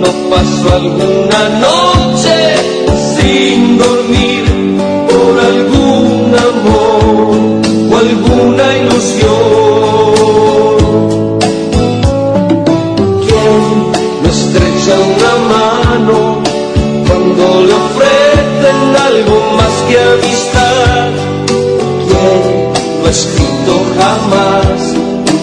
no 0.00 0.10
pasó 0.30 0.74
alguna 0.74 1.48
noche 1.60 2.56
sin 3.16 3.78
dormir 3.78 4.35
algún 5.46 6.34
amor 6.50 7.36
o 7.90 7.96
alguna 8.04 8.66
ilusión. 8.80 9.36
¿Quién 13.24 13.60
no 14.22 14.28
estrecha 14.38 14.94
una 15.14 15.32
mano 15.54 16.18
cuando 17.06 17.44
le 17.66 17.74
ofrecen 17.84 18.80
algo 19.08 19.36
más 19.58 19.74
que 19.88 19.96
amistad? 20.14 21.10
¿Quién 22.08 22.38
no 23.00 23.06
ha 23.06 23.10
escrito 23.10 23.72
jamás 23.98 24.80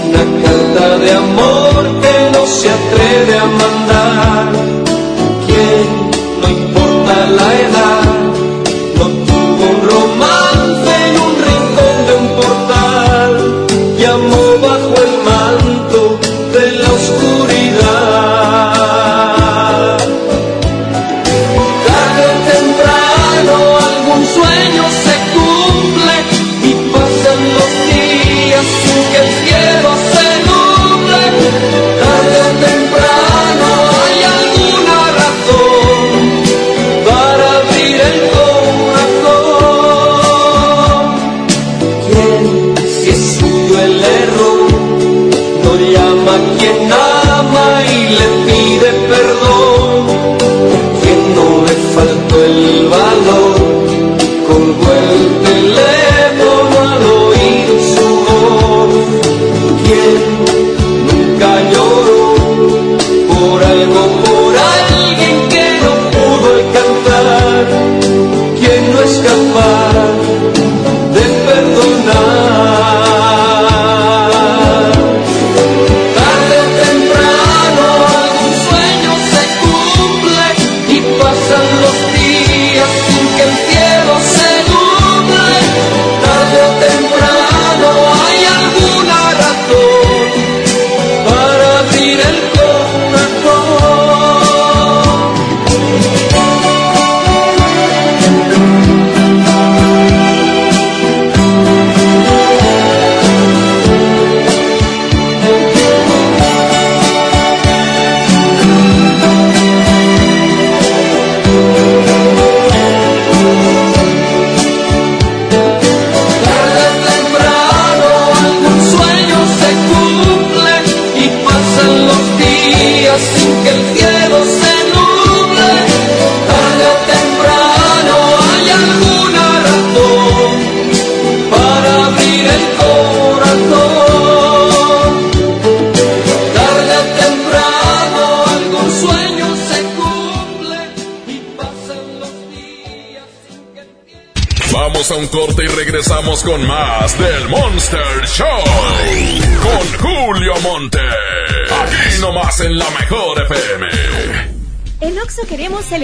una 0.08 0.24
carta 0.44 0.86
de 1.04 1.12
amor 1.26 1.82
que 2.04 2.16
no 2.34 2.42
se 2.46 2.68
atreve 2.78 3.38
a 3.38 3.46
mandar? 3.46 3.83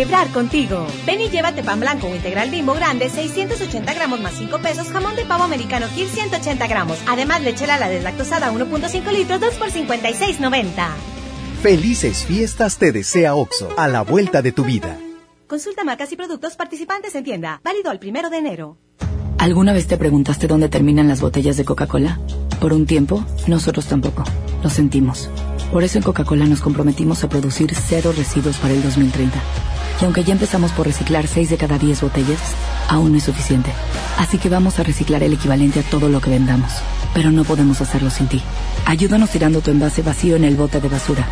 Celebrar 0.10 0.32
contigo. 0.34 0.88
Ven 1.06 1.22
y 1.22 1.30
llévate 1.30 1.64
pan 1.64 1.80
blanco 1.80 2.08
o 2.08 2.16
integral 2.16 2.50
bimbo 2.50 2.74
grande, 2.74 3.10
680 3.10 3.94
gramos 3.94 4.20
más 4.20 4.34
5 4.36 4.60
pesos, 4.60 4.88
jamón 4.90 5.16
de 5.16 5.26
pavo 5.26 5.44
americano 5.44 5.88
Kir 5.96 6.08
180 6.08 6.68
gramos. 6.68 6.98
Además, 7.08 7.42
lechera 7.42 7.78
la 7.78 7.90
deslactosada 7.90 8.52
1.5 8.52 9.12
litros, 9.12 9.40
2 9.40 9.54
por 9.56 9.70
56.90. 9.70 10.88
Felices 11.62 12.26
fiestas 12.26 12.78
te 12.78 12.92
desea 12.92 13.36
Oxo, 13.36 13.70
a 13.78 13.88
la 13.88 14.02
vuelta 14.02 14.42
de 14.42 14.52
tu 14.52 14.64
vida. 14.64 14.98
Consulta 15.48 15.84
marcas 15.84 16.12
y 16.12 16.16
productos 16.16 16.56
participantes 16.56 17.14
en 17.16 17.24
tienda. 17.24 17.62
Válido 17.64 17.92
el 17.92 18.00
primero 18.00 18.30
de 18.30 18.38
enero. 18.38 18.78
¿Alguna 19.38 19.74
vez 19.74 19.88
te 19.88 19.98
preguntaste 19.98 20.48
dónde 20.48 20.70
terminan 20.70 21.08
las 21.08 21.22
botellas 21.22 21.58
de 21.58 21.66
Coca-Cola? 21.66 22.20
Por 22.60 22.74
un 22.74 22.86
tiempo, 22.86 23.24
nosotros 23.48 23.86
tampoco. 23.88 24.24
Lo 24.64 24.70
sentimos. 24.70 25.30
Por 25.72 25.84
eso 25.84 25.98
en 25.98 26.04
Coca-Cola 26.04 26.46
nos 26.46 26.62
comprometimos 26.62 27.24
a 27.24 27.30
producir 27.30 27.74
cero 27.76 28.12
residuos 28.16 28.58
para 28.58 28.74
el 28.74 28.84
2030. 28.84 29.40
Y 30.02 30.06
aunque 30.06 30.24
ya 30.24 30.34
empezamos 30.34 30.72
por 30.72 30.88
reciclar 30.88 31.28
6 31.28 31.50
de 31.50 31.58
cada 31.58 31.78
10 31.78 32.02
botellas, 32.02 32.40
aún 32.88 33.12
no 33.12 33.18
es 33.18 33.24
suficiente. 33.26 33.72
Así 34.18 34.38
que 34.38 34.50
vamos 34.50 34.80
a 34.80 34.84
reciclar 34.84 35.24
el 35.24 35.34
equivalente 35.34 35.82
a 35.82 35.84
todo 35.84 36.08
lo 36.10 36.22
que 36.22 36.30
vendamos. 36.30 36.72
Pero 37.14 37.32
no 37.32 37.44
podemos 37.44 37.82
hacerlo 37.82 38.10
sin 38.10 38.28
ti. 38.28 38.42
Ayúdanos 38.86 39.30
tirando 39.30 39.62
tu 39.62 39.72
envase 39.72 40.02
vacío 40.02 40.36
en 40.36 40.46
el 40.46 40.56
bote 40.56 40.80
de 40.80 40.88
basura. 40.88 41.26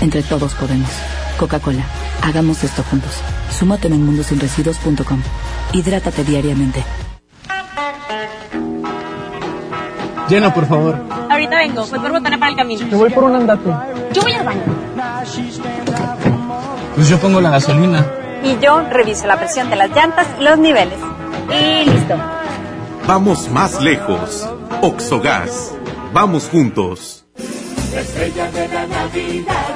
Entre 0.00 0.22
todos 0.22 0.54
podemos. 0.54 0.90
Coca-Cola, 1.38 1.84
hagamos 2.22 2.64
esto 2.64 2.82
juntos. 2.84 3.12
Súmate 3.50 3.88
en 3.88 4.04
mundosinresiduos.com. 4.04 5.20
Hidrátate 5.72 6.24
diariamente. 6.24 6.84
Llena, 10.28 10.52
por 10.52 10.66
favor. 10.66 11.04
Ahorita 11.30 11.56
vengo, 11.56 11.86
voy 11.86 11.98
por 12.00 12.12
botana 12.12 12.38
para 12.38 12.50
el 12.50 12.56
camino. 12.56 12.88
Yo 12.88 12.98
voy 12.98 13.10
por 13.10 13.24
un 13.24 13.36
andate. 13.36 13.70
Yo 14.12 14.22
voy 14.22 14.32
al 14.32 14.44
baño. 14.44 14.62
Pues 16.96 17.10
yo 17.10 17.18
pongo 17.18 17.42
la 17.42 17.50
gasolina. 17.50 18.06
Y 18.42 18.58
yo 18.58 18.80
reviso 18.90 19.26
la 19.26 19.38
presión 19.38 19.68
de 19.68 19.76
las 19.76 19.90
llantas 19.90 20.26
y 20.40 20.42
los 20.42 20.58
niveles. 20.58 20.98
Y 21.50 21.90
listo. 21.90 22.16
Vamos 23.06 23.50
más 23.50 23.82
lejos. 23.82 24.48
Oxogas. 24.80 25.74
Vamos 26.14 26.48
juntos. 26.48 27.26
La 27.92 28.00
estrella 28.00 28.50
de 28.50 28.68
la 28.68 28.86
Navidad 28.86 29.75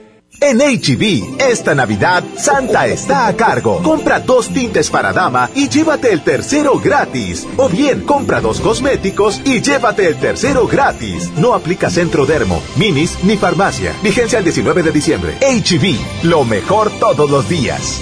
En 0.43 0.57
HB, 0.57 1.39
esta 1.39 1.75
Navidad, 1.75 2.23
Santa 2.35 2.87
está 2.87 3.27
a 3.27 3.35
cargo. 3.35 3.79
Compra 3.83 4.19
dos 4.19 4.49
tintes 4.49 4.89
para 4.89 5.13
dama 5.13 5.51
y 5.53 5.69
llévate 5.69 6.11
el 6.11 6.23
tercero 6.23 6.79
gratis. 6.79 7.47
O 7.57 7.69
bien, 7.69 8.01
compra 8.01 8.41
dos 8.41 8.59
cosméticos 8.59 9.39
y 9.45 9.61
llévate 9.61 10.07
el 10.07 10.15
tercero 10.15 10.65
gratis. 10.65 11.29
No 11.37 11.53
aplica 11.53 11.91
Centro 11.91 12.25
Dermo, 12.25 12.59
Minis 12.75 13.23
ni 13.23 13.37
farmacia. 13.37 13.93
Vigencia 14.01 14.39
el 14.39 14.43
19 14.43 14.81
de 14.81 14.91
diciembre. 14.91 15.37
HB, 15.41 16.25
lo 16.25 16.43
mejor 16.43 16.89
todos 16.99 17.29
los 17.29 17.47
días. 17.47 18.01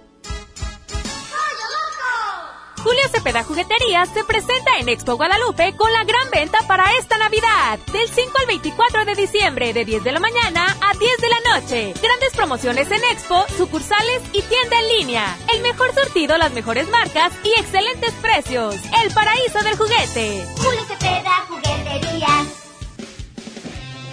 Julio 2.83 3.03
Cepeda 3.13 3.43
Jugueterías 3.43 4.09
se 4.11 4.23
presenta 4.23 4.71
en 4.79 4.89
Expo 4.89 5.15
Guadalupe 5.15 5.75
con 5.75 5.91
la 5.93 6.03
gran 6.03 6.31
venta 6.31 6.57
para 6.67 6.85
esta 6.97 7.15
Navidad. 7.19 7.77
Del 7.93 8.07
5 8.07 8.31
al 8.39 8.47
24 8.47 9.05
de 9.05 9.13
diciembre, 9.15 9.71
de 9.71 9.85
10 9.85 10.03
de 10.03 10.11
la 10.11 10.19
mañana 10.19 10.65
a 10.81 10.97
10 10.97 11.17
de 11.17 11.29
la 11.29 11.53
noche. 11.53 11.93
Grandes 12.01 12.33
promociones 12.35 12.89
en 12.89 13.03
Expo, 13.11 13.45
sucursales 13.55 14.21
y 14.33 14.41
tienda 14.41 14.79
en 14.79 14.97
línea. 14.97 15.37
El 15.53 15.61
mejor 15.61 15.93
surtido, 15.93 16.37
las 16.39 16.53
mejores 16.53 16.89
marcas 16.89 17.31
y 17.43 17.59
excelentes 17.59 18.13
precios. 18.13 18.75
El 19.03 19.13
paraíso 19.13 19.61
del 19.63 19.77
juguete. 19.77 20.43
Julio 20.57 20.81
Cepeda 20.87 21.45
Jugueterías. 21.49 22.47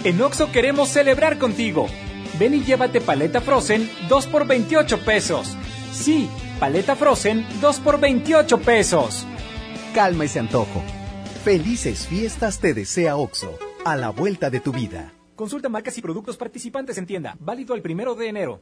En 0.03 0.21
Oxo 0.21 0.51
queremos 0.51 0.89
celebrar 0.89 1.39
contigo. 1.39 1.87
Ven 2.37 2.53
y 2.53 2.63
llévate 2.63 3.01
paleta 3.01 3.41
Frozen 3.41 3.91
2 4.07 4.27
por 4.27 4.45
28 4.45 4.99
pesos. 5.03 5.57
Sí, 5.91 6.29
paleta 6.59 6.95
Frozen 6.95 7.45
2 7.61 7.79
por 7.79 7.99
28 7.99 8.57
pesos. 8.59 9.25
Calma 9.95 10.25
ese 10.25 10.39
antojo. 10.39 10.83
Felices 11.43 12.05
fiestas 12.07 12.59
te 12.59 12.73
desea 12.73 13.15
Oxo, 13.15 13.57
a 13.85 13.95
la 13.95 14.09
vuelta 14.09 14.49
de 14.49 14.59
tu 14.59 14.71
vida. 14.73 15.13
Consulta 15.35 15.69
marcas 15.69 15.97
y 15.97 16.01
productos 16.01 16.35
participantes 16.35 16.97
en 16.97 17.05
tienda. 17.05 17.37
Válido 17.39 17.75
el 17.75 17.81
primero 17.81 18.13
de 18.13 18.27
enero. 18.27 18.61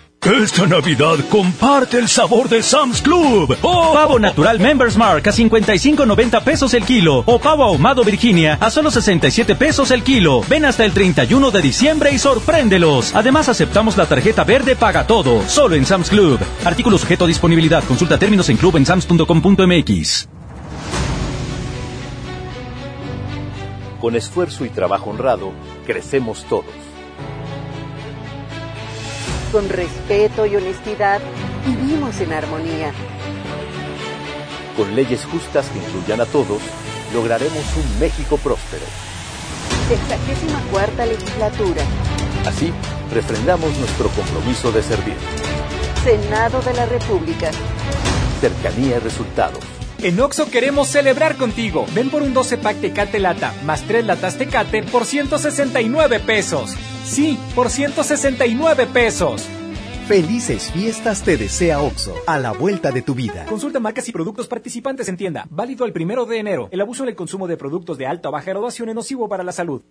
Esta 0.23 0.67
Navidad 0.67 1.15
comparte 1.31 1.97
el 1.97 2.07
sabor 2.07 2.47
de 2.47 2.61
Sam's 2.61 3.01
Club. 3.01 3.57
Oh. 3.63 3.91
Pavo 3.91 4.19
natural 4.19 4.59
Members 4.59 4.95
Mark 4.95 5.27
a 5.27 5.31
55.90 5.31 6.43
pesos 6.43 6.75
el 6.75 6.85
kilo. 6.85 7.23
O 7.25 7.39
pavo 7.39 7.63
ahumado 7.63 8.03
Virginia 8.03 8.55
a 8.61 8.69
solo 8.69 8.91
67 8.91 9.55
pesos 9.55 9.89
el 9.89 10.03
kilo. 10.03 10.41
Ven 10.47 10.65
hasta 10.65 10.85
el 10.85 10.93
31 10.93 11.49
de 11.49 11.61
diciembre 11.63 12.11
y 12.11 12.19
sorpréndelos. 12.19 13.15
Además 13.15 13.49
aceptamos 13.49 13.97
la 13.97 14.05
tarjeta 14.05 14.43
verde 14.43 14.75
Paga 14.75 15.07
Todo. 15.07 15.41
Solo 15.49 15.73
en 15.73 15.87
Sam's 15.87 16.11
Club. 16.11 16.39
Artículo 16.65 16.99
sujeto 16.99 17.25
a 17.25 17.27
disponibilidad. 17.27 17.83
Consulta 17.83 18.19
términos 18.19 18.47
en 18.49 18.57
club 18.57 18.77
en 18.77 18.85
sams.com.mx. 18.85 20.29
Con 23.99 24.15
esfuerzo 24.15 24.65
y 24.65 24.69
trabajo 24.69 25.09
honrado, 25.09 25.51
crecemos 25.87 26.45
todos. 26.47 26.90
Con 29.51 29.67
respeto 29.67 30.45
y 30.45 30.55
honestidad, 30.55 31.19
vivimos 31.65 32.21
en 32.21 32.31
armonía. 32.31 32.93
Con 34.77 34.95
leyes 34.95 35.25
justas 35.25 35.67
que 35.67 35.79
incluyan 35.79 36.21
a 36.21 36.25
todos, 36.25 36.61
lograremos 37.13 37.65
un 37.75 37.99
México 37.99 38.37
próspero. 38.37 38.85
Sexagésima 39.89 40.61
cuarta 40.71 41.05
legislatura. 41.05 41.83
Así, 42.45 42.71
refrendamos 43.13 43.77
nuestro 43.77 44.07
compromiso 44.09 44.71
de 44.71 44.83
servir. 44.83 45.17
Senado 46.01 46.61
de 46.61 46.73
la 46.73 46.85
República. 46.85 47.51
Cercanía 48.39 48.95
y 48.95 48.99
resultados. 48.99 49.59
En 49.99 50.17
Oxo 50.21 50.49
queremos 50.49 50.87
celebrar 50.87 51.35
contigo. 51.35 51.85
Ven 51.93 52.09
por 52.09 52.21
un 52.21 52.33
12 52.33 52.57
pack 52.57 52.79
Tecate 52.79 53.19
Lata 53.19 53.53
más 53.65 53.81
3 53.81 54.05
latas 54.05 54.37
Tecate 54.37 54.81
por 54.83 55.05
169 55.05 56.21
pesos. 56.21 56.77
Sí, 57.03 57.37
por 57.55 57.69
169 57.69 58.87
pesos. 58.87 59.47
Felices 60.07 60.71
fiestas 60.71 61.23
te 61.23 61.37
desea 61.37 61.81
OXO, 61.81 62.13
a 62.27 62.37
la 62.37 62.51
vuelta 62.51 62.91
de 62.91 63.01
tu 63.01 63.15
vida. 63.15 63.45
Consulta 63.45 63.79
marcas 63.79 64.09
y 64.09 64.11
productos 64.11 64.47
participantes 64.47 65.07
en 65.07 65.17
tienda. 65.17 65.47
Válido 65.49 65.85
el 65.85 65.93
primero 65.93 66.25
de 66.25 66.37
enero. 66.37 66.67
El 66.71 66.81
abuso 66.81 67.03
en 67.03 67.09
el 67.09 67.15
consumo 67.15 67.47
de 67.47 67.55
productos 67.55 67.97
de 67.97 68.07
alta 68.07 68.29
o 68.29 68.31
baja 68.31 68.51
graduación 68.51 68.89
es 68.89 68.95
nocivo 68.95 69.29
para 69.29 69.43
la 69.43 69.51
salud. 69.51 69.81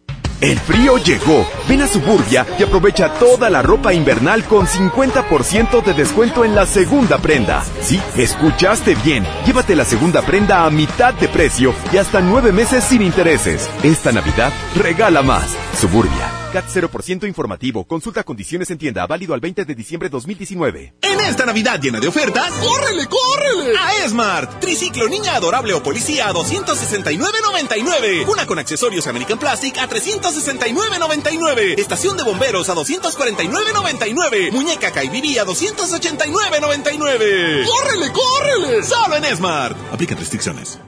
El 0.41 0.59
frío 0.59 0.97
llegó. 0.97 1.47
Ven 1.69 1.83
a 1.83 1.87
Suburbia 1.87 2.47
y 2.59 2.63
aprovecha 2.63 3.13
toda 3.15 3.51
la 3.51 3.61
ropa 3.61 3.93
invernal 3.93 4.45
con 4.45 4.67
50% 4.67 5.83
de 5.83 5.93
descuento 5.93 6.45
en 6.45 6.55
la 6.55 6.65
segunda 6.65 7.19
prenda. 7.19 7.63
Sí, 7.81 8.01
escuchaste 8.17 8.95
bien. 9.05 9.25
Llévate 9.47 9.77
la 9.77 9.85
segunda 9.85 10.23
prenda 10.23 10.65
a 10.65 10.71
mitad 10.71 11.13
de 11.15 11.29
precio 11.29 11.75
y 11.93 11.99
hasta 11.99 12.21
nueve 12.21 12.53
meses 12.53 12.85
sin 12.85 13.03
intereses. 13.03 13.69
Esta 13.83 14.13
Navidad, 14.13 14.53
regala 14.77 15.23
más. 15.23 15.55
Suburbia. 15.79 16.40
CAT 16.51 16.67
0% 16.67 17.27
informativo. 17.27 17.85
Consulta 17.85 18.23
condiciones 18.25 18.71
en 18.71 18.79
tienda. 18.79 19.07
Válido 19.07 19.35
al 19.35 19.41
20 19.41 19.65
de 19.65 19.75
diciembre 19.75 20.09
2019. 20.09 20.95
En 21.03 21.21
esta 21.21 21.45
Navidad 21.47 21.81
llena 21.81 22.01
de 22.01 22.09
ofertas, 22.09 22.51
¡córrele, 22.53 23.07
córrele! 23.07 23.79
A 23.79 24.05
Esmart. 24.05 24.59
Triciclo 24.61 25.09
niña 25.09 25.37
adorable 25.37 25.73
o 25.75 25.83
policía 25.83 26.29
a 26.29 26.33
269.99. 26.33 28.27
Una 28.29 28.47
con 28.47 28.59
accesorios 28.59 29.07
American 29.07 29.39
Plastic 29.39 29.79
a 29.79 29.89
369.99. 29.89 31.79
Estación 31.79 32.17
de 32.17 32.25
bomberos 32.25 32.69
a 32.69 32.75
249.99. 32.75 34.51
Muñeca 34.53 34.91
Kaibibi 34.91 35.39
a 35.39 35.45
289.99. 35.47 37.67
¡Córrele, 37.67 38.13
córrele! 38.13 38.83
Solo 38.83 39.17
en 39.17 39.25
Esmart. 39.25 39.77
Aplica 39.93 40.15
restricciones. 40.17 40.79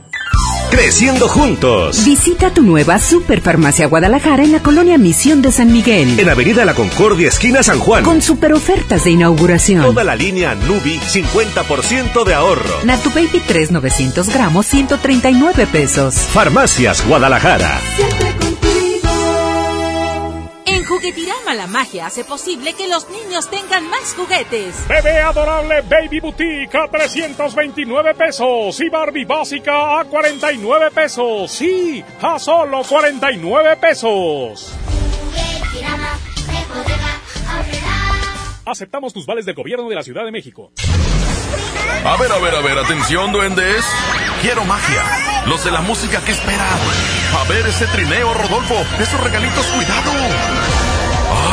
Creciendo 0.73 1.29
juntos. 1.29 2.03
Visita 2.03 2.49
tu 2.49 2.62
nueva 2.62 2.99
Superfarmacia 2.99 3.87
Guadalajara 3.89 4.43
en 4.43 4.53
la 4.53 4.62
colonia 4.62 4.97
Misión 4.97 5.43
de 5.43 5.53
San 5.53 5.70
Miguel. 5.70 6.18
En 6.18 6.31
Avenida 6.31 6.64
La 6.64 6.73
Concordia, 6.73 7.29
esquina 7.29 7.62
San 7.62 7.79
Juan. 7.79 8.03
Con 8.05 8.23
super 8.23 8.55
ofertas 8.55 9.05
de 9.05 9.11
inauguración. 9.11 9.83
Toda 9.83 10.03
la 10.03 10.16
línea 10.16 10.55
Nubi, 10.55 10.99
50% 10.99 12.25
de 12.25 12.33
ahorro. 12.33 12.85
Natu 12.85 13.11
Baby 13.11 13.43
3 13.47 13.70
900 13.70 14.31
gramos, 14.31 14.64
139 14.64 15.66
pesos. 15.66 16.14
Farmacias 16.14 17.07
Guadalajara. 17.07 17.79
Juguetirama 20.93 21.55
la 21.55 21.66
magia 21.66 22.05
hace 22.05 22.22
posible 22.22 22.74
que 22.74 22.86
los 22.86 23.09
niños 23.09 23.49
tengan 23.49 23.88
más 23.88 24.14
juguetes. 24.14 24.86
Bebé 24.86 25.22
adorable 25.22 25.80
Baby 25.88 26.20
Boutique 26.20 26.76
a 26.76 26.86
329 26.86 28.14
pesos 28.14 28.78
y 28.78 28.90
Barbie 28.90 29.24
básica 29.24 30.01
a 30.01 30.05
49 30.05 30.90
pesos. 30.90 31.51
Sí, 31.51 32.05
a 32.20 32.38
solo 32.38 32.82
49 32.86 33.76
pesos. 33.78 34.74
Aceptamos 38.66 39.14
tus 39.14 39.24
vales 39.24 39.47
del 39.47 39.55
gobierno 39.55 39.88
de 39.88 39.95
la 39.95 40.03
Ciudad 40.03 40.26
de 40.26 40.30
México. 40.30 40.72
A 42.05 42.16
ver, 42.18 42.30
a 42.32 42.38
ver, 42.38 42.55
a 42.55 42.61
ver, 42.61 42.78
atención, 42.78 43.32
duendes. 43.32 43.82
Quiero 44.43 44.64
magia. 44.66 45.03
Los 45.47 45.64
de 45.64 45.70
la 45.70 45.80
música 45.80 46.20
que 46.20 46.32
esperan. 46.32 46.78
A 47.38 47.49
ver 47.49 47.66
ese 47.66 47.86
trineo, 47.86 48.34
Rodolfo. 48.34 48.74
Esos 49.01 49.20
regalitos, 49.20 49.64
cuidado. 49.66 50.12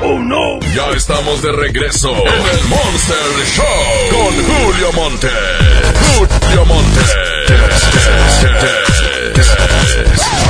¡Oh, 0.00 0.18
no! 0.20 0.60
Ya 0.74 0.90
estamos 0.96 1.42
de 1.42 1.50
regreso 1.50 2.10
en 2.10 2.58
el 2.58 2.64
Monster 2.68 3.16
Show 3.56 3.64
con 4.10 4.32
Julio 4.44 4.92
Monte. 4.92 5.28
Julio 6.16 6.64
Monte. 6.66 7.00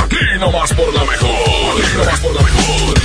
Aquí 0.03 0.39
nomás 0.39 0.71
por 0.73 0.93
la 0.93 1.03
mejor. 1.03 1.31
Aquí 1.81 1.97
nomás 1.97 2.19
por 2.19 2.35
la 2.35 2.41
mejor. 2.41 2.99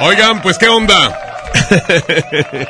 Oigan, 0.00 0.40
pues 0.40 0.56
qué 0.56 0.68
onda. 0.68 1.18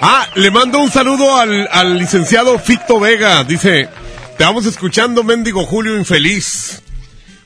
ah, 0.00 0.26
le 0.34 0.50
mando 0.50 0.80
un 0.80 0.90
saludo 0.90 1.36
al, 1.36 1.68
al 1.70 1.96
licenciado 1.98 2.58
Fito 2.58 2.98
Vega. 2.98 3.44
Dice, 3.44 3.88
te 4.36 4.44
vamos 4.44 4.66
escuchando, 4.66 5.22
mendigo 5.22 5.64
Julio 5.64 5.96
infeliz. 5.96 6.81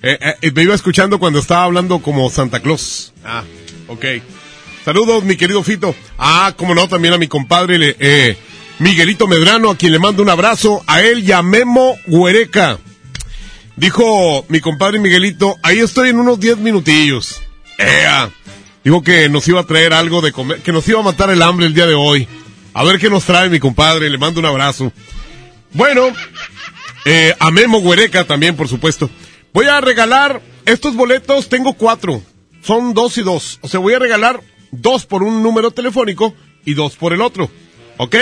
Eh, 0.08 0.36
eh, 0.42 0.50
me 0.52 0.62
iba 0.62 0.74
escuchando 0.74 1.18
cuando 1.18 1.38
estaba 1.40 1.64
hablando 1.64 1.98
como 2.00 2.30
Santa 2.30 2.60
Claus. 2.60 3.12
Ah, 3.24 3.42
ok. 3.88 4.04
Saludos, 4.84 5.24
mi 5.24 5.36
querido 5.36 5.62
Fito. 5.64 5.94
Ah, 6.18 6.54
como 6.56 6.74
no, 6.74 6.86
también 6.88 7.12
a 7.14 7.18
mi 7.18 7.26
compadre 7.26 7.78
le- 7.78 7.96
eh, 7.98 8.36
Miguelito 8.78 9.26
Medrano, 9.26 9.70
a 9.70 9.76
quien 9.76 9.90
le 9.92 9.98
mando 9.98 10.22
un 10.22 10.28
abrazo. 10.28 10.82
A 10.86 11.02
él 11.02 11.24
y 11.28 11.32
a 11.32 11.42
Memo 11.42 11.96
Huereca. 12.06 12.78
Dijo 13.74 14.46
mi 14.48 14.60
compadre 14.60 14.98
Miguelito, 15.00 15.56
ahí 15.62 15.80
estoy 15.80 16.10
en 16.10 16.18
unos 16.20 16.38
10 16.40 16.58
minutillos. 16.58 17.42
¡Ea! 17.78 18.30
Dijo 18.84 19.02
que 19.02 19.28
nos 19.28 19.46
iba 19.48 19.60
a 19.60 19.66
traer 19.66 19.92
algo 19.92 20.20
de 20.22 20.30
comer, 20.32 20.60
que 20.60 20.72
nos 20.72 20.86
iba 20.88 21.00
a 21.00 21.02
matar 21.02 21.30
el 21.30 21.42
hambre 21.42 21.66
el 21.66 21.74
día 21.74 21.86
de 21.86 21.94
hoy. 21.94 22.28
A 22.74 22.84
ver 22.84 22.98
qué 22.98 23.10
nos 23.10 23.24
trae 23.24 23.48
mi 23.48 23.58
compadre, 23.58 24.08
le 24.08 24.18
mando 24.18 24.38
un 24.40 24.46
abrazo. 24.46 24.92
Bueno, 25.72 26.08
eh, 27.04 27.34
a 27.38 27.50
Memo 27.50 27.78
Huereca 27.78 28.24
también, 28.24 28.54
por 28.56 28.68
supuesto. 28.68 29.10
Voy 29.56 29.68
a 29.68 29.80
regalar 29.80 30.42
estos 30.66 30.94
boletos, 30.96 31.48
tengo 31.48 31.72
cuatro. 31.72 32.20
Son 32.60 32.92
dos 32.92 33.16
y 33.16 33.22
dos. 33.22 33.58
O 33.62 33.68
sea, 33.68 33.80
voy 33.80 33.94
a 33.94 33.98
regalar 33.98 34.42
dos 34.70 35.06
por 35.06 35.22
un 35.22 35.42
número 35.42 35.70
telefónico 35.70 36.34
y 36.66 36.74
dos 36.74 36.96
por 36.96 37.14
el 37.14 37.22
otro. 37.22 37.50
¿Ok? 37.96 38.16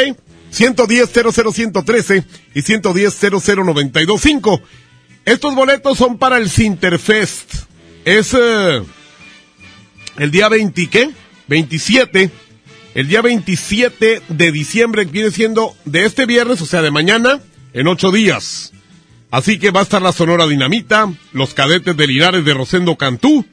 110 0.51 1.11
00113 1.13 2.25
y 2.55 2.63
110 2.63 3.19
00925. 3.21 4.61
Estos 5.25 5.57
boletos 5.57 5.99
son 5.99 6.19
para 6.19 6.39
el 6.39 6.49
Sinterfest. 6.49 7.53
Es 8.05 8.33
eh, 8.33 8.85
el 10.19 10.31
día 10.31 10.49
20, 10.49 10.87
¿qué? 10.87 11.11
27. 11.49 12.31
El 12.95 13.09
día 13.09 13.23
27 13.23 14.23
de 14.29 14.53
diciembre 14.53 15.05
viene 15.05 15.33
siendo 15.33 15.75
de 15.85 16.05
este 16.05 16.27
viernes, 16.27 16.61
o 16.61 16.67
sea, 16.67 16.81
de 16.81 16.93
mañana, 16.93 17.41
en 17.73 17.89
ocho 17.89 18.13
días. 18.13 18.74
Así 19.35 19.59
que 19.59 19.73
va 19.73 19.81
a 19.81 19.83
estar 19.83 20.01
la 20.01 20.13
Sonora 20.13 20.47
Dinamita, 20.47 21.13
los 21.33 21.55
cadetes 21.55 21.97
de 21.97 22.07
Linares 22.07 22.45
de 22.45 22.55
Rosendo 22.55 22.95
Cantú, 22.95 23.45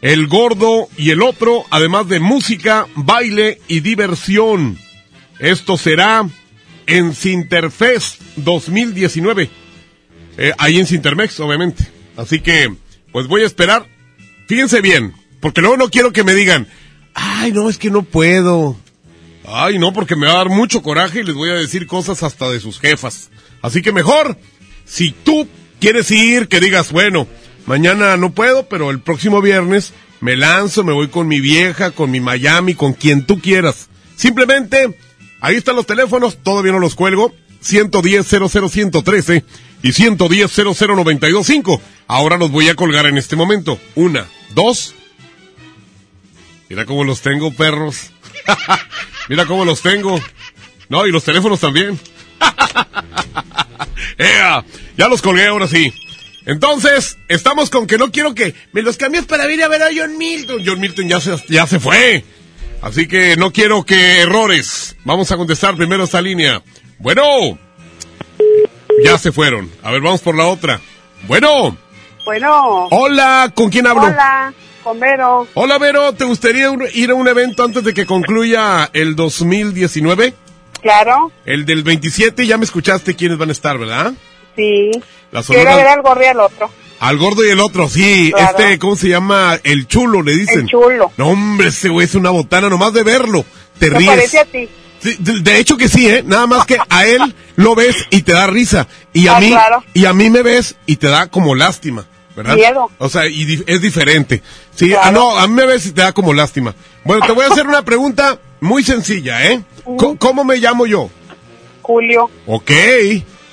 el 0.00 0.28
Gordo 0.28 0.88
y 0.96 1.10
el 1.10 1.20
otro, 1.20 1.66
además 1.68 2.08
de 2.08 2.20
música, 2.20 2.86
baile 2.94 3.60
y 3.68 3.80
diversión. 3.80 4.78
Esto 5.38 5.76
será 5.76 6.26
en 6.86 7.14
Sinterfest 7.14 8.22
2019. 8.36 9.50
Eh, 10.38 10.52
ahí 10.56 10.78
en 10.78 10.86
Sintermex, 10.86 11.38
obviamente. 11.40 11.86
Así 12.16 12.40
que, 12.40 12.74
pues 13.12 13.26
voy 13.26 13.42
a 13.42 13.46
esperar. 13.46 13.86
Fíjense 14.48 14.80
bien, 14.80 15.12
porque 15.40 15.60
luego 15.60 15.76
no 15.76 15.90
quiero 15.90 16.14
que 16.14 16.24
me 16.24 16.32
digan, 16.32 16.66
ay, 17.12 17.52
no, 17.52 17.68
es 17.68 17.76
que 17.76 17.90
no 17.90 18.04
puedo. 18.04 18.74
Ay, 19.44 19.78
no, 19.78 19.92
porque 19.92 20.16
me 20.16 20.28
va 20.28 20.32
a 20.32 20.36
dar 20.36 20.48
mucho 20.48 20.82
coraje 20.82 21.20
y 21.20 21.24
les 21.24 21.34
voy 21.34 21.50
a 21.50 21.56
decir 21.56 21.86
cosas 21.86 22.22
hasta 22.22 22.48
de 22.48 22.58
sus 22.58 22.80
jefas. 22.80 23.28
Así 23.60 23.82
que 23.82 23.92
mejor, 23.92 24.38
si 24.86 25.10
tú 25.10 25.46
quieres 25.80 26.10
ir, 26.10 26.48
que 26.48 26.60
digas, 26.60 26.92
bueno, 26.92 27.26
mañana 27.66 28.16
no 28.16 28.32
puedo, 28.32 28.68
pero 28.68 28.90
el 28.90 29.00
próximo 29.00 29.42
viernes 29.42 29.92
me 30.20 30.36
lanzo, 30.36 30.84
me 30.84 30.92
voy 30.92 31.08
con 31.08 31.28
mi 31.28 31.40
vieja, 31.40 31.90
con 31.90 32.10
mi 32.10 32.20
Miami, 32.20 32.74
con 32.74 32.94
quien 32.94 33.26
tú 33.26 33.40
quieras. 33.40 33.88
Simplemente, 34.16 34.98
ahí 35.40 35.56
están 35.56 35.76
los 35.76 35.86
teléfonos, 35.86 36.42
todavía 36.42 36.72
no 36.72 36.78
los 36.78 36.94
cuelgo. 36.94 37.34
110 37.60 38.26
00113 38.26 39.44
y 39.82 39.92
110 39.92 40.50
00925. 40.52 41.80
Ahora 42.06 42.36
los 42.36 42.50
voy 42.50 42.68
a 42.68 42.74
colgar 42.74 43.06
en 43.06 43.18
este 43.18 43.34
momento. 43.34 43.78
Una, 43.96 44.26
dos. 44.54 44.94
Mira 46.68 46.86
cómo 46.86 47.04
los 47.04 47.20
tengo, 47.22 47.52
perros. 47.52 48.10
Mira 49.28 49.46
cómo 49.46 49.64
los 49.64 49.82
tengo. 49.82 50.20
No, 50.88 51.06
y 51.06 51.12
los 51.12 51.24
teléfonos 51.24 51.60
también. 51.60 51.98
¡Ea! 54.18 54.64
Ya 54.96 55.08
los 55.08 55.22
colgué 55.22 55.46
ahora 55.46 55.66
sí. 55.68 55.92
Entonces, 56.46 57.18
estamos 57.28 57.70
con 57.70 57.86
que 57.86 57.98
no 57.98 58.12
quiero 58.12 58.34
que 58.34 58.54
me 58.72 58.82
los 58.82 58.96
cambies 58.96 59.24
para 59.24 59.50
ir 59.52 59.62
a 59.64 59.68
ver 59.68 59.82
a 59.82 59.88
John 59.94 60.16
Milton. 60.16 60.62
John 60.64 60.80
Milton 60.80 61.08
ya 61.08 61.20
se, 61.20 61.36
ya 61.48 61.66
se 61.66 61.80
fue. 61.80 62.24
Así 62.82 63.08
que 63.08 63.36
no 63.36 63.52
quiero 63.52 63.84
que 63.84 64.20
errores. 64.20 64.96
Vamos 65.04 65.32
a 65.32 65.36
contestar 65.36 65.76
primero 65.76 66.04
esta 66.04 66.22
línea. 66.22 66.62
Bueno. 66.98 67.58
Ya 69.04 69.18
se 69.18 69.32
fueron. 69.32 69.70
A 69.82 69.90
ver, 69.90 70.00
vamos 70.00 70.20
por 70.20 70.36
la 70.36 70.46
otra. 70.46 70.80
Bueno. 71.26 71.76
Bueno. 72.24 72.86
Hola, 72.90 73.52
¿con 73.54 73.70
quién 73.70 73.86
hablo? 73.86 74.02
Hola, 74.02 74.54
con 74.84 75.00
Vero. 75.00 75.48
Hola, 75.54 75.78
Vero. 75.78 76.12
¿Te 76.12 76.24
gustaría 76.24 76.70
ir 76.94 77.10
a 77.10 77.14
un 77.14 77.26
evento 77.26 77.64
antes 77.64 77.82
de 77.82 77.92
que 77.92 78.06
concluya 78.06 78.88
el 78.92 79.16
2019? 79.16 80.32
Claro, 80.86 81.32
El 81.44 81.66
del 81.66 81.82
27 81.82 82.46
ya 82.46 82.56
me 82.58 82.64
escuchaste 82.64 83.14
quiénes 83.16 83.38
van 83.38 83.48
a 83.48 83.52
estar, 83.52 83.76
¿verdad? 83.78 84.12
sí. 84.56 84.90
La 85.32 85.42
Quiero 85.42 85.76
ver 85.76 85.86
al 85.88 86.02
gordo 86.02 86.22
y 86.22 86.26
al 86.26 86.40
otro. 86.40 86.70
Al 87.00 87.18
gordo 87.18 87.44
y 87.44 87.50
el 87.50 87.60
otro, 87.60 87.88
sí. 87.88 88.30
Claro. 88.34 88.56
Este, 88.58 88.78
¿cómo 88.78 88.94
se 88.96 89.08
llama? 89.08 89.58
El 89.64 89.86
chulo, 89.88 90.22
le 90.22 90.34
dicen. 90.36 90.60
El 90.60 90.66
chulo. 90.68 91.10
No, 91.16 91.28
hombre, 91.30 91.68
ese 91.68 91.88
güey 91.88 92.06
es 92.06 92.14
una 92.14 92.30
botana, 92.30 92.68
nomás 92.70 92.92
de 92.94 93.02
verlo. 93.02 93.44
Te 93.78 93.90
Me 93.90 93.98
ríes. 93.98 94.10
parece 94.10 94.38
a 94.38 94.44
ti. 94.44 94.68
Sí, 95.02 95.16
de, 95.18 95.40
de 95.40 95.58
hecho 95.58 95.76
que 95.76 95.88
sí, 95.88 96.08
¿eh? 96.08 96.22
Nada 96.24 96.46
más 96.46 96.64
que 96.64 96.78
a 96.88 97.04
él 97.06 97.34
lo 97.56 97.74
ves 97.74 97.96
y 98.10 98.22
te 98.22 98.32
da 98.32 98.46
risa. 98.46 98.86
Y 99.12 99.26
a 99.26 99.36
Ah, 99.36 99.40
mí, 99.40 99.48
claro. 99.50 99.84
y 99.92 100.06
a 100.06 100.12
mí 100.14 100.30
me 100.30 100.42
ves 100.42 100.76
y 100.86 100.96
te 100.96 101.08
da 101.08 101.26
como 101.26 101.54
lástima, 101.56 102.06
¿verdad? 102.36 102.54
Miedo. 102.54 102.88
O 102.98 103.08
sea, 103.10 103.26
y 103.26 103.44
di- 103.44 103.64
es 103.66 103.82
diferente. 103.82 104.42
Sí, 104.74 104.88
Claro. 104.88 105.02
ah, 105.04 105.10
no, 105.10 105.38
a 105.38 105.46
mí 105.48 105.54
me 105.54 105.66
ves 105.66 105.84
y 105.86 105.90
te 105.90 106.00
da 106.02 106.12
como 106.12 106.32
lástima. 106.32 106.74
Bueno, 107.04 107.26
te 107.26 107.32
voy 107.32 107.44
a 107.44 107.48
hacer 107.48 107.66
una 107.66 107.82
pregunta 107.84 108.38
muy 108.60 108.82
sencilla, 108.84 109.44
¿eh? 109.44 109.60
¿Cómo 110.18 110.44
me 110.44 110.56
llamo 110.56 110.86
yo? 110.86 111.08
Julio, 111.82 112.28
Ok. 112.46 112.70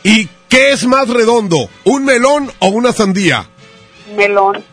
¿Y 0.03 0.27
qué 0.49 0.71
es 0.71 0.85
más 0.85 1.07
redondo? 1.07 1.69
¿Un 1.83 2.03
melón 2.05 2.51
o 2.59 2.67
una 2.69 2.91
sandía? 2.91 3.45
melón. 4.15 4.63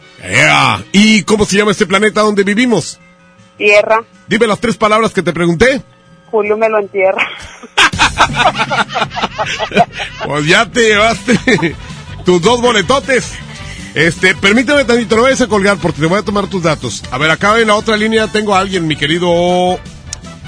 ¿Y 0.92 1.22
cómo 1.24 1.44
se 1.44 1.56
llama 1.56 1.70
este 1.70 1.86
planeta 1.86 2.22
donde 2.22 2.42
vivimos? 2.44 2.98
tierra. 3.56 4.02
Dime 4.26 4.46
las 4.46 4.58
tres 4.58 4.76
palabras 4.78 5.12
que 5.12 5.22
te 5.22 5.32
pregunté. 5.34 5.82
Julio 6.30 6.56
me 6.56 6.68
lo 6.68 6.78
entierra. 6.78 7.26
Pues 10.26 10.46
ya 10.46 10.66
te 10.66 10.80
llevaste 10.80 11.74
tus 12.24 12.40
dos 12.42 12.60
boletotes. 12.60 13.32
Este, 13.94 14.34
permíteme 14.36 14.84
tantito, 14.84 15.16
no 15.16 15.22
vayas 15.22 15.40
a 15.40 15.48
colgar 15.48 15.78
porque 15.78 16.00
te 16.00 16.06
voy 16.06 16.18
a 16.18 16.22
tomar 16.22 16.46
tus 16.46 16.62
datos. 16.62 17.02
A 17.10 17.18
ver, 17.18 17.30
acá 17.30 17.58
en 17.58 17.66
la 17.68 17.74
otra 17.74 17.96
línea 17.96 18.28
tengo 18.28 18.54
a 18.54 18.60
alguien, 18.60 18.86
mi 18.86 18.96
querido 18.96 19.78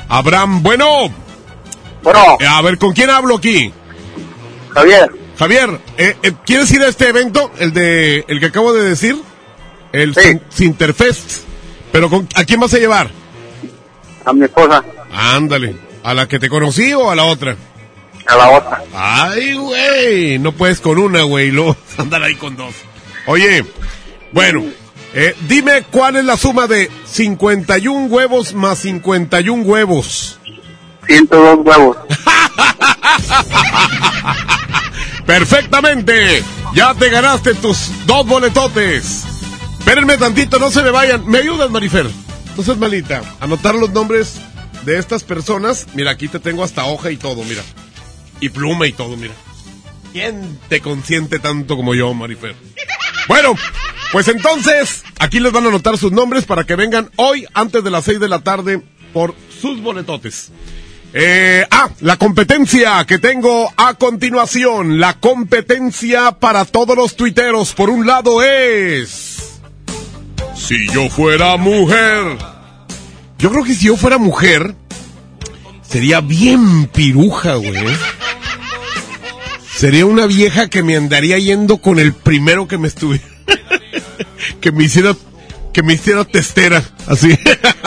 Abraham. 0.09 0.63
Bueno. 0.63 1.13
Bueno. 2.03 2.37
Eh, 2.41 2.47
a 2.47 2.61
ver, 2.63 2.79
¿con 2.79 2.93
quién 2.93 3.11
hablo 3.11 3.37
aquí? 3.37 3.73
Javier. 4.75 5.11
Javier, 5.39 5.81
eh, 5.97 6.17
eh, 6.23 6.33
¿quieres 6.45 6.71
ir 6.73 6.83
a 6.83 6.89
este 6.89 7.09
evento? 7.09 7.51
El 7.59 7.73
de, 7.73 8.25
el 8.29 8.41
que 8.41 8.47
acabo 8.47 8.73
de 8.73 8.89
decir. 8.89 9.17
El 9.93 10.15
Sin- 10.15 10.43
Sinterfest. 10.49 11.43
Pero 11.91 12.09
con, 12.09 12.29
¿a 12.35 12.45
quién 12.45 12.61
vas 12.61 12.73
a 12.75 12.79
llevar? 12.79 13.11
A 14.25 14.33
mi 14.33 14.45
esposa. 14.45 14.83
Ándale. 15.13 15.77
¿A 16.05 16.15
la 16.15 16.27
que 16.27 16.39
te 16.39 16.49
conocí 16.49 16.93
o 16.95 17.11
a 17.11 17.15
la 17.15 17.25
otra? 17.25 17.57
A 18.27 18.37
la 18.37 18.51
otra. 18.51 18.85
Ay, 18.95 19.55
güey, 19.55 20.39
no 20.39 20.53
puedes 20.53 20.81
con 20.81 20.99
una, 20.99 21.23
güey, 21.23 21.51
luego 21.51 21.77
andar 21.99 22.23
ahí 22.23 22.35
con 22.37 22.57
dos. 22.57 22.75
Oye, 23.27 23.65
bueno, 24.33 24.65
eh, 25.15 25.37
dime 25.47 25.85
cuál 25.91 26.17
es 26.17 26.25
la 26.25 26.37
suma 26.37 26.67
de 26.67 26.91
51 27.05 28.07
huevos 28.07 28.55
más 28.55 28.79
51 28.81 29.63
huevos. 29.63 30.39
102 31.07 31.59
huevos. 31.65 31.97
Perfectamente, 35.27 36.43
ya 36.75 36.95
te 36.95 37.11
ganaste 37.11 37.55
tus 37.55 37.91
dos 38.07 38.27
boletotes. 38.27 39.25
Espérenme 39.79 40.17
tantito, 40.17 40.59
no 40.59 40.71
se 40.71 40.83
me 40.83 40.91
vayan. 40.91 41.27
¿Me 41.27 41.39
ayudas, 41.39 41.71
Marifer? 41.71 42.07
No 42.57 42.63
seas 42.63 42.79
malita. 42.79 43.23
Anotar 43.41 43.75
los 43.75 43.91
nombres 43.91 44.41
de 44.85 44.99
estas 44.99 45.25
personas. 45.25 45.87
Mira, 45.95 46.11
aquí 46.11 46.29
te 46.29 46.39
tengo 46.39 46.63
hasta 46.65 46.85
hoja 46.85 47.11
y 47.11 47.17
todo, 47.17 47.43
mira. 47.45 47.63
Y 48.41 48.49
pluma 48.49 48.87
y 48.87 48.93
todo, 48.93 49.17
mira. 49.17 49.35
¿Quién 50.13 50.59
te 50.69 50.81
consiente 50.81 51.39
tanto 51.39 51.77
como 51.77 51.95
yo, 51.95 52.13
Marifer? 52.13 52.55
Bueno, 53.29 53.55
pues 54.13 54.29
entonces, 54.29 55.05
aquí 55.19 55.41
les 55.41 55.53
van 55.53 55.65
a 55.65 55.69
anotar 55.69 55.97
sus 55.99 56.13
nombres 56.13 56.45
para 56.45 56.65
que 56.65 56.77
vengan 56.77 57.11
hoy 57.17 57.47
antes 57.55 57.83
de 57.83 57.91
las 57.91 58.05
6 58.05 58.21
de 58.21 58.29
la 58.29 58.41
tarde 58.41 58.83
por 59.13 59.35
sus 59.61 59.81
boletotes. 59.81 60.51
Eh, 61.15 61.67
ah, 61.71 61.91
la 62.01 62.17
competencia 62.17 63.05
que 63.07 63.19
tengo 63.19 63.71
a 63.77 63.95
continuación. 63.95 64.99
La 64.99 65.15
competencia 65.15 66.33
para 66.33 66.65
todos 66.65 66.97
los 66.97 67.17
tuiteros. 67.17 67.75
Por 67.75 67.91
un 67.91 68.07
lado 68.07 68.43
es... 68.43 69.61
Si 70.55 70.89
yo 70.89 71.09
fuera 71.09 71.57
mujer. 71.57 72.39
Yo 73.39 73.51
creo 73.51 73.65
que 73.65 73.75
si 73.75 73.87
yo 73.87 73.97
fuera 73.97 74.19
mujer, 74.19 74.75
sería 75.83 76.21
bien 76.21 76.87
piruja, 76.87 77.57
güey. 77.57 77.97
Sería 79.83 80.07
una 80.07 80.27
vieja 80.27 80.69
que 80.69 80.85
me 80.85 80.95
andaría 80.95 81.39
yendo 81.39 81.79
con 81.79 81.99
el 81.99 82.13
primero 82.13 82.69
que 82.69 82.79
me 82.79 82.87
estuviera. 82.87 83.25
que 84.61 84.71
me 84.71 84.85
hiciera. 84.85 85.17
Que 85.73 85.83
me 85.83 85.95
hiciera 85.95 86.25
testera. 86.25 86.85
Así. 87.09 87.37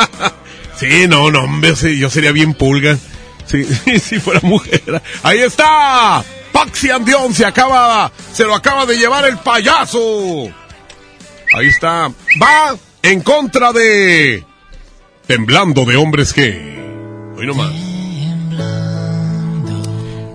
sí, 0.75 1.07
no, 1.07 1.31
no, 1.31 1.45
hombre, 1.45 1.73
sí, 1.77 1.97
yo 1.97 2.09
sería 2.09 2.33
bien 2.33 2.53
pulga. 2.53 2.97
Sí, 3.45 3.63
si 3.99 4.19
fuera 4.19 4.41
mujer. 4.43 5.01
Ahí 5.23 5.39
está. 5.39 6.21
Paxi 6.51 6.89
Andión 6.89 7.33
se 7.33 7.45
acaba. 7.45 8.11
Se 8.33 8.43
lo 8.43 8.55
acaba 8.55 8.85
de 8.85 8.97
llevar 8.97 9.23
el 9.23 9.37
payaso. 9.37 10.49
Ahí 11.53 11.67
está. 11.67 12.11
Va 12.41 12.75
en 13.03 13.21
contra 13.21 13.71
de. 13.71 14.43
Temblando 15.27 15.85
de 15.85 15.95
hombres 15.95 16.33
que. 16.33 16.75
Hoy 17.37 17.47
nomás. 17.47 17.71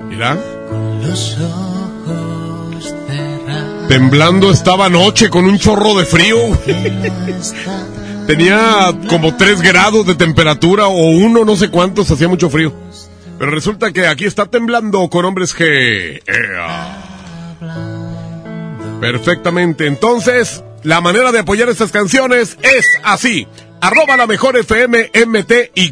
Mira. 0.08 0.38
Temblando 3.88 4.52
estaba 4.52 4.86
anoche 4.86 5.30
con 5.30 5.46
un 5.46 5.58
chorro 5.58 5.98
de 5.98 6.04
frío. 6.04 6.36
Tenía 8.26 8.94
como 9.08 9.36
3 9.36 9.60
grados 9.62 10.06
de 10.06 10.14
temperatura 10.14 10.86
o 10.86 11.10
uno, 11.10 11.44
no 11.44 11.56
sé 11.56 11.70
cuántos, 11.70 12.10
hacía 12.10 12.28
mucho 12.28 12.48
frío. 12.50 12.72
Pero 13.38 13.50
resulta 13.50 13.90
que 13.90 14.06
aquí 14.06 14.26
está 14.26 14.46
temblando 14.46 15.08
con 15.08 15.24
hombres 15.24 15.54
que... 15.54 16.22
Perfectamente. 19.00 19.86
Entonces, 19.86 20.62
la 20.82 21.00
manera 21.00 21.32
de 21.32 21.40
apoyar 21.40 21.68
estas 21.68 21.90
canciones 21.90 22.58
es 22.62 22.86
así. 23.02 23.48
Arroba 23.80 24.16
la 24.16 24.26
mejor 24.26 24.56
FM 24.58 25.10
MTY. 25.26 25.90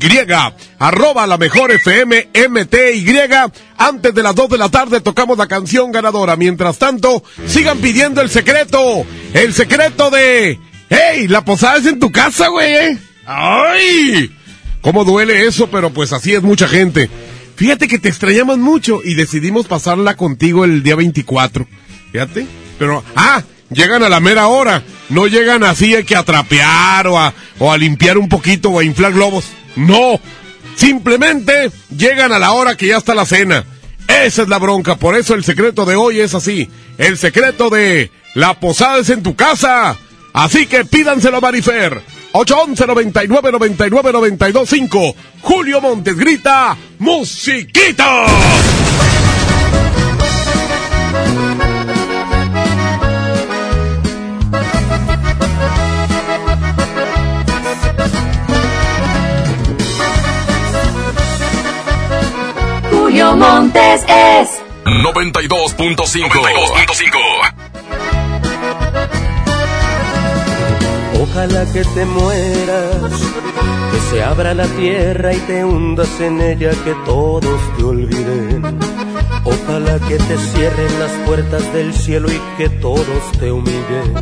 Arroba 0.78 1.26
la 1.26 1.38
mejor 1.38 1.70
FM 1.70 2.28
MTY. 2.48 3.18
Antes 3.78 4.14
de 4.14 4.22
las 4.22 4.34
2 4.34 4.50
de 4.50 4.58
la 4.58 4.68
tarde 4.68 5.00
tocamos 5.00 5.38
la 5.38 5.46
canción 5.46 5.90
ganadora. 5.90 6.36
Mientras 6.36 6.78
tanto, 6.78 7.22
sigan 7.46 7.78
pidiendo 7.78 8.20
el 8.20 8.28
secreto. 8.28 9.04
El 9.32 9.54
secreto 9.54 10.10
de... 10.10 10.58
¡Hey! 10.90 11.28
La 11.28 11.44
posada 11.44 11.78
es 11.78 11.86
en 11.86 11.98
tu 11.98 12.12
casa, 12.12 12.48
güey. 12.48 12.98
¡Ay! 13.26 14.30
¿Cómo 14.80 15.04
duele 15.04 15.46
eso? 15.46 15.68
Pero 15.70 15.90
pues 15.90 16.12
así 16.12 16.34
es 16.34 16.42
mucha 16.42 16.68
gente. 16.68 17.10
Fíjate 17.56 17.88
que 17.88 17.98
te 17.98 18.08
extrañamos 18.08 18.58
mucho 18.58 19.00
y 19.02 19.14
decidimos 19.14 19.66
pasarla 19.66 20.16
contigo 20.16 20.64
el 20.64 20.82
día 20.82 20.94
24. 20.94 21.66
Fíjate. 22.12 22.46
Pero, 22.78 23.02
ah, 23.16 23.42
llegan 23.70 24.02
a 24.02 24.08
la 24.08 24.20
mera 24.20 24.48
hora. 24.48 24.82
No 25.08 25.26
llegan 25.26 25.64
así 25.64 26.02
que 26.04 26.16
a 26.16 26.22
trapear 26.22 27.06
o 27.06 27.18
a, 27.18 27.32
o 27.58 27.72
a 27.72 27.78
limpiar 27.78 28.18
un 28.18 28.28
poquito 28.28 28.70
o 28.70 28.78
a 28.78 28.84
inflar 28.84 29.12
globos. 29.12 29.46
No. 29.76 30.20
Simplemente 30.76 31.70
llegan 31.96 32.32
a 32.32 32.38
la 32.38 32.52
hora 32.52 32.76
que 32.76 32.88
ya 32.88 32.98
está 32.98 33.14
la 33.14 33.26
cena. 33.26 33.64
Esa 34.06 34.42
es 34.42 34.48
la 34.48 34.58
bronca. 34.58 34.96
Por 34.96 35.16
eso 35.16 35.34
el 35.34 35.44
secreto 35.44 35.84
de 35.84 35.96
hoy 35.96 36.20
es 36.20 36.34
así. 36.34 36.68
El 36.98 37.18
secreto 37.18 37.70
de 37.70 38.10
la 38.34 38.58
posada 38.58 38.98
es 38.98 39.10
en 39.10 39.22
tu 39.22 39.34
casa. 39.34 39.96
Así 40.32 40.66
que 40.66 40.84
pídanselo 40.84 41.38
a 41.38 41.40
Marifer. 41.40 42.00
811 42.32 42.86
99 42.86 43.52
99 43.52 44.12
92 44.12 44.68
5. 44.68 45.14
Julio 45.40 45.80
Montes 45.80 46.16
grita 46.16 46.76
¡Musiquita! 46.98 48.26
Montes 63.36 64.04
es 64.08 64.48
92.5. 64.84 65.76
92.5. 65.76 67.68
Ojalá 71.20 71.64
que 71.72 71.84
te 71.84 72.04
mueras, 72.06 73.12
que 73.92 74.00
se 74.10 74.22
abra 74.22 74.54
la 74.54 74.66
tierra 74.66 75.34
y 75.34 75.38
te 75.40 75.64
hundas 75.64 76.20
en 76.20 76.40
ella, 76.40 76.70
que 76.84 76.94
todos 77.04 77.60
te 77.76 77.84
olviden. 77.84 78.78
Ojalá 79.44 79.98
que 80.08 80.16
te 80.16 80.38
cierren 80.38 80.98
las 80.98 81.12
puertas 81.26 81.72
del 81.72 81.92
cielo 81.92 82.28
y 82.30 82.40
que 82.56 82.68
todos 82.68 83.32
te 83.38 83.52
humillen. 83.52 84.14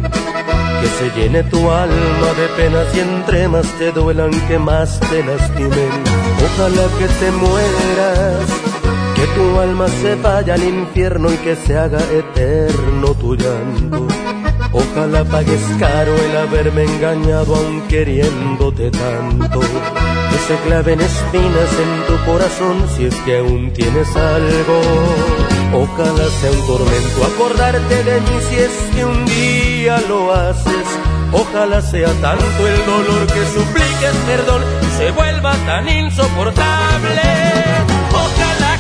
Que 0.81 0.89
se 0.99 1.11
llene 1.17 1.43
tu 1.45 1.71
alma 1.71 2.29
de 2.37 2.49
penas 2.57 2.87
y 2.95 3.01
entre 3.01 3.49
más 3.49 3.67
te 3.79 3.93
duelan, 3.93 4.31
que 4.49 4.59
más 4.59 5.01
te 5.01 5.23
lastimen. 5.25 6.05
Ojalá 6.45 6.89
que 6.99 7.07
te 7.07 7.31
mueras, 7.33 8.47
tu 9.37 9.61
alma 9.61 9.87
se 9.89 10.15
vaya 10.17 10.55
al 10.55 10.65
infierno 10.65 11.31
y 11.31 11.37
que 11.37 11.55
se 11.57 11.77
haga 11.77 12.01
eterno 12.11 13.09
tu 13.21 13.37
llanto. 13.37 14.07
Ojalá 14.73 15.25
pagues 15.25 15.61
caro 15.79 16.15
el 16.17 16.37
haberme 16.37 16.85
engañado 16.85 17.55
aun 17.55 17.83
queriéndote 17.83 18.91
tanto. 18.91 19.61
que 19.61 20.39
se 20.49 20.57
claven 20.67 21.01
espinas 21.01 21.71
en 21.85 21.93
tu 22.09 22.31
corazón 22.31 22.77
si 22.95 23.05
es 23.05 23.15
que 23.25 23.39
aún 23.39 23.73
tienes 23.73 24.09
algo. 24.17 24.77
Ojalá 25.85 26.27
sea 26.41 26.51
un 26.53 26.67
tormento 26.67 27.19
acordarte 27.33 28.05
de 28.05 28.21
mí 28.21 28.37
si 28.49 28.57
es 28.57 28.75
que 28.95 29.05
un 29.05 29.25
día 29.27 30.01
lo 30.09 30.33
haces. 30.33 30.87
Ojalá 31.33 31.83
sea 31.83 32.11
tanto 32.23 32.67
el 32.67 32.87
dolor 32.87 33.27
que 33.27 33.45
supliques 33.55 34.17
perdón 34.27 34.63
y 34.83 34.99
se 34.99 35.11
vuelva 35.11 35.53
tan 35.67 35.89
insoportable. 35.89 37.96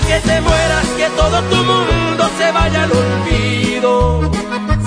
Que 0.06 0.20
te 0.20 0.40
mueras, 0.40 0.86
que 0.96 1.08
todo 1.16 1.42
tu 1.42 1.56
mundo 1.56 2.30
se 2.38 2.52
vaya 2.52 2.84
al 2.84 2.92
olvido. 2.92 4.30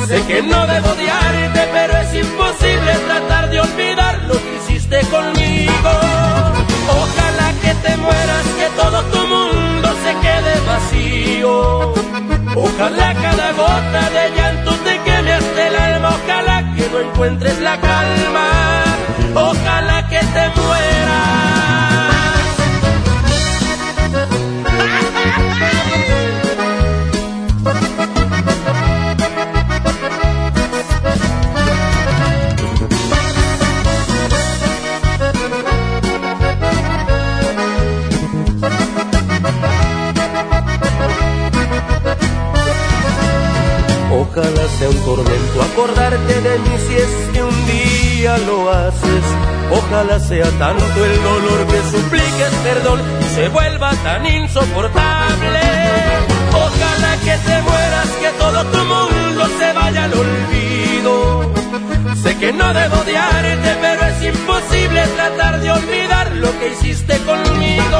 Sé 0.07 0.21
que 0.25 0.41
no 0.41 0.65
debo 0.65 0.89
odiarte, 0.91 1.69
pero 1.73 1.97
es 1.97 2.13
imposible 2.15 2.91
tratar 3.07 3.49
de 3.49 3.59
olvidar 3.59 4.19
lo 4.27 4.33
que 4.33 4.55
hiciste 4.57 5.01
conmigo. 5.07 5.91
Ojalá 7.01 7.53
que 7.61 7.73
te 7.85 7.97
mueras, 7.97 8.45
que 8.59 8.67
todo 8.81 9.03
tu 9.11 9.27
mundo 9.27 9.87
se 10.03 10.11
quede 10.25 10.53
vacío. 10.65 11.93
Ojalá 12.55 13.13
cada 13.13 13.51
gota 13.53 14.09
de 14.15 14.35
llanto 14.35 14.71
te 14.85 14.99
queme 14.99 15.33
hasta 15.33 15.67
el 15.67 15.75
alma. 15.75 16.09
Ojalá 16.23 16.75
que 16.75 16.89
no 16.89 16.99
encuentres 16.99 17.59
la 17.59 17.79
calma. 17.79 18.47
Ojalá 19.35 20.07
que 20.07 20.19
te 20.19 20.49
Ojalá 20.59 21.58
sea 44.79 44.89
un 44.89 45.03
tormento 45.03 45.61
acordarte 45.61 46.41
de 46.41 46.59
mí 46.59 46.75
si 46.87 46.95
es 46.95 47.09
que 47.33 47.43
un 47.43 47.65
día 47.65 48.37
lo 48.37 48.71
haces. 48.71 49.25
Ojalá 49.71 50.19
sea 50.21 50.49
tanto 50.57 51.05
el 51.05 51.21
dolor 51.21 51.67
que 51.67 51.81
supliques 51.91 52.53
perdón 52.63 53.01
y 53.19 53.35
se 53.35 53.49
vuelva 53.49 53.91
tan 54.03 54.25
insoportable. 54.25 55.59
Ojalá 56.53 57.11
que 57.25 57.35
te 57.45 57.61
mueras, 57.61 58.09
que 58.21 58.29
todo 58.39 58.65
tu 58.67 58.77
mundo 58.85 59.49
se 59.59 59.73
vaya 59.73 60.05
al 60.05 60.13
olvido. 60.13 61.53
Sé 62.23 62.37
que 62.37 62.53
no 62.53 62.73
debo 62.73 63.01
odiarte, 63.01 63.77
pero 63.81 64.01
es 64.05 64.23
imposible 64.33 65.07
tratar 65.15 65.59
de 65.59 65.71
olvidar 65.71 66.31
lo 66.35 66.57
que 66.57 66.69
hiciste 66.69 67.17
conmigo. 67.19 67.99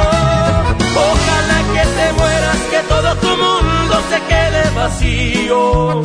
Ojalá 1.11 1.59
que 1.73 1.83
te 1.97 2.13
mueras, 2.13 2.57
que 2.71 2.79
todo 2.87 3.15
tu 3.15 3.27
mundo 3.27 3.95
se 4.09 4.21
quede 4.29 4.69
vacío. 4.75 6.03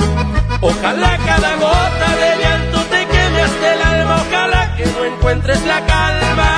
Ojalá 0.67 1.19
cada 1.27 1.57
gota 1.57 2.17
de 2.17 2.43
llanto 2.43 2.81
te 2.85 3.07
queme 3.07 3.43
hasta 3.43 3.75
el 3.75 3.83
alma. 3.83 4.25
Ojalá 4.27 4.75
que 4.77 4.87
no 4.87 5.05
encuentres 5.05 5.63
la 5.67 5.85
calma. 5.85 6.57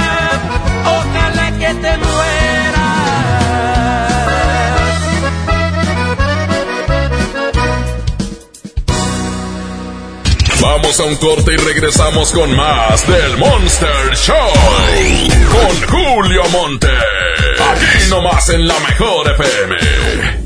Ojalá 0.84 1.50
que 1.58 1.74
te 1.74 1.96
mueras. 1.98 2.76
Vamos 10.60 11.00
a 11.00 11.02
un 11.02 11.16
corte 11.16 11.54
y 11.54 11.56
regresamos 11.56 12.30
con 12.30 12.54
más 12.54 13.04
del 13.08 13.36
Monster 13.38 14.14
Show. 14.14 14.52
Con 15.50 15.82
Julio 15.88 16.42
Monte. 16.50 16.86
Aquí 17.72 18.08
nomás 18.08 18.50
en 18.50 18.68
la 18.68 18.78
mejor 18.78 19.32
FM. 19.32 20.45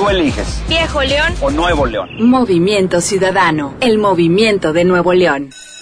Tú 0.00 0.08
eliges. 0.08 0.62
Viejo 0.66 1.02
León 1.02 1.34
o 1.42 1.50
Nuevo 1.50 1.84
León. 1.84 2.08
Movimiento 2.20 3.02
Ciudadano, 3.02 3.74
el 3.82 3.98
movimiento 3.98 4.72
de 4.72 4.86
Nuevo 4.86 5.12
León. 5.12 5.50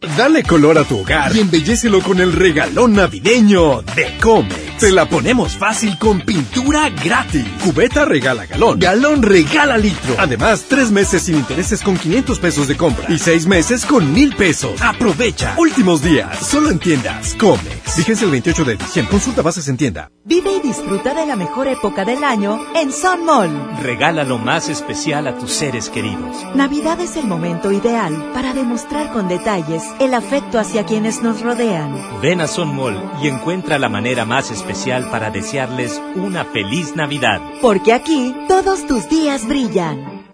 Dale 0.00 0.44
color 0.44 0.78
a 0.78 0.84
tu 0.84 1.00
hogar 1.00 1.34
y 1.34 1.40
embellecelo 1.40 2.00
con 2.02 2.20
el 2.20 2.32
regalón 2.32 2.92
navideño 2.92 3.82
de 3.82 4.16
Comex. 4.22 4.78
Te 4.78 4.92
la 4.92 5.08
ponemos 5.08 5.56
fácil 5.56 5.98
con 5.98 6.20
pintura 6.20 6.88
gratis. 6.88 7.44
Cubeta 7.64 8.04
regala 8.04 8.46
galón. 8.46 8.78
Galón 8.78 9.22
regala 9.22 9.76
litro. 9.76 10.14
Además, 10.18 10.66
tres 10.68 10.92
meses 10.92 11.22
sin 11.22 11.34
intereses 11.34 11.82
con 11.82 11.96
500 11.96 12.38
pesos 12.38 12.68
de 12.68 12.76
compra. 12.76 13.12
Y 13.12 13.18
seis 13.18 13.48
meses 13.48 13.84
con 13.84 14.12
mil 14.12 14.36
pesos. 14.36 14.80
Aprovecha. 14.80 15.56
Últimos 15.58 16.00
días. 16.00 16.46
Solo 16.46 16.70
en 16.70 16.78
tiendas. 16.78 17.34
Comex. 17.34 17.96
Vigencia 17.96 18.24
el 18.24 18.30
28 18.30 18.64
de 18.64 18.76
diciembre. 18.76 19.10
Consulta 19.10 19.42
bases 19.42 19.66
en 19.66 19.78
tienda. 19.78 20.12
Vive 20.24 20.52
y 20.52 20.60
disfruta 20.60 21.12
de 21.12 21.26
la 21.26 21.34
mejor 21.34 21.66
época 21.66 22.04
del 22.04 22.22
año 22.22 22.60
en 22.76 22.92
Sun 22.92 23.24
Mall. 23.24 23.50
Regala 23.82 24.22
lo 24.22 24.38
más 24.38 24.68
especial 24.68 25.26
a 25.26 25.36
tus 25.36 25.50
seres 25.50 25.88
queridos. 25.88 26.36
Navidad 26.54 27.00
es 27.00 27.16
el 27.16 27.26
momento 27.26 27.72
ideal 27.72 28.30
para 28.32 28.54
demostrar 28.54 29.12
con 29.12 29.26
detalles 29.26 29.87
el 30.00 30.14
afecto 30.14 30.58
hacia 30.58 30.84
quienes 30.84 31.22
nos 31.22 31.40
rodean. 31.40 32.20
Ven 32.20 32.40
a 32.40 32.46
Son 32.46 32.74
Mall 32.74 33.00
y 33.22 33.28
encuentra 33.28 33.78
la 33.78 33.88
manera 33.88 34.24
más 34.24 34.50
especial 34.50 35.08
para 35.10 35.30
desearles 35.30 36.00
una 36.14 36.44
feliz 36.44 36.96
Navidad. 36.96 37.40
Porque 37.60 37.92
aquí 37.92 38.34
todos 38.48 38.86
tus 38.86 39.08
días 39.08 39.46
brillan. 39.46 40.24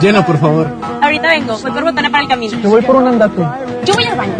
Llena, 0.00 0.26
por 0.26 0.38
favor. 0.38 0.68
Ahorita 1.00 1.28
vengo, 1.28 1.56
voy 1.58 1.70
por 1.70 1.84
botana 1.84 2.10
para 2.10 2.22
el 2.24 2.28
camino. 2.28 2.58
Yo 2.60 2.70
voy 2.70 2.82
por 2.82 2.96
un 2.96 3.06
andate. 3.06 3.42
Yo 3.84 3.94
voy 3.94 4.04
al 4.04 4.16
baño. 4.16 4.34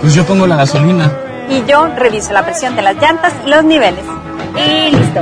Pues 0.00 0.14
yo 0.14 0.24
pongo 0.24 0.46
la 0.46 0.56
gasolina. 0.56 1.12
Y 1.50 1.62
yo 1.70 1.86
reviso 1.88 2.32
la 2.32 2.44
presión 2.44 2.76
de 2.76 2.82
las 2.82 2.96
llantas 2.96 3.34
y 3.44 3.50
los 3.50 3.62
niveles. 3.62 4.04
Y 4.56 4.96
listo. 4.96 5.20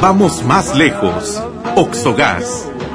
Vamos 0.00 0.44
más 0.44 0.74
lejos. 0.76 1.42
Oxogas. 1.76 2.68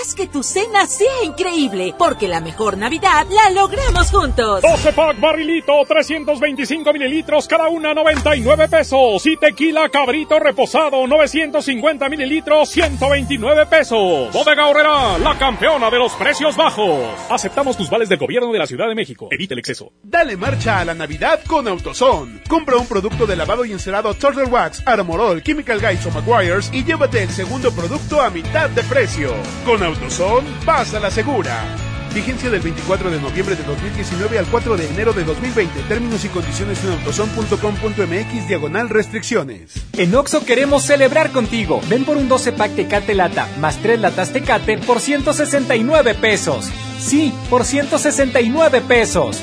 Haz 0.00 0.14
que 0.14 0.26
tu 0.26 0.42
cena 0.42 0.86
sea 0.86 1.22
increíble, 1.22 1.94
porque 1.98 2.26
la 2.26 2.40
mejor 2.40 2.78
Navidad 2.78 3.26
la 3.28 3.50
logramos 3.50 4.10
juntos. 4.10 4.62
12 4.62 4.92
pack 4.94 5.20
barrilito, 5.20 5.72
325 5.86 6.92
mililitros, 6.94 7.46
cada 7.46 7.68
una 7.68 7.92
99 7.92 8.68
pesos. 8.68 9.26
Y 9.26 9.36
tequila 9.36 9.90
cabrito 9.90 10.38
reposado, 10.38 11.06
950 11.06 12.08
mililitros, 12.08 12.70
129 12.70 13.66
pesos. 13.66 14.32
Bodega 14.32 14.66
Horrera, 14.66 15.18
la 15.18 15.36
campeona 15.36 15.90
de 15.90 15.98
los 15.98 16.12
precios 16.14 16.56
bajos. 16.56 17.00
Aceptamos 17.28 17.76
tus 17.76 17.90
vales 17.90 18.08
del 18.08 18.18
gobierno 18.18 18.50
de 18.50 18.58
la 18.58 18.66
Ciudad 18.66 18.88
de 18.88 18.94
México. 18.94 19.28
Evite 19.30 19.52
el 19.52 19.60
exceso. 19.60 19.92
Dale 20.02 20.38
marcha 20.38 20.78
a 20.78 20.86
la 20.86 20.94
Navidad 20.94 21.40
con 21.46 21.68
AutoZone. 21.68 22.40
Compra 22.48 22.76
un 22.76 22.86
producto 22.86 23.26
de 23.26 23.36
lavado 23.36 23.66
y 23.66 23.72
encerado 23.72 24.14
Turtle 24.14 24.44
Wax, 24.44 24.82
Armorol, 24.86 25.42
Chemical 25.42 25.80
Guys 25.80 26.06
o 26.06 26.10
McGuire's 26.10 26.70
y 26.72 26.82
llévate 26.82 27.22
el 27.22 27.28
segundo 27.28 27.70
producto 27.72 28.22
a 28.22 28.30
mitad 28.30 28.70
de 28.70 28.82
precio. 28.84 29.34
Con 29.66 29.81
AutoZone, 29.82 30.48
vas 30.64 30.94
a 30.94 31.00
la 31.00 31.10
segura. 31.10 31.64
Vigencia 32.14 32.50
del 32.50 32.60
24 32.60 33.10
de 33.10 33.20
noviembre 33.20 33.56
de 33.56 33.62
2019 33.64 34.38
al 34.38 34.46
4 34.46 34.76
de 34.76 34.86
enero 34.86 35.12
de 35.12 35.24
2020. 35.24 35.80
Términos 35.88 36.24
y 36.24 36.28
condiciones 36.28 36.84
en 36.84 36.90
autoson.com.mx 36.90 38.48
diagonal 38.48 38.90
restricciones. 38.90 39.72
En 39.94 40.14
Oxo 40.14 40.44
queremos 40.44 40.84
celebrar 40.84 41.30
contigo. 41.32 41.80
Ven 41.88 42.04
por 42.04 42.18
un 42.18 42.28
12 42.28 42.52
pack 42.52 42.76
Tecate 42.76 43.14
Lata 43.14 43.48
más 43.58 43.78
3 43.78 44.00
latas 44.00 44.32
Tecate 44.32 44.78
por 44.78 45.00
169 45.00 46.14
pesos. 46.14 46.70
Sí, 46.98 47.32
por 47.48 47.64
169 47.64 48.82
pesos. 48.82 49.40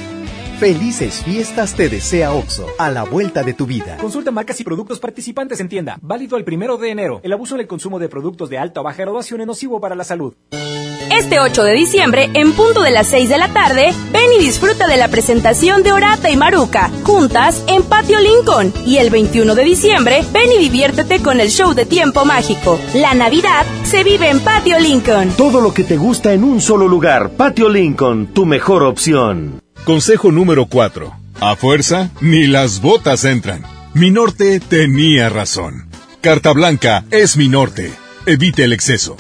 Felices 0.60 1.23
fiestas 1.23 1.73
te 1.73 1.88
desea 1.88 2.34
OXO, 2.34 2.68
a 2.77 2.90
la 2.90 3.03
vuelta 3.03 3.44
de 3.44 3.53
tu 3.53 3.65
vida. 3.65 3.95
Consulta 3.95 4.30
marcas 4.30 4.60
y 4.60 4.65
productos 4.65 4.99
participantes 4.99 5.61
en 5.61 5.69
tienda. 5.69 5.98
Válido 6.02 6.36
el 6.36 6.44
primero 6.44 6.76
de 6.77 6.91
enero. 6.91 7.22
El 7.23 7.31
abuso 7.31 7.56
en 7.56 7.61
el 7.61 7.68
consumo 7.68 7.98
de 7.98 8.10
productos 8.10 8.49
de 8.49 8.57
alta 8.57 8.81
o 8.81 8.84
baja 8.84 9.03
graduación 9.03 9.40
es 9.40 9.48
nocivo 9.48 9.80
para 9.80 9.95
la 9.95 10.03
salud. 10.03 10.34
Este 10.52 11.40
8 11.40 11.64
de 11.64 11.73
diciembre, 11.76 12.30
en 12.34 12.52
punto 12.52 12.81
de 12.81 12.91
las 12.91 13.07
6 13.07 13.30
de 13.30 13.38
la 13.38 13.48
tarde, 13.53 13.94
ven 14.11 14.34
y 14.38 14.44
disfruta 14.44 14.86
de 14.86 14.98
la 14.98 15.07
presentación 15.07 15.81
de 15.81 15.94
Orata 15.94 16.30
y 16.30 16.36
Maruca, 16.36 16.91
juntas 17.03 17.64
en 17.68 17.84
Patio 17.84 18.19
Lincoln. 18.19 18.73
Y 18.86 18.98
el 18.98 19.11
21 19.11 19.56
de 19.56 19.64
diciembre, 19.64 20.26
ven 20.34 20.52
y 20.52 20.60
diviértete 20.60 21.23
con 21.23 21.40
el 21.40 21.52
show 21.52 21.73
de 21.73 21.86
tiempo 21.86 22.26
mágico. 22.26 22.77
La 22.95 23.14
Navidad 23.14 23.65
se 23.84 24.03
vive 24.03 24.30
en 24.30 24.41
Patio 24.41 24.77
Lincoln. 24.77 25.31
Todo 25.38 25.61
lo 25.61 25.73
que 25.73 25.86
te 25.86 25.95
gusta 25.95 26.34
en 26.34 26.44
un 26.44 26.60
solo 26.60 26.86
lugar. 26.86 27.30
Patio 27.30 27.69
Lincoln, 27.69 28.34
tu 28.34 28.45
mejor 28.45 28.84
opción. 28.84 29.61
Consejo 29.90 30.32
número 30.32 30.68
4. 30.68 31.11
A 31.40 31.56
fuerza, 31.56 32.11
ni 32.22 32.45
las 32.45 32.80
botas 32.80 33.26
entran. 33.26 33.64
Mi 33.95 34.11
norte 34.11 34.60
tenía 34.60 35.30
razón. 35.30 35.90
Carta 36.22 36.53
blanca 36.53 37.06
es 37.10 37.38
mi 37.38 37.49
norte. 37.49 37.91
Evite 38.28 38.66
el 38.66 38.74
exceso. 38.74 39.18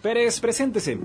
Pérez, 0.00 0.38
preséntese. 0.38 0.96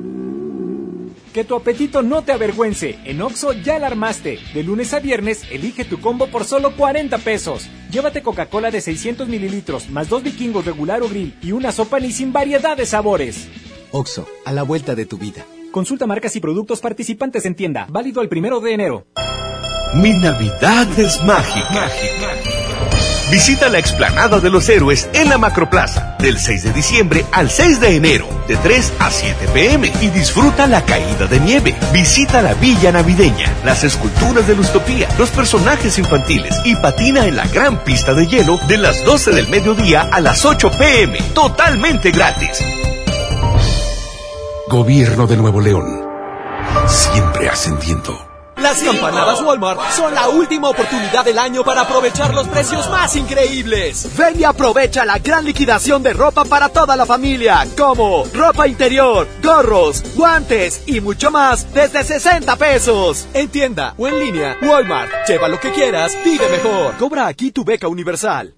Que 1.33 1.43
tu 1.43 1.55
apetito 1.55 2.03
no 2.03 2.21
te 2.21 2.31
avergüence. 2.31 2.99
En 3.05 3.23
Oxo 3.23 3.53
ya 3.53 3.79
la 3.79 3.87
armaste. 3.87 4.37
De 4.53 4.61
lunes 4.61 4.93
a 4.93 4.99
viernes, 4.99 5.45
elige 5.49 5.83
tu 5.83 5.99
combo 5.99 6.27
por 6.27 6.45
solo 6.45 6.75
40 6.75 7.17
pesos. 7.17 7.67
Llévate 7.89 8.21
Coca-Cola 8.21 8.69
de 8.69 8.81
600 8.81 9.27
mililitros, 9.27 9.89
más 9.89 10.09
dos 10.09 10.21
vikingos 10.21 10.63
regular 10.63 11.01
o 11.01 11.09
grill 11.09 11.33
y 11.41 11.53
una 11.53 11.71
sopa 11.71 11.99
ni 11.99 12.11
sin 12.11 12.31
variedad 12.31 12.77
de 12.77 12.85
sabores. 12.85 13.47
OXO, 13.89 14.27
a 14.45 14.53
la 14.53 14.61
vuelta 14.61 14.93
de 14.93 15.07
tu 15.07 15.17
vida. 15.17 15.43
Consulta 15.71 16.07
marcas 16.07 16.35
y 16.35 16.39
productos 16.39 16.79
participantes 16.79 17.45
en 17.45 17.55
tienda. 17.55 17.87
Válido 17.89 18.21
el 18.21 18.29
primero 18.29 18.59
de 18.59 18.73
enero. 18.73 19.05
Mi 19.93 20.13
Navidad 20.13 20.87
es 20.99 21.23
mágica. 21.23 21.89
Visita 23.31 23.67
la 23.67 23.77
explanada 23.77 24.39
de 24.39 24.49
los 24.49 24.69
héroes 24.69 25.09
en 25.13 25.29
la 25.29 25.37
Macroplaza 25.37 26.15
del 26.19 26.39
6 26.39 26.63
de 26.63 26.73
diciembre 26.73 27.25
al 27.33 27.49
6 27.49 27.81
de 27.81 27.95
enero, 27.95 28.25
de 28.47 28.55
3 28.55 28.93
a 28.99 29.11
7 29.11 29.47
pm 29.53 29.91
y 30.01 30.07
disfruta 30.09 30.65
la 30.65 30.85
caída 30.85 31.27
de 31.27 31.39
nieve. 31.41 31.75
Visita 31.91 32.41
la 32.41 32.53
villa 32.53 32.91
navideña, 32.93 33.53
las 33.65 33.83
esculturas 33.83 34.47
de 34.47 34.55
Lustopía, 34.55 35.09
los 35.17 35.29
personajes 35.31 35.97
infantiles 35.97 36.55
y 36.63 36.75
patina 36.77 37.27
en 37.27 37.35
la 37.35 37.47
gran 37.47 37.83
pista 37.83 38.13
de 38.13 38.27
hielo 38.27 38.59
de 38.67 38.77
las 38.77 39.03
12 39.03 39.31
del 39.31 39.49
mediodía 39.49 40.07
a 40.09 40.21
las 40.21 40.45
8 40.45 40.71
pm, 40.77 41.19
totalmente 41.33 42.11
gratis. 42.11 42.63
Gobierno 44.69 45.25
de 45.27 45.37
Nuevo 45.37 45.61
León. 45.61 46.05
Siempre 46.87 47.47
ascendiendo. 47.47 48.19
Las 48.57 48.83
campanadas 48.83 49.41
Walmart 49.41 49.79
son 49.91 50.13
la 50.13 50.27
última 50.27 50.69
oportunidad 50.69 51.23
del 51.23 51.39
año 51.39 51.63
para 51.63 51.81
aprovechar 51.81 52.33
los 52.33 52.49
precios 52.49 52.89
más 52.89 53.15
increíbles. 53.15 54.09
Ven 54.17 54.41
y 54.41 54.43
aprovecha 54.43 55.05
la 55.05 55.19
gran 55.19 55.45
liquidación 55.45 56.03
de 56.03 56.11
ropa 56.11 56.43
para 56.43 56.67
toda 56.67 56.97
la 56.97 57.05
familia, 57.05 57.65
como 57.77 58.25
ropa 58.33 58.67
interior, 58.67 59.25
gorros, 59.41 60.03
guantes 60.15 60.81
y 60.85 60.99
mucho 60.99 61.31
más 61.31 61.73
desde 61.73 62.03
60 62.03 62.53
pesos. 62.57 63.25
En 63.33 63.47
tienda 63.47 63.93
o 63.97 64.05
en 64.05 64.19
línea, 64.19 64.57
Walmart. 64.61 65.11
Lleva 65.29 65.47
lo 65.47 65.61
que 65.61 65.71
quieras, 65.71 66.17
vive 66.25 66.49
mejor. 66.49 66.93
Cobra 66.97 67.27
aquí 67.27 67.51
tu 67.51 67.63
beca 67.63 67.87
universal. 67.87 68.53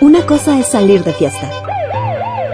Una 0.00 0.24
cosa 0.24 0.58
es 0.58 0.68
salir 0.68 1.04
de 1.04 1.12
fiesta. 1.12 1.50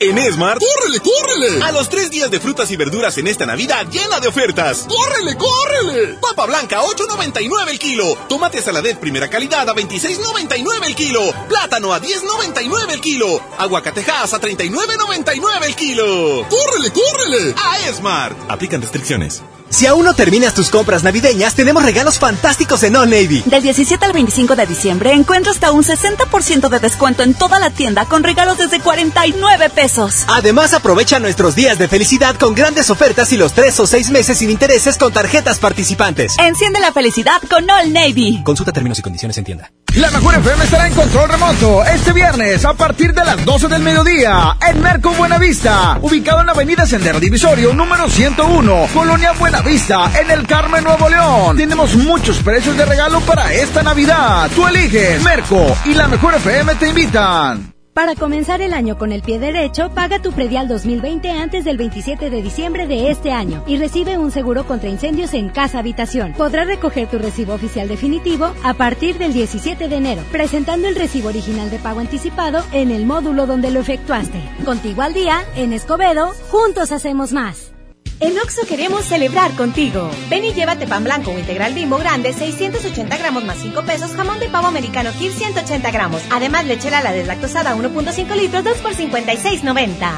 En 0.00 0.16
Esmart, 0.16 0.60
¡córrele, 0.60 1.00
córrele! 1.00 1.64
A 1.64 1.72
los 1.72 1.88
tres 1.88 2.08
días 2.08 2.30
de 2.30 2.38
frutas 2.38 2.70
y 2.70 2.76
verduras 2.76 3.18
en 3.18 3.26
esta 3.26 3.46
Navidad 3.46 3.84
llena 3.90 4.20
de 4.20 4.28
ofertas. 4.28 4.86
¡Córrele, 4.88 5.36
córrele! 5.36 6.14
Papa 6.20 6.46
blanca, 6.46 6.82
8.99 6.82 7.68
el 7.68 7.78
kilo. 7.80 8.16
Tomate 8.28 8.62
saladet 8.62 9.00
primera 9.00 9.28
calidad 9.28 9.68
a 9.68 9.74
26.99 9.74 10.86
el 10.86 10.94
kilo. 10.94 11.20
Plátano 11.48 11.92
a 11.92 12.00
10.99 12.00 12.92
el 12.92 13.00
kilo. 13.00 13.42
Aguacatejas 13.58 14.32
a 14.34 14.40
39.99 14.40 15.64
el 15.64 15.74
kilo. 15.74 16.46
¡Córrele, 16.48 16.92
córrele! 16.92 17.54
A 17.56 17.88
Esmart. 17.88 18.38
Aplican 18.48 18.80
restricciones. 18.80 19.42
Si 19.70 19.86
aún 19.86 20.04
no 20.04 20.14
terminas 20.14 20.54
tus 20.54 20.70
compras 20.70 21.04
navideñas, 21.04 21.54
tenemos 21.54 21.82
regalos 21.82 22.18
fantásticos 22.18 22.82
en 22.84 22.96
Old 22.96 23.10
Navy. 23.10 23.42
Del 23.44 23.62
17 23.62 24.04
al 24.04 24.12
25 24.12 24.56
de 24.56 24.66
diciembre 24.66 25.12
encuentra 25.12 25.52
hasta 25.52 25.72
un 25.72 25.84
60% 25.84 26.68
de 26.68 26.78
descuento 26.80 27.22
en 27.22 27.34
toda 27.34 27.58
la 27.58 27.70
tienda 27.70 28.06
con 28.06 28.24
regalos 28.24 28.56
desde 28.56 28.80
49 28.80 29.70
pesos. 29.70 30.24
Además, 30.28 30.72
aprovecha 30.72 31.18
nuestros 31.18 31.54
días 31.54 31.78
de 31.78 31.86
felicidad 31.86 32.36
con 32.36 32.54
grandes 32.54 32.88
ofertas 32.88 33.32
y 33.32 33.36
los 33.36 33.52
3 33.52 33.80
o 33.80 33.86
6 33.86 34.10
meses 34.10 34.38
sin 34.38 34.50
intereses 34.50 34.96
con 34.96 35.12
tarjetas 35.12 35.58
participantes. 35.58 36.36
Enciende 36.38 36.80
la 36.80 36.92
felicidad 36.92 37.40
con 37.50 37.68
Old 37.70 37.92
Navy. 37.92 38.42
Consulta 38.44 38.72
términos 38.72 38.98
y 38.98 39.02
condiciones 39.02 39.36
en 39.36 39.44
tienda. 39.44 39.70
La 39.94 40.10
mejor 40.10 40.34
FM 40.34 40.64
estará 40.64 40.86
en 40.86 40.94
control 40.94 41.28
remoto 41.28 41.84
este 41.84 42.12
viernes 42.12 42.64
a 42.64 42.74
partir 42.74 43.12
de 43.14 43.24
las 43.24 43.44
12 43.44 43.68
del 43.68 43.82
mediodía 43.82 44.56
en 44.68 44.80
Merco 44.80 45.10
Buenavista, 45.12 45.98
ubicado 46.00 46.40
en 46.40 46.46
la 46.46 46.52
avenida 46.52 46.86
Sendero 46.86 47.18
Divisorio 47.18 47.72
número 47.72 48.08
101, 48.08 48.88
Colonia 48.92 49.32
Buenavista, 49.58 50.20
en 50.20 50.30
el 50.30 50.46
Carmen 50.46 50.84
Nuevo 50.84 51.08
León. 51.08 51.56
Tenemos 51.56 51.96
muchos 51.96 52.38
precios 52.42 52.76
de 52.76 52.84
regalo 52.84 53.20
para 53.20 53.52
esta 53.52 53.82
Navidad. 53.82 54.48
Tú 54.54 54.66
eliges 54.66 55.22
Merco 55.22 55.76
y 55.84 55.94
la 55.94 56.06
mejor 56.06 56.34
FM 56.34 56.74
te 56.76 56.88
invitan. 56.88 57.74
Para 57.92 58.14
comenzar 58.14 58.62
el 58.62 58.72
año 58.72 58.96
con 58.96 59.10
el 59.10 59.22
pie 59.22 59.40
derecho, 59.40 59.90
paga 59.90 60.22
tu 60.22 60.30
predial 60.30 60.68
2020 60.68 61.32
antes 61.32 61.64
del 61.64 61.76
27 61.76 62.30
de 62.30 62.42
diciembre 62.42 62.86
de 62.86 63.10
este 63.10 63.32
año 63.32 63.64
y 63.66 63.78
recibe 63.78 64.16
un 64.16 64.30
seguro 64.30 64.64
contra 64.64 64.88
incendios 64.88 65.34
en 65.34 65.48
casa 65.48 65.80
habitación. 65.80 66.34
Podrás 66.34 66.68
recoger 66.68 67.08
tu 67.08 67.18
recibo 67.18 67.54
oficial 67.54 67.88
definitivo 67.88 68.52
a 68.62 68.74
partir 68.74 69.18
del 69.18 69.32
17 69.32 69.88
de 69.88 69.96
enero, 69.96 70.22
presentando 70.30 70.86
el 70.86 70.94
recibo 70.94 71.30
original 71.30 71.68
de 71.70 71.78
pago 71.78 71.98
anticipado 71.98 72.62
en 72.70 72.92
el 72.92 73.06
módulo 73.06 73.46
donde 73.46 73.72
lo 73.72 73.80
efectuaste. 73.80 74.40
Contigo 74.64 75.02
al 75.02 75.14
día, 75.14 75.42
en 75.56 75.72
Escobedo, 75.72 76.32
juntos 76.50 76.92
hacemos 76.92 77.32
más. 77.32 77.72
En 78.20 78.36
Oxo 78.36 78.66
queremos 78.66 79.04
celebrar 79.04 79.54
contigo. 79.54 80.10
Ven 80.28 80.44
y 80.44 80.52
llévate 80.52 80.88
pan 80.88 81.04
blanco 81.04 81.30
o 81.30 81.38
integral 81.38 81.72
bimbo 81.72 81.98
grande, 81.98 82.32
680 82.32 83.16
gramos 83.16 83.44
más 83.44 83.58
5 83.58 83.84
pesos, 83.84 84.10
jamón 84.10 84.40
de 84.40 84.48
pavo 84.48 84.66
americano 84.66 85.10
Kir 85.16 85.32
180 85.32 85.90
gramos. 85.92 86.20
Además, 86.30 86.66
lechera 86.66 87.00
la 87.00 87.12
deslactosada 87.12 87.76
1.5 87.76 88.34
litros, 88.34 88.64
2 88.64 88.76
por 88.78 88.94
56.90. 88.94 90.10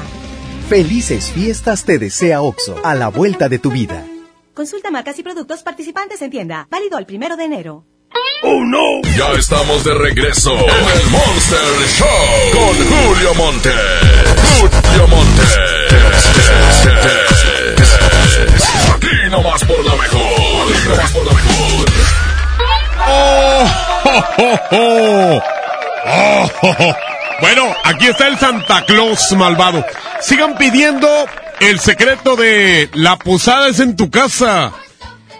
Felices 0.67 1.31
fiestas 1.31 1.85
te 1.85 1.99
desea 1.99 2.41
OXO, 2.41 2.75
a 2.83 2.95
la 2.95 3.09
vuelta 3.09 3.49
de 3.49 3.59
tu 3.59 3.69
vida. 3.69 4.03
Consulta 4.55 4.89
marcas 4.89 5.19
y 5.19 5.23
productos 5.23 5.61
participantes 5.61 6.23
en 6.23 6.31
tienda. 6.31 6.67
Válido 6.71 6.97
al 6.97 7.05
primero 7.05 7.37
de 7.37 7.43
enero. 7.43 7.85
¡Oh, 8.43 8.63
no! 8.65 9.01
Ya 9.15 9.31
estamos 9.37 9.83
de 9.83 9.93
regreso 9.93 10.51
en 10.51 10.59
el 10.59 11.09
Monster 11.11 11.59
Show 11.97 12.07
con 12.53 12.75
Julio 12.87 13.35
Monte. 13.35 13.69
Julio 14.59 15.07
Monte. 15.07 15.43
Aquí 19.11 19.29
nomás 19.29 19.63
por 19.65 19.85
la 19.85 19.95
mejor. 19.95 20.73
Aquí 20.73 20.89
nomás 20.89 21.11
por 21.11 21.25
la 21.25 21.33
mejor. 21.33 21.85
¡Oh! 23.07 23.65
¡Oh, 24.05 24.59
oh, 24.71 26.51
oh! 26.61 26.95
Bueno, 27.41 27.75
aquí 27.83 28.07
está 28.07 28.27
el 28.27 28.37
Santa 28.37 28.85
Claus 28.85 29.31
malvado. 29.33 29.85
Sigan 30.21 30.55
pidiendo 30.57 31.09
el 31.59 31.79
secreto 31.79 32.35
de 32.35 32.89
la 32.93 33.17
posada 33.17 33.67
es 33.67 33.79
en 33.79 33.97
tu 33.97 34.09
casa. 34.09 34.71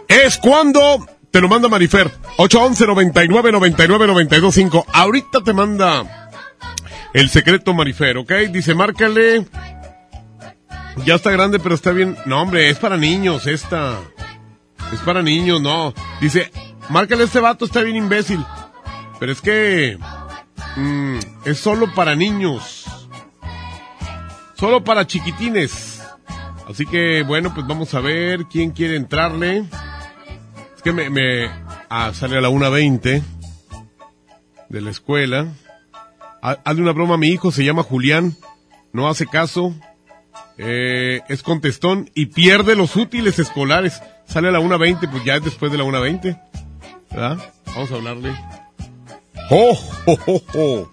Es 0.08 0.38
cuando 0.38 1.08
te 1.32 1.40
lo 1.40 1.48
manda 1.48 1.70
Marifer. 1.70 2.12
811 2.38 2.88
99 2.88 3.52
99 3.54 4.08
925. 4.08 4.86
Ahorita 4.92 5.40
te 5.46 5.54
manda 5.54 6.30
el 7.14 7.30
secreto 7.30 7.74
Marifer, 7.74 8.18
¿ok? 8.18 8.32
Dice, 8.50 8.74
márcale. 8.74 9.46
Ya 11.06 11.16
está 11.16 11.32
grande, 11.32 11.60
pero 11.60 11.76
está 11.76 11.92
bien. 11.92 12.16
No, 12.26 12.42
hombre, 12.42 12.70
es 12.70 12.78
para 12.78 12.98
niños 12.98 13.48
esta. 13.48 13.98
Es 14.94 15.00
para 15.00 15.22
niños, 15.22 15.62
no. 15.62 15.94
Dice, 16.20 16.52
márcale 16.90 17.24
a 17.24 17.26
este 17.26 17.40
vato, 17.40 17.66
está 17.66 17.82
bien 17.82 17.96
imbécil. 17.96 18.44
Pero 19.20 19.32
es 19.32 19.42
que... 19.42 19.98
mm, 20.76 21.18
es 21.46 21.58
solo 21.60 21.94
para 21.94 22.16
niños. 22.16 22.86
Solo 24.56 24.84
para 24.84 25.08
chiquitines. 25.08 26.02
Así 26.70 26.86
que, 26.86 27.24
bueno, 27.24 27.54
pues 27.54 27.66
vamos 27.68 27.94
a 27.94 28.00
ver 28.02 28.46
quién 28.46 28.72
quiere 28.72 28.96
entrarle. 28.96 29.66
Es 30.76 30.82
que 30.84 30.92
me... 30.92 31.10
me 31.10 31.50
ah, 31.90 32.12
sale 32.14 32.38
a 32.38 32.42
la 32.42 32.50
1.20 32.50 33.24
de 34.70 34.82
la 34.82 34.90
escuela. 34.92 35.48
Ha- 36.42 36.58
Hazle 36.66 36.82
una 36.82 36.92
broma 36.94 37.16
a 37.16 37.18
mi 37.18 37.28
hijo, 37.30 37.52
se 37.52 37.64
llama 37.64 37.84
Julián. 37.84 38.36
No 38.94 39.08
hace 39.08 39.26
caso. 39.26 39.74
Eh, 40.64 41.22
es 41.28 41.42
contestón 41.42 42.12
y 42.14 42.28
pierde 42.28 42.76
los 42.76 42.96
útiles 42.96 43.40
escolares. 43.40 44.00
Sale 44.28 44.50
a 44.50 44.52
la 44.52 44.60
1.20, 44.60 45.10
pues 45.10 45.26
ya 45.26 45.36
es 45.38 45.44
después 45.44 45.72
de 45.72 45.80
la 45.80 45.84
1.20. 45.86 46.40
¿Verdad? 47.10 47.38
Vamos 47.66 47.92
a 47.92 47.96
hablarle. 47.96 48.36
¡Oh, 49.50 49.78
oh, 50.06 50.20
oh, 50.28 50.44
oh! 50.54 50.92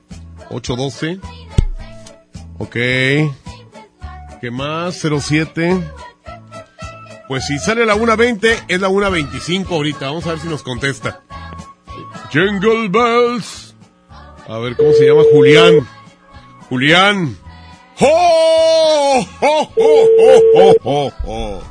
812. 0.50 1.20
Ok. 2.58 2.72
¿Qué 4.40 4.50
más? 4.50 5.02
07. 5.02 5.84
Pues 7.28 7.46
si 7.46 7.58
sale 7.58 7.82
a 7.82 7.86
la 7.86 7.94
1.20, 7.94 8.64
es 8.68 8.80
la 8.80 8.88
1.25 8.88 9.70
ahorita. 9.70 10.06
Vamos 10.06 10.26
a 10.26 10.30
ver 10.30 10.38
si 10.38 10.48
nos 10.48 10.62
contesta. 10.62 11.20
Jingle 12.30 12.88
Bells. 12.88 13.74
A 14.48 14.58
ver, 14.60 14.76
¿cómo 14.76 14.92
se 14.92 15.06
llama? 15.06 15.22
Julián. 15.30 15.86
Julián. 16.70 17.36
¡Oh! 18.00 18.67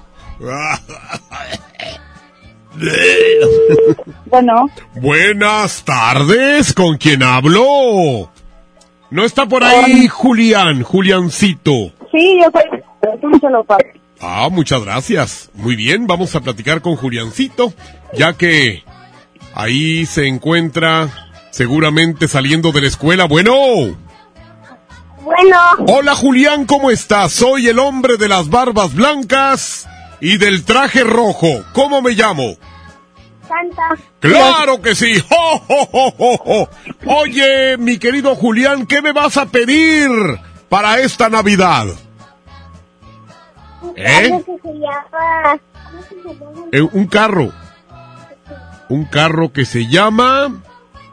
Bueno, 4.26 4.70
Buenas 4.96 5.84
tardes, 5.84 6.74
¿con 6.74 6.98
quién 6.98 7.24
hablo? 7.24 8.30
No 9.10 9.26
está 9.26 9.48
por 9.48 9.64
ahí 9.64 10.08
Julián, 10.08 10.84
Juliancito. 10.84 11.72
sí, 12.12 12.40
yo 12.40 12.50
soy. 12.52 12.82
Ah, 14.20 14.50
muchas 14.52 14.84
gracias. 14.84 15.50
Muy 15.54 15.76
bien, 15.76 16.08
vamos 16.08 16.36
a 16.36 16.42
platicar 16.42 16.82
con 16.82 16.96
Juliancito, 16.96 17.74
ya 18.14 18.34
que 18.34 18.84
ahí 19.54 20.06
se 20.06 20.28
encuentra 20.28 21.30
seguramente 21.52 22.28
saliendo 22.28 22.72
de 22.72 22.82
la 22.82 22.88
escuela. 22.88 23.26
Bueno. 23.26 23.54
Bueno. 25.28 25.58
Hola 25.90 26.16
Julián, 26.16 26.66
¿cómo 26.66 26.90
estás? 26.90 27.34
Soy 27.34 27.68
el 27.68 27.80
hombre 27.80 28.16
de 28.16 28.30
las 28.30 28.50
barbas 28.50 28.96
blancas 28.96 29.86
y 30.22 30.38
del 30.38 30.64
traje 30.64 31.04
rojo. 31.04 31.66
¿Cómo 31.74 32.02
me 32.02 32.12
llamo? 32.12 32.56
Santa. 33.46 33.90
¡Claro 34.22 34.82
que 34.82 34.96
sí! 34.96 35.22
¡Jo! 35.30 36.70
Oye, 37.08 37.76
mi 37.76 38.00
querido 38.00 38.36
Julián, 38.36 38.88
¿qué 38.88 39.02
me 39.02 39.12
vas 39.12 39.36
a 39.36 39.48
pedir 39.48 40.10
para 40.70 41.02
esta 41.02 41.28
Navidad? 41.28 41.88
¿Eh? 43.98 44.06
Que. 44.22 44.30
¿Cómo 44.30 44.60
se 44.64 44.74
llama? 44.80 45.60
Eh, 46.72 46.82
un 46.82 47.06
carro. 47.08 47.52
Un 48.88 49.04
carro 49.04 49.52
que 49.52 49.66
se 49.66 49.88
llama... 49.88 50.64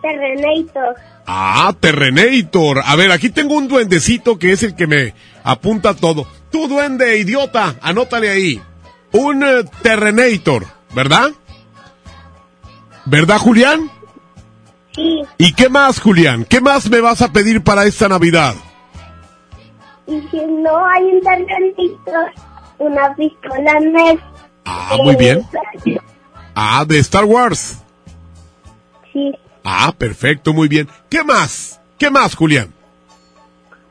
Terrenator. 0.03 0.95
Ah, 1.27 1.75
Terrenator. 1.79 2.83
A 2.85 2.97
ver, 2.97 3.11
aquí 3.11 3.31
tengo 3.31 3.55
un 3.55 3.69
duendecito 3.69 4.39
que 4.39 4.53
es 4.53 4.63
el 4.63 4.75
que 4.77 4.87
me 4.87 5.15
apunta 5.43 5.95
todo. 5.95 6.27
Tú, 6.51 6.69
duende, 6.69 7.19
idiota, 7.19 7.77
anótale 7.81 8.31
ahí. 8.31 8.61
Un 9.13 9.43
eh, 9.43 9.65
Terrenator, 9.83 10.67
¿verdad? 10.95 11.31
¿Verdad, 13.07 13.39
Julián? 13.39 13.91
Sí. 14.95 15.23
¿Y 15.39 15.55
qué 15.55 15.69
más, 15.69 16.01
Julián? 16.01 16.45
¿Qué 16.45 16.61
más 16.61 16.89
me 16.91 17.01
vas 17.01 17.23
a 17.23 17.33
pedir 17.33 17.63
para 17.63 17.85
esta 17.85 18.09
Navidad? 18.09 18.55
Y 20.07 20.21
si 20.31 20.45
no 20.45 20.87
hay 20.87 21.03
un 21.05 21.21
Terrenator, 21.21 22.33
una 22.79 23.15
pistola 23.15 23.81
NES. 23.81 24.21
Ah, 24.65 24.97
muy 25.03 25.17
bien. 25.17 25.43
Ah, 26.57 26.85
de 26.87 27.01
Star 27.01 27.25
Wars. 27.25 27.83
Sí, 29.13 29.35
Ah, 29.65 29.95
perfecto, 29.97 30.53
muy 30.53 30.69
bien. 30.69 30.89
¿Qué 31.09 31.25
más? 31.25 31.81
¿Qué 31.99 32.11
más, 32.11 32.35
Julián? 32.35 32.73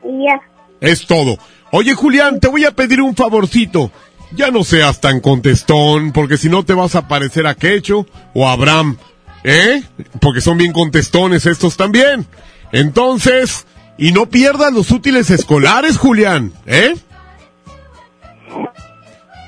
ya. 0.02 0.40
Es 0.80 1.06
todo. 1.06 1.38
Oye, 1.72 1.94
Julián, 1.94 2.38
te 2.40 2.48
voy 2.48 2.64
a 2.64 2.70
pedir 2.70 3.00
un 3.00 3.16
favorcito. 3.16 3.90
Ya 4.32 4.50
no 4.50 4.64
seas 4.64 5.00
tan 5.00 5.20
contestón, 5.20 6.12
porque 6.12 6.36
si 6.36 6.48
no 6.48 6.64
te 6.64 6.74
vas 6.74 6.94
a 6.94 7.08
parecer 7.08 7.46
a 7.46 7.54
Quecho 7.54 8.06
o 8.34 8.48
a 8.48 8.52
Abraham. 8.52 8.96
¿Eh? 9.42 9.82
Porque 10.20 10.40
son 10.40 10.58
bien 10.58 10.72
contestones 10.72 11.46
estos 11.46 11.76
también. 11.76 12.26
Entonces, 12.72 13.66
y 13.98 14.12
no 14.12 14.26
pierdas 14.26 14.72
los 14.72 14.90
útiles 14.90 15.30
escolares, 15.30 15.98
Julián. 15.98 16.52
¿Eh? 16.66 16.94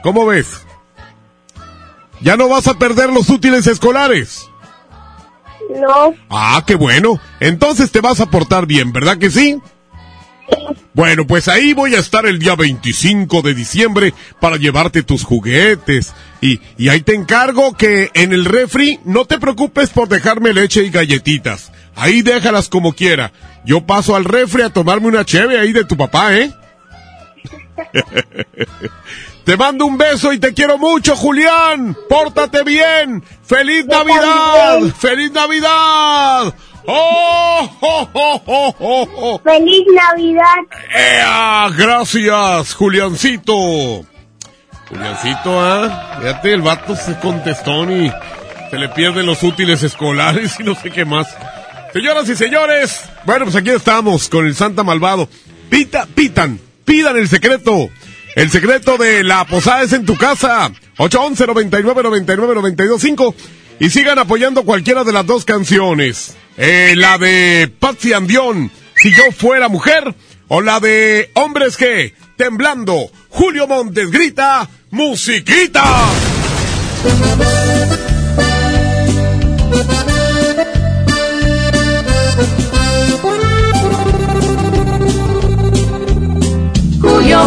¿Cómo 0.03 0.27
ves? 0.27 0.65
Ya 2.21 2.37
no 2.37 2.49
vas 2.49 2.67
a 2.69 2.79
perder 2.79 3.11
los 3.11 3.29
útiles 3.29 3.67
escolares. 3.67 4.49
No. 5.75 6.15
Ah, 6.31 6.63
qué 6.67 6.75
bueno. 6.75 7.21
Entonces 7.41 7.91
te 7.91 8.01
vas 8.01 8.21
a 8.21 8.27
portar 8.27 8.67
bien, 8.67 8.93
¿verdad 8.93 9.19
que 9.19 9.31
sí? 9.31 9.59
Bueno, 10.95 11.27
pues 11.27 11.49
ahí 11.49 11.75
voy 11.75 11.95
a 11.95 11.99
estar 11.99 12.25
el 12.25 12.39
día 12.39 12.55
25 12.55 13.43
de 13.43 13.55
diciembre 13.55 14.15
para 14.41 14.57
llevarte 14.57 15.03
tus 15.03 15.25
juguetes. 15.25 16.15
Y, 16.41 16.61
y 16.79 16.89
ahí 16.89 17.01
te 17.01 17.15
encargo 17.15 17.75
que 17.75 18.11
en 18.15 18.33
el 18.33 18.45
refri 18.45 19.01
no 19.05 19.25
te 19.25 19.39
preocupes 19.39 19.91
por 19.91 20.09
dejarme 20.09 20.53
leche 20.53 20.85
y 20.85 20.91
galletitas. 20.91 21.73
Ahí 21.95 22.23
déjalas 22.23 22.69
como 22.69 22.93
quiera. 22.95 23.33
Yo 23.65 23.85
paso 23.85 24.17
al 24.17 24.25
refri 24.25 24.63
a 24.63 24.71
tomarme 24.71 25.09
una 25.09 25.25
cheve 25.25 25.59
ahí 25.59 25.73
de 25.73 25.85
tu 25.85 25.97
papá, 25.97 26.37
¿eh? 26.37 26.53
te 29.45 29.57
mando 29.57 29.87
un 29.87 29.97
beso 29.99 30.33
y 30.33 30.39
te 30.39 30.55
quiero 30.55 30.79
mucho, 30.79 31.17
Julián. 31.17 31.97
Pórtate 32.09 32.63
bien. 32.63 33.23
¡Feliz 33.43 33.87
Navidad! 33.87 34.81
¡Feliz 34.99 35.33
Navidad! 35.33 36.55
¡Oh! 36.87 37.71
oh, 37.81 38.09
oh, 38.13 38.43
oh, 38.47 38.75
oh, 38.79 39.09
oh! 39.17 39.41
¡Feliz 39.43 39.87
Navidad! 39.93 40.57
¡Ea! 40.95 41.69
Gracias, 41.77 42.75
Juliancito. 42.75 44.05
Juliancito, 44.89 45.61
¿ah? 45.61 46.19
Fíjate, 46.21 46.53
el 46.53 46.63
vato 46.63 46.95
se 46.95 47.19
contestó 47.19 47.91
y 47.91 48.13
se 48.71 48.79
le 48.79 48.89
pierden 48.91 49.27
los 49.27 49.43
útiles 49.43 49.83
escolares 49.83 50.59
y 50.61 50.63
no 50.63 50.75
sé 50.75 50.91
qué 50.91 51.05
más. 51.05 51.27
Señoras 51.93 52.29
y 52.29 52.37
señores, 52.37 53.09
bueno, 53.25 53.47
pues 53.47 53.57
aquí 53.57 53.71
estamos 53.71 54.29
con 54.29 54.47
el 54.47 54.55
Santa 54.55 54.85
Malvado. 54.85 55.29
Pita, 55.71 56.07
pitan, 56.07 56.61
pidan 56.87 57.19
el 57.19 57.29
secreto. 57.29 57.91
El 58.35 58.51
secreto 58.51 58.97
de 58.97 59.23
la 59.23 59.45
posada 59.45 59.83
es 59.83 59.93
en 59.93 60.07
tu 60.07 60.17
casa. 60.17 60.71
811 60.97 61.47
99 61.47 62.03
99 62.03 62.55
925 62.55 63.35
y 63.79 63.91
sigan 63.91 64.19
apoyando 64.19 64.65
cualquiera 64.65 65.05
de 65.05 65.13
las 65.13 65.27
dos 65.27 65.45
canciones. 65.45 66.35
Eh, 66.57 66.95
la 66.97 67.19
de 67.19 67.71
Patsy 67.79 68.15
Andión, 68.15 68.71
Si 68.95 69.11
yo 69.11 69.31
fuera 69.31 69.69
mujer, 69.69 70.15
o 70.49 70.63
la 70.63 70.81
de 70.81 71.31
Hombres 71.35 71.77
que, 71.77 72.15
temblando, 72.37 73.11
Julio 73.29 73.67
Montes 73.67 74.11
grita, 74.11 74.69
musiquita. 74.91 75.85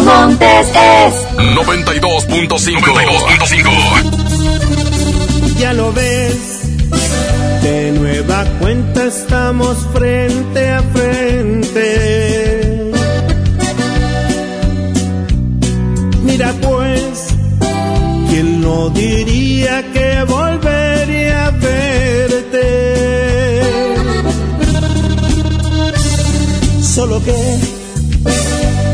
Montes 0.00 0.68
es 0.68 1.14
92.5. 1.36 2.80
92.5. 2.80 5.58
Ya 5.58 5.74
lo 5.74 5.92
ves, 5.92 6.62
de 7.62 7.92
nueva 7.92 8.46
cuenta 8.60 9.04
estamos 9.04 9.76
frente 9.92 10.70
a 10.70 10.82
frente. 10.82 12.90
Mira 16.22 16.54
pues, 16.62 17.26
quien 18.30 18.62
no 18.62 18.62
no 18.62 18.88
diría 18.90 19.82
que 19.92 20.22
volvería 20.24 21.46
a 21.46 21.50
verte. 21.50 22.60
Solo 26.80 27.22
que 27.22 27.79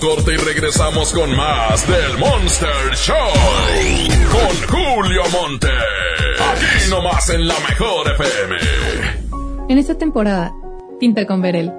corte 0.00 0.34
y 0.34 0.36
regresamos 0.36 1.12
con 1.12 1.34
más 1.36 1.86
del 1.88 2.18
Monster 2.18 2.94
Show. 2.94 3.16
Con 4.30 4.68
Julio 4.68 5.22
Monte. 5.32 5.68
Aquí 6.52 6.90
nomás 6.90 7.28
en 7.30 7.48
la 7.48 7.54
mejor 7.68 8.06
FM. 8.12 8.56
En 9.68 9.78
esta 9.78 9.96
temporada, 9.96 10.54
pinta 11.00 11.26
con 11.26 11.42
Verel. 11.42 11.72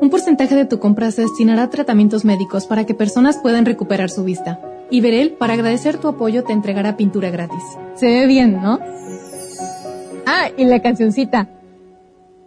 Un 0.00 0.10
porcentaje 0.10 0.54
de 0.54 0.66
tu 0.66 0.78
compra 0.80 1.10
se 1.10 1.22
destinará 1.22 1.64
a 1.64 1.70
tratamientos 1.70 2.24
médicos 2.24 2.66
para 2.66 2.84
que 2.84 2.94
personas 2.94 3.38
puedan 3.38 3.64
recuperar 3.64 4.10
su 4.10 4.24
vista. 4.24 4.60
Y 4.90 5.00
Verel, 5.00 5.32
para 5.32 5.54
agradecer 5.54 5.98
tu 5.98 6.08
apoyo, 6.08 6.44
te 6.44 6.52
entregará 6.52 6.96
pintura 6.96 7.30
gratis. 7.30 7.62
Se 7.94 8.06
ve 8.06 8.26
bien, 8.26 8.60
¿no? 8.60 8.80
Ah, 10.26 10.50
y 10.56 10.64
la 10.64 10.82
cancioncita. 10.82 11.48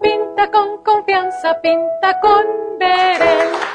Pinta 0.02 0.52
con 0.52 0.84
confianza, 0.84 1.60
pinta 1.62 2.20
con 2.22 2.46
Verel. 2.80 3.75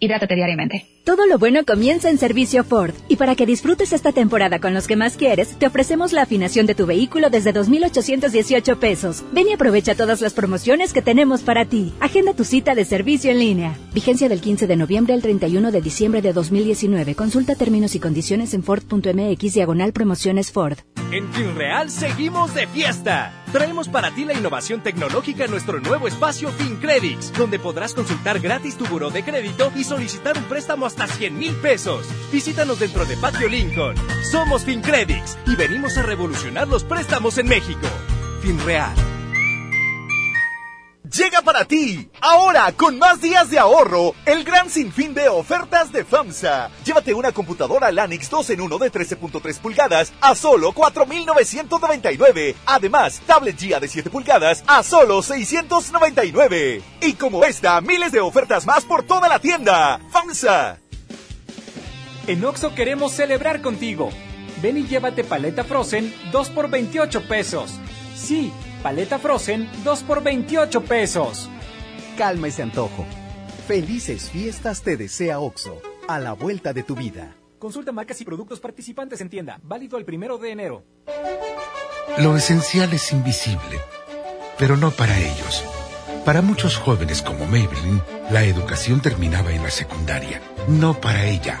Hidrátate 0.00 0.34
diariamente. 0.34 0.86
Todo 1.04 1.26
lo 1.26 1.38
bueno 1.38 1.64
comienza 1.66 2.08
en 2.08 2.16
servicio 2.16 2.64
Ford. 2.64 2.94
Y 3.08 3.16
para 3.16 3.34
que 3.34 3.44
disfrutes 3.44 3.92
esta 3.92 4.12
temporada 4.12 4.58
con 4.58 4.72
los 4.72 4.86
que 4.86 4.96
más 4.96 5.18
quieres, 5.18 5.58
te 5.58 5.66
ofrecemos 5.66 6.12
la 6.12 6.22
afinación 6.22 6.64
de 6.64 6.74
tu 6.74 6.86
vehículo 6.86 7.28
desde 7.28 7.52
2,818 7.52 8.80
pesos. 8.80 9.22
Ven 9.32 9.48
y 9.48 9.52
aprovecha 9.52 9.94
todas 9.94 10.22
las 10.22 10.32
promociones 10.32 10.94
que 10.94 11.02
tenemos 11.02 11.42
para 11.42 11.66
ti. 11.66 11.92
Agenda 12.00 12.32
tu 12.32 12.44
cita 12.44 12.74
de 12.74 12.86
servicio 12.86 13.30
en 13.30 13.40
línea. 13.40 13.78
Vigencia 13.92 14.30
del 14.30 14.40
15 14.40 14.66
de 14.66 14.76
noviembre 14.76 15.12
al 15.12 15.20
31 15.20 15.70
de 15.70 15.82
diciembre 15.82 16.22
de 16.22 16.32
2019. 16.32 17.14
Consulta 17.14 17.54
términos 17.54 17.94
y 17.94 18.00
condiciones 18.00 18.54
en 18.54 18.62
Ford.mx 18.62 19.54
diagonal 19.54 19.92
promociones 19.92 20.50
Ford. 20.50 20.78
En 21.12 21.30
FinReal 21.32 21.90
seguimos 21.90 22.54
de 22.54 22.66
fiesta. 22.68 23.39
Traemos 23.52 23.88
para 23.88 24.12
ti 24.12 24.24
la 24.24 24.32
innovación 24.32 24.80
tecnológica 24.80 25.44
en 25.44 25.50
nuestro 25.50 25.80
nuevo 25.80 26.06
espacio 26.06 26.52
FinCredits, 26.52 27.32
donde 27.32 27.58
podrás 27.58 27.94
consultar 27.94 28.38
gratis 28.38 28.76
tu 28.76 28.86
buró 28.86 29.10
de 29.10 29.24
crédito 29.24 29.72
y 29.74 29.82
solicitar 29.82 30.38
un 30.38 30.44
préstamo 30.44 30.86
hasta 30.86 31.08
100 31.08 31.36
mil 31.36 31.54
pesos. 31.56 32.06
Visítanos 32.30 32.78
dentro 32.78 33.04
de 33.06 33.16
Patio 33.16 33.48
Lincoln. 33.48 33.96
Somos 34.30 34.64
FinCredits 34.64 35.36
y 35.46 35.56
venimos 35.56 35.98
a 35.98 36.02
revolucionar 36.02 36.68
los 36.68 36.84
préstamos 36.84 37.38
en 37.38 37.48
México. 37.48 37.88
FinReal. 38.40 39.19
Llega 41.16 41.42
para 41.42 41.64
ti, 41.64 42.08
ahora 42.20 42.70
con 42.70 42.96
más 42.96 43.20
días 43.20 43.50
de 43.50 43.58
ahorro, 43.58 44.14
el 44.26 44.44
gran 44.44 44.70
sinfín 44.70 45.12
de 45.12 45.28
ofertas 45.28 45.90
de 45.90 46.04
FAMSA. 46.04 46.70
Llévate 46.84 47.14
una 47.14 47.32
computadora 47.32 47.90
Lanix 47.90 48.30
2 48.30 48.50
en 48.50 48.60
1 48.60 48.78
de 48.78 48.92
13.3 48.92 49.58
pulgadas 49.58 50.12
a 50.20 50.36
solo 50.36 50.72
4.999. 50.72 52.54
Además, 52.64 53.20
tablet 53.26 53.58
GIA 53.58 53.80
de 53.80 53.88
7 53.88 54.08
pulgadas 54.08 54.62
a 54.68 54.84
solo 54.84 55.20
699. 55.20 56.80
Y 57.00 57.14
como 57.14 57.44
esta, 57.44 57.80
miles 57.80 58.12
de 58.12 58.20
ofertas 58.20 58.64
más 58.64 58.84
por 58.84 59.02
toda 59.02 59.28
la 59.28 59.40
tienda. 59.40 60.00
FAMSA. 60.12 60.78
En 62.28 62.44
Oxo 62.44 62.72
queremos 62.76 63.10
celebrar 63.10 63.62
contigo. 63.62 64.10
Ven 64.62 64.78
y 64.78 64.86
llévate 64.86 65.24
paleta 65.24 65.64
Frozen 65.64 66.14
2 66.30 66.50
por 66.50 66.70
28 66.70 67.26
pesos. 67.26 67.80
Sí, 68.14 68.52
paleta 68.82 69.18
Frozen 69.18 69.68
2 69.84 70.02
por 70.02 70.22
28 70.22 70.82
pesos. 70.82 71.48
calma 72.16 72.48
ese 72.48 72.62
antojo. 72.62 73.06
Felices 73.66 74.30
fiestas 74.30 74.82
te 74.82 74.96
desea 74.96 75.38
OXO, 75.40 75.80
a 76.08 76.18
la 76.18 76.32
vuelta 76.32 76.72
de 76.72 76.82
tu 76.82 76.94
vida. 76.94 77.34
Consulta 77.58 77.92
marcas 77.92 78.20
y 78.20 78.24
productos 78.24 78.58
participantes 78.60 79.20
en 79.20 79.28
tienda, 79.30 79.60
válido 79.62 79.96
el 79.96 80.04
primero 80.04 80.38
de 80.38 80.50
enero. 80.50 80.84
Lo 82.18 82.36
esencial 82.36 82.92
es 82.92 83.12
invisible, 83.12 83.78
pero 84.58 84.76
no 84.76 84.90
para 84.90 85.16
ellos. 85.18 85.64
Para 86.24 86.42
muchos 86.42 86.76
jóvenes 86.76 87.22
como 87.22 87.46
Maybelline, 87.46 88.02
la 88.30 88.44
educación 88.44 89.00
terminaba 89.00 89.52
en 89.52 89.62
la 89.62 89.70
secundaria. 89.70 90.42
No 90.68 91.00
para 91.00 91.24
ella. 91.26 91.60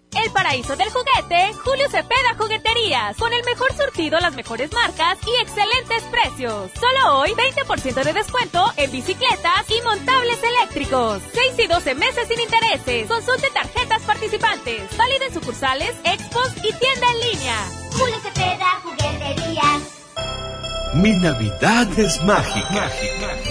El 0.13 0.29
paraíso 0.31 0.75
del 0.75 0.89
juguete, 0.89 1.53
Julio 1.63 1.89
Cepeda 1.89 2.35
Jugueterías, 2.37 3.15
con 3.15 3.31
el 3.33 3.43
mejor 3.45 3.73
surtido, 3.75 4.19
las 4.19 4.35
mejores 4.35 4.71
marcas 4.73 5.17
y 5.25 5.41
excelentes 5.41 6.03
precios. 6.11 6.69
Solo 6.77 7.19
hoy, 7.19 7.31
20% 7.31 8.03
de 8.03 8.13
descuento 8.13 8.71
en 8.75 8.91
bicicletas 8.91 9.69
y 9.69 9.81
montables 9.83 10.37
eléctricos. 10.43 11.21
6 11.31 11.53
y 11.59 11.67
12 11.67 11.95
meses 11.95 12.27
sin 12.27 12.41
intereses. 12.41 13.07
Consulte 13.07 13.49
tarjetas 13.53 14.01
participantes. 14.03 14.97
Válido 14.97 15.25
en 15.27 15.33
sucursales, 15.33 15.95
expos 16.03 16.51
y 16.57 16.73
tienda 16.73 17.07
en 17.13 17.31
línea. 17.31 17.65
Julio 17.93 18.17
Cepeda 18.21 18.81
Jugueterías. 18.83 20.01
Mi 20.93 21.13
Navidad 21.13 21.87
es 21.97 22.21
mágica. 22.23 22.69
mágica. 22.69 23.50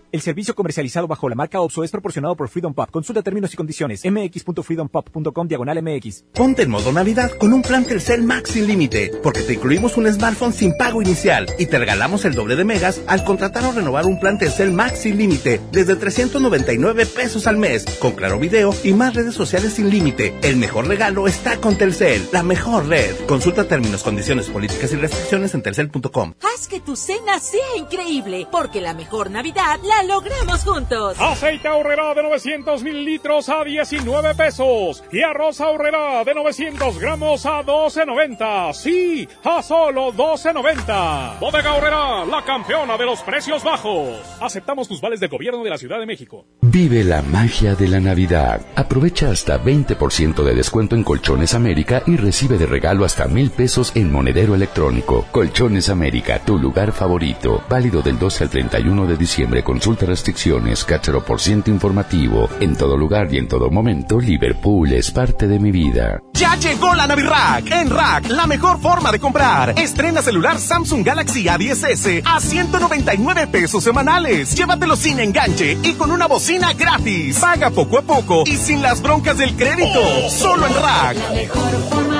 El 0.11 0.19
servicio 0.19 0.53
comercializado 0.55 1.07
bajo 1.07 1.29
la 1.29 1.35
marca 1.35 1.61
OPSO 1.61 1.85
es 1.85 1.91
proporcionado 1.91 2.35
por 2.35 2.49
Freedom 2.49 2.73
Pop. 2.73 2.91
Consulta 2.91 3.21
términos 3.21 3.53
y 3.53 3.55
condiciones. 3.55 4.01
mx.freedompop.com 4.03 5.47
diagonal 5.47 5.81
mx. 5.81 6.25
Ponte 6.33 6.63
en 6.63 6.69
modo 6.69 6.91
Navidad 6.91 7.31
con 7.39 7.53
un 7.53 7.61
plan 7.61 7.85
Telcel 7.85 8.21
Max 8.21 8.49
sin 8.51 8.67
límite, 8.67 9.13
porque 9.23 9.39
te 9.39 9.53
incluimos 9.53 9.95
un 9.95 10.11
smartphone 10.11 10.51
sin 10.51 10.75
pago 10.75 11.01
inicial 11.01 11.47
y 11.57 11.67
te 11.67 11.79
regalamos 11.79 12.25
el 12.25 12.35
doble 12.35 12.57
de 12.57 12.65
megas 12.65 12.99
al 13.07 13.23
contratar 13.23 13.63
o 13.63 13.71
renovar 13.71 14.05
un 14.05 14.19
plan 14.19 14.37
Telcel 14.37 14.73
Max 14.73 14.99
sin 14.99 15.17
límite 15.17 15.61
desde 15.71 15.95
399 15.95 17.05
pesos 17.05 17.47
al 17.47 17.55
mes, 17.55 17.85
con 18.01 18.11
claro 18.11 18.37
video 18.37 18.75
y 18.83 18.91
más 18.91 19.13
redes 19.13 19.33
sociales 19.33 19.75
sin 19.75 19.89
límite. 19.89 20.33
El 20.43 20.57
mejor 20.57 20.87
regalo 20.87 21.25
está 21.25 21.55
con 21.61 21.77
Telcel, 21.77 22.27
la 22.33 22.43
mejor 22.43 22.87
red. 22.87 23.15
Consulta 23.27 23.65
términos, 23.65 24.03
condiciones, 24.03 24.49
políticas 24.49 24.91
y 24.91 24.97
restricciones 24.97 25.53
en 25.53 25.61
telcel.com. 25.61 26.33
Haz 26.41 26.67
que 26.67 26.81
tu 26.81 26.97
cena 26.97 27.39
sea 27.39 27.77
increíble, 27.77 28.45
porque 28.51 28.81
la 28.81 28.93
mejor 28.93 29.31
Navidad 29.31 29.79
la 29.83 30.00
logramos 30.03 30.63
juntos. 30.63 31.17
Aceite 31.19 31.67
ahorrera 31.67 32.13
de 32.13 32.23
900 32.23 32.83
mililitros 32.83 33.49
a 33.49 33.63
19 33.63 34.35
pesos. 34.35 35.03
Y 35.11 35.21
arroz 35.21 35.61
ahorrera 35.61 36.23
de 36.23 36.33
900 36.33 36.99
gramos 36.99 37.45
a 37.45 37.63
12.90. 37.63 38.73
Sí, 38.73 39.27
a 39.43 39.61
solo 39.61 40.11
12.90. 40.13 41.39
Bodega 41.39 41.71
ahorrera, 41.71 42.25
la 42.25 42.43
campeona 42.43 42.97
de 42.97 43.05
los 43.05 43.21
precios 43.21 43.63
bajos. 43.63 44.19
Aceptamos 44.39 44.87
tus 44.87 45.01
vales 45.01 45.19
del 45.19 45.29
gobierno 45.29 45.63
de 45.63 45.69
la 45.69 45.77
Ciudad 45.77 45.99
de 45.99 46.05
México. 46.05 46.45
Vive 46.61 47.03
la 47.03 47.21
magia 47.21 47.75
de 47.75 47.87
la 47.87 47.99
Navidad. 47.99 48.61
Aprovecha 48.75 49.29
hasta 49.29 49.61
20% 49.61 50.43
de 50.43 50.55
descuento 50.55 50.95
en 50.95 51.03
Colchones 51.03 51.53
América 51.53 52.03
y 52.05 52.17
recibe 52.17 52.57
de 52.57 52.65
regalo 52.65 53.05
hasta 53.05 53.27
mil 53.27 53.51
pesos 53.51 53.91
en 53.95 54.11
monedero 54.11 54.55
electrónico. 54.55 55.25
Colchones 55.31 55.89
América, 55.89 56.39
tu 56.45 56.57
lugar 56.57 56.91
favorito. 56.91 57.63
Válido 57.69 58.01
del 58.01 58.17
12 58.17 58.45
al 58.45 58.49
31 58.49 59.05
de 59.07 59.17
diciembre. 59.17 59.63
Consulta 59.63 59.90
restricciones, 59.99 60.83
cachero 60.85 61.23
por 61.23 61.39
ciento 61.39 61.69
informativo. 61.69 62.49
En 62.59 62.75
todo 62.75 62.97
lugar 62.97 63.33
y 63.33 63.37
en 63.37 63.47
todo 63.47 63.69
momento, 63.69 64.19
Liverpool 64.19 64.93
es 64.93 65.11
parte 65.11 65.47
de 65.47 65.59
mi 65.59 65.71
vida. 65.71 66.21
Ya 66.33 66.55
llegó 66.55 66.93
la 66.95 67.07
Navirack. 67.07 67.71
En 67.71 67.89
Rack, 67.89 68.29
la 68.29 68.47
mejor 68.47 68.79
forma 68.79 69.11
de 69.11 69.19
comprar. 69.19 69.77
Estrena 69.77 70.21
celular 70.21 70.59
Samsung 70.59 71.05
Galaxy 71.05 71.45
A10S 71.45 72.23
a 72.25 72.39
199 72.39 73.47
pesos 73.47 73.83
semanales. 73.83 74.55
Llévatelo 74.55 74.95
sin 74.95 75.19
enganche 75.19 75.77
y 75.83 75.93
con 75.93 76.11
una 76.11 76.27
bocina 76.27 76.73
gratis. 76.73 77.39
Paga 77.39 77.69
poco 77.69 77.97
a 77.97 78.01
poco 78.01 78.43
y 78.45 78.55
sin 78.55 78.81
las 78.81 79.01
broncas 79.01 79.37
del 79.37 79.55
crédito. 79.55 80.01
Solo 80.29 80.67
en 80.67 80.73
Rack. 80.73 81.17
La 81.17 81.31
mejor 81.33 81.71
forma 81.89 81.89
de 81.89 81.89
comprar. 81.89 82.10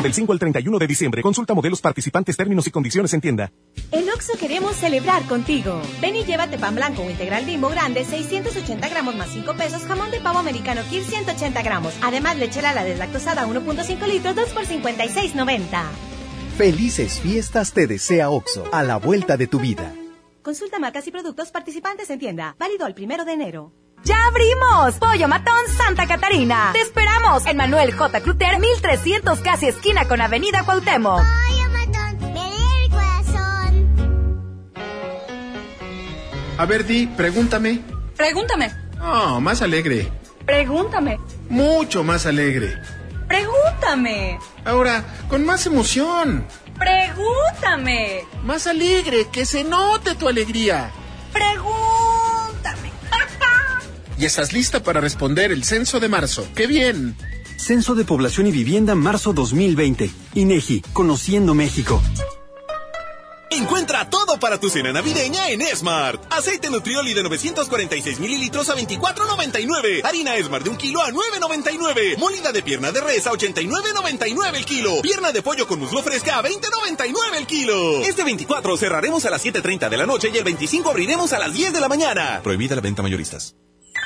Válido 0.00 0.02
del 0.02 0.14
5 0.14 0.32
al 0.32 0.38
31 0.38 0.78
de 0.78 0.86
diciembre. 0.86 1.22
Consulta 1.22 1.54
modelos 1.54 1.80
participantes, 1.80 2.36
términos 2.36 2.66
y 2.66 2.70
condiciones 2.70 3.12
en 3.12 3.20
tienda. 3.20 3.52
En 3.92 4.08
Oxo 4.08 4.32
queremos 4.38 4.76
celebrar 4.76 5.24
contigo. 5.24 5.80
Ven 6.00 6.16
y 6.16 6.24
llévate 6.24 6.58
pan 6.58 6.74
blanco 6.74 7.02
o 7.02 7.10
integral 7.10 7.44
bimbo 7.44 7.68
grande, 7.68 8.04
680 8.04 8.88
gramos 8.88 9.14
más 9.16 9.30
5 9.30 9.54
pesos, 9.56 9.82
jamón 9.82 10.10
de 10.10 10.20
pavo 10.20 10.38
americano 10.38 10.82
Kir 10.88 11.04
180 11.04 11.62
gramos. 11.62 11.94
Además, 12.02 12.38
lechera 12.38 12.72
la 12.72 12.84
deslactosada 12.84 13.46
1.5 13.46 14.06
litros, 14.06 14.34
2 14.34 14.48
por 14.50 14.64
56.90. 14.64 15.82
Felices 16.56 17.20
fiestas 17.20 17.72
te 17.72 17.86
desea 17.86 18.30
OXO, 18.30 18.64
a 18.72 18.82
la 18.82 18.96
vuelta 18.96 19.36
de 19.36 19.46
tu 19.46 19.60
vida. 19.60 19.92
Consulta 20.42 20.78
marcas 20.78 21.06
y 21.06 21.10
productos 21.10 21.50
participantes 21.50 22.08
en 22.10 22.18
tienda. 22.18 22.56
Válido 22.58 22.86
el 22.86 22.94
primero 22.94 23.24
de 23.24 23.32
enero. 23.32 23.72
¡Ya 24.04 24.16
abrimos! 24.26 24.94
Pollo 24.98 25.28
Matón 25.28 25.68
Santa 25.76 26.06
Catarina. 26.06 26.70
Te 26.72 26.80
esperamos 26.80 27.46
en 27.46 27.56
Manuel 27.56 27.92
J. 27.94 28.20
Cluter, 28.20 28.58
1300 28.58 29.40
casi 29.40 29.66
esquina 29.68 30.06
con 30.08 30.20
Avenida 30.20 30.62
Cuauhtémoc. 30.64 31.22
A 36.58 36.66
ver, 36.66 36.84
Di, 36.86 37.06
pregúntame. 37.06 37.80
Pregúntame. 38.16 38.70
Oh, 39.02 39.40
más 39.40 39.62
alegre. 39.62 40.12
Pregúntame. 40.44 41.18
Mucho 41.48 42.04
más 42.04 42.26
alegre. 42.26 42.78
Pregúntame. 43.26 44.38
Ahora, 44.66 45.04
con 45.28 45.46
más 45.46 45.64
emoción. 45.66 46.44
Pregúntame. 46.78 48.24
Más 48.44 48.66
alegre, 48.66 49.28
que 49.32 49.46
se 49.46 49.64
note 49.64 50.14
tu 50.16 50.28
alegría. 50.28 50.90
Pregúntame. 51.32 51.99
Y 54.20 54.26
estás 54.26 54.52
lista 54.52 54.82
para 54.82 55.00
responder 55.00 55.50
el 55.50 55.64
censo 55.64 55.98
de 55.98 56.08
marzo. 56.08 56.46
¡Qué 56.54 56.66
bien! 56.66 57.16
Censo 57.56 57.94
de 57.94 58.04
Población 58.04 58.46
y 58.46 58.52
Vivienda 58.52 58.94
marzo 58.94 59.32
2020. 59.32 60.10
INEGI, 60.34 60.82
Conociendo 60.92 61.54
México. 61.54 62.02
Encuentra 63.50 64.08
todo 64.10 64.38
para 64.38 64.60
tu 64.60 64.68
cena 64.68 64.92
navideña 64.92 65.48
en 65.48 65.62
Smart. 65.74 66.22
Aceite 66.30 66.70
Nutrioli 66.70 67.14
de 67.14 67.22
946 67.22 68.20
mililitros 68.20 68.68
a 68.68 68.76
24.99. 68.76 70.04
Harina 70.04 70.36
Smart 70.42 70.64
de 70.64 70.70
un 70.70 70.76
kilo 70.76 71.02
a 71.02 71.10
9.99. 71.10 72.18
Molida 72.18 72.52
de 72.52 72.62
pierna 72.62 72.92
de 72.92 73.00
res 73.00 73.26
a 73.26 73.32
89.99 73.32 74.54
el 74.54 74.64
kilo. 74.66 75.02
Pierna 75.02 75.32
de 75.32 75.42
pollo 75.42 75.66
con 75.66 75.80
muslo 75.80 76.02
fresca 76.02 76.38
a 76.38 76.42
20.99 76.42 77.14
el 77.38 77.46
kilo. 77.46 78.00
Este 78.02 78.22
24 78.22 78.76
cerraremos 78.76 79.24
a 79.24 79.30
las 79.30 79.44
7.30 79.44 79.88
de 79.88 79.96
la 79.96 80.06
noche 80.06 80.30
y 80.32 80.36
el 80.36 80.44
25 80.44 80.90
abriremos 80.90 81.32
a 81.32 81.38
las 81.38 81.54
10 81.54 81.72
de 81.72 81.80
la 81.80 81.88
mañana. 81.88 82.40
Prohibida 82.42 82.76
la 82.76 82.82
venta 82.82 83.02
mayoristas. 83.02 83.56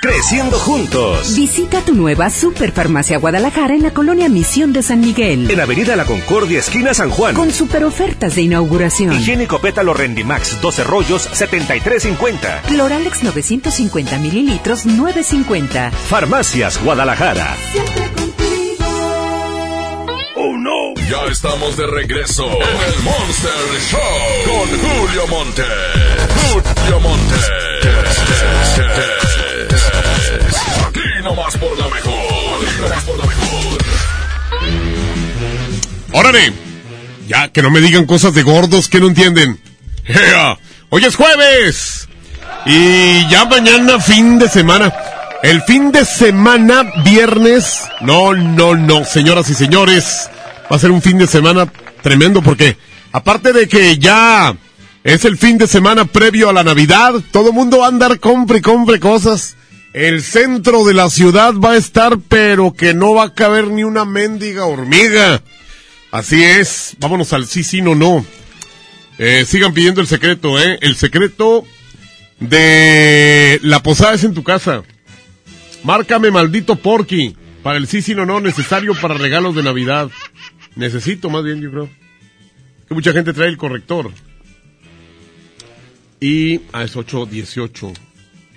Creciendo 0.04 0.58
juntos. 0.58 1.34
Visita 1.34 1.80
tu 1.80 1.94
nueva 1.94 2.28
Superfarmacia 2.28 3.16
Guadalajara 3.16 3.74
en 3.74 3.82
la 3.82 3.92
colonia 3.92 4.28
Misión 4.28 4.74
de 4.74 4.82
San 4.82 5.00
Miguel. 5.00 5.50
En 5.50 5.58
Avenida 5.60 5.96
La 5.96 6.04
Concordia, 6.04 6.58
esquina 6.58 6.92
San 6.92 7.08
Juan. 7.08 7.34
Con 7.34 7.50
super 7.50 7.84
ofertas 7.84 8.34
de 8.34 8.42
inauguración. 8.42 9.14
Higiénico 9.14 9.62
Pétalo 9.62 9.94
Rendimax, 9.94 10.60
12 10.60 10.84
rollos, 10.84 11.30
73.50. 11.30 12.64
Cloralex 12.66 13.22
950 13.22 14.18
mililitros, 14.18 14.84
9.50. 14.84 15.90
Farmacias 15.90 16.82
Guadalajara. 16.84 17.56
¡Oh, 20.36 20.54
no! 20.58 20.92
Ya 21.08 21.24
estamos 21.32 21.78
de 21.78 21.86
regreso 21.86 22.44
en 22.44 22.92
el 22.92 23.02
Monster 23.02 23.52
Show 23.88 24.00
con 24.44 24.68
Julio 24.68 25.26
Monte. 25.28 25.62
Julio 26.52 27.00
Monte. 27.00 27.34
Nomás 31.24 31.56
por 31.56 31.78
la 31.78 31.88
mejor. 31.88 32.12
Nomás 32.82 33.04
por 33.04 33.18
la 33.18 33.24
mejor. 33.24 33.78
¡Órale! 36.12 36.52
Ya, 37.26 37.48
que 37.48 37.62
no 37.62 37.70
me 37.70 37.80
digan 37.80 38.04
cosas 38.04 38.34
de 38.34 38.42
gordos 38.42 38.90
que 38.90 39.00
no 39.00 39.06
entienden. 39.06 39.58
¡Ea! 40.04 40.58
Hoy 40.90 41.02
es 41.02 41.16
jueves. 41.16 42.08
Y 42.66 43.26
ya 43.30 43.46
mañana 43.46 43.98
fin 44.00 44.38
de 44.38 44.50
semana. 44.50 44.92
El 45.42 45.62
fin 45.62 45.92
de 45.92 46.04
semana, 46.04 46.92
viernes. 47.02 47.80
No, 48.02 48.34
no, 48.34 48.74
no, 48.74 49.04
señoras 49.06 49.48
y 49.48 49.54
señores. 49.54 50.28
Va 50.70 50.76
a 50.76 50.78
ser 50.78 50.90
un 50.90 51.00
fin 51.00 51.16
de 51.16 51.26
semana 51.26 51.72
tremendo 52.02 52.42
porque, 52.42 52.76
aparte 53.12 53.54
de 53.54 53.66
que 53.66 53.96
ya 53.96 54.54
es 55.02 55.24
el 55.24 55.38
fin 55.38 55.56
de 55.56 55.68
semana 55.68 56.04
previo 56.04 56.50
a 56.50 56.52
la 56.52 56.64
Navidad, 56.64 57.14
todo 57.30 57.50
mundo 57.50 57.78
va 57.78 57.86
a 57.86 57.88
andar 57.88 58.20
compre 58.20 58.58
y 58.58 58.60
compre 58.60 59.00
cosas. 59.00 59.56
El 59.94 60.22
centro 60.22 60.84
de 60.84 60.92
la 60.92 61.08
ciudad 61.08 61.54
va 61.54 61.72
a 61.72 61.76
estar, 61.76 62.18
pero 62.18 62.72
que 62.74 62.94
no 62.94 63.14
va 63.14 63.26
a 63.26 63.32
caber 63.32 63.68
ni 63.68 63.84
una 63.84 64.04
mendiga 64.04 64.64
hormiga. 64.64 65.40
Así 66.10 66.42
es. 66.42 66.96
Vámonos 66.98 67.32
al 67.32 67.46
sí, 67.46 67.62
sí, 67.62 67.80
no, 67.80 67.94
no. 67.94 68.26
Eh, 69.18 69.44
sigan 69.46 69.72
pidiendo 69.72 70.00
el 70.00 70.08
secreto, 70.08 70.60
¿eh? 70.60 70.80
El 70.82 70.96
secreto 70.96 71.64
de 72.40 73.60
la 73.62 73.84
posada 73.84 74.14
es 74.14 74.24
en 74.24 74.34
tu 74.34 74.42
casa. 74.42 74.82
Márcame, 75.84 76.32
maldito 76.32 76.74
porky. 76.74 77.36
Para 77.62 77.78
el 77.78 77.86
sí, 77.86 78.02
sí, 78.02 78.16
no, 78.16 78.26
no, 78.26 78.40
necesario 78.40 78.96
para 79.00 79.14
regalos 79.14 79.54
de 79.54 79.62
Navidad. 79.62 80.10
Necesito 80.74 81.30
más 81.30 81.44
bien, 81.44 81.60
yo 81.60 81.70
creo. 81.70 81.88
Que 82.88 82.94
mucha 82.94 83.12
gente 83.12 83.32
trae 83.32 83.48
el 83.48 83.56
corrector. 83.56 84.10
Y, 86.18 86.62
ah, 86.72 86.82
es 86.82 86.96
818. 86.96 87.92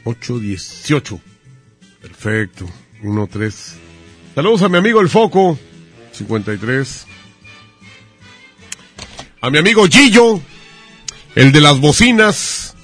818. 0.07 1.19
Perfecto. 2.01 2.65
1, 3.03 3.27
3. 3.27 3.75
Saludos 4.35 4.61
a 4.61 4.69
mi 4.69 4.77
amigo 4.77 5.01
El 5.01 5.09
Foco. 5.09 5.57
53. 6.13 7.05
A 9.41 9.49
mi 9.49 9.57
amigo 9.57 9.85
Gillo. 9.87 10.39
El 11.35 11.51
de 11.51 11.61
las 11.61 11.79
bocinas. 11.79 12.75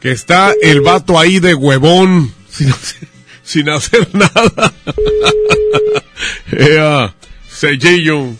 Que 0.00 0.10
está 0.10 0.52
el 0.60 0.80
vato 0.80 1.18
ahí 1.18 1.38
de 1.38 1.54
huevón. 1.54 2.34
Sin 2.50 2.70
hacer, 2.70 3.08
sin 3.42 3.68
hacer 3.68 4.08
nada. 4.14 4.72
Ea, 6.50 7.14
se 7.48 7.76
Gillo. 7.78 8.32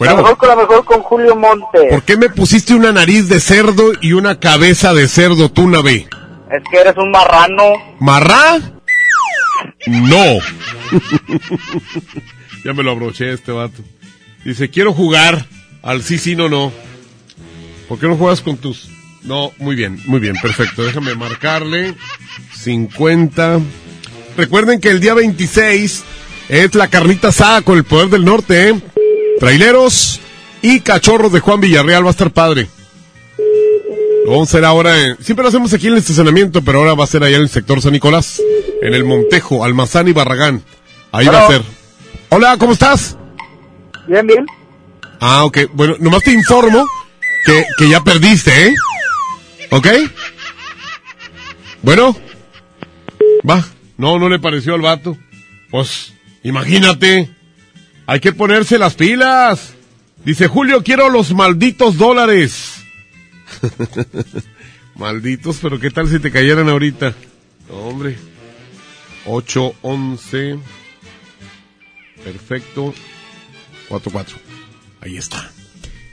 la 0.00 0.14
mejor 0.14 0.36
con 0.36 0.48
la 0.48 0.56
mejor 0.56 0.84
con 0.84 1.02
Julio 1.02 1.36
Monte. 1.36 1.88
¿Por 1.90 2.02
qué 2.04 2.16
me 2.16 2.30
pusiste 2.30 2.74
una 2.74 2.92
nariz 2.92 3.28
de 3.28 3.40
cerdo 3.40 3.92
y 4.00 4.12
una 4.12 4.38
cabeza 4.40 4.94
de 4.94 5.08
cerdo, 5.08 5.50
tú, 5.50 5.68
Navé? 5.68 6.08
Es 6.50 6.62
que 6.70 6.78
eres 6.78 6.96
un 6.96 7.10
marrano. 7.10 7.72
¿Marrá? 7.98 8.58
No. 9.86 10.24
ya 12.64 12.72
me 12.72 12.82
lo 12.82 12.92
abroché 12.92 13.32
este 13.32 13.52
vato. 13.52 13.82
Dice, 14.44 14.70
quiero 14.70 14.92
jugar 14.92 15.46
al 15.82 16.02
sí, 16.02 16.18
sí, 16.18 16.36
no, 16.36 16.48
no. 16.48 16.72
¿Por 17.88 17.98
qué 17.98 18.06
no 18.06 18.16
juegas 18.16 18.40
con 18.40 18.56
tus...? 18.56 18.88
No, 19.22 19.52
muy 19.58 19.74
bien, 19.74 20.00
muy 20.06 20.20
bien, 20.20 20.36
perfecto. 20.40 20.84
Déjame 20.84 21.16
marcarle. 21.16 21.94
50. 22.54 23.60
Recuerden 24.36 24.80
que 24.80 24.90
el 24.90 25.00
día 25.00 25.14
26 25.14 26.04
es 26.48 26.74
la 26.76 26.88
carnita 26.88 27.28
asada 27.28 27.62
con 27.62 27.76
el 27.76 27.84
poder 27.84 28.08
del 28.08 28.24
norte, 28.24 28.68
¿eh? 28.68 28.80
Traileros 29.40 30.20
y 30.62 30.80
cachorros 30.80 31.32
de 31.32 31.40
Juan 31.40 31.60
Villarreal 31.60 32.04
va 32.04 32.08
a 32.08 32.12
estar 32.12 32.30
padre. 32.30 32.68
Lo 34.26 34.32
vamos 34.32 34.48
a 34.48 34.50
hacer 34.58 34.64
ahora, 34.64 35.00
en- 35.00 35.16
siempre 35.22 35.44
lo 35.44 35.50
hacemos 35.50 35.72
aquí 35.72 35.86
en 35.86 35.92
el 35.92 36.00
estacionamiento, 36.00 36.60
pero 36.60 36.78
ahora 36.80 36.94
va 36.94 37.04
a 37.04 37.06
ser 37.06 37.22
allá 37.22 37.36
en 37.36 37.42
el 37.42 37.48
sector 37.48 37.80
San 37.80 37.92
Nicolás, 37.92 38.42
en 38.82 38.92
el 38.92 39.04
Montejo, 39.04 39.64
Almazán 39.64 40.08
y 40.08 40.12
Barragán. 40.12 40.64
Ahí 41.12 41.26
va 41.28 41.44
a 41.46 41.48
ser. 41.48 41.62
Hola, 42.30 42.56
¿cómo 42.58 42.72
estás? 42.72 43.16
Bien, 44.08 44.26
bien. 44.26 44.44
Ah, 45.20 45.44
ok. 45.44 45.58
Bueno, 45.74 45.94
nomás 46.00 46.24
te 46.24 46.32
informo 46.32 46.84
que, 47.44 47.64
que 47.78 47.88
ya 47.88 48.02
perdiste, 48.02 48.66
¿eh? 48.66 48.74
¿Ok? 49.70 49.86
Bueno. 51.82 52.16
Va. 53.48 53.64
No, 53.96 54.18
no 54.18 54.28
le 54.28 54.40
pareció 54.40 54.74
al 54.74 54.80
vato. 54.82 55.16
Pues, 55.70 56.12
imagínate. 56.42 57.30
Hay 58.08 58.18
que 58.18 58.32
ponerse 58.32 58.76
las 58.76 58.94
pilas. 58.94 59.74
Dice 60.24 60.48
Julio, 60.48 60.82
quiero 60.82 61.10
los 61.10 61.32
malditos 61.32 61.96
dólares. 61.96 62.75
malditos, 64.96 65.58
pero 65.62 65.78
¿qué 65.78 65.90
tal 65.90 66.08
si 66.08 66.18
te 66.18 66.30
cayeran 66.30 66.68
ahorita? 66.68 67.14
Hombre. 67.70 68.16
8, 69.26 69.74
11. 69.82 70.58
Perfecto. 72.24 72.94
4, 73.88 74.12
4. 74.12 74.36
Ahí 75.00 75.16
está. 75.16 75.50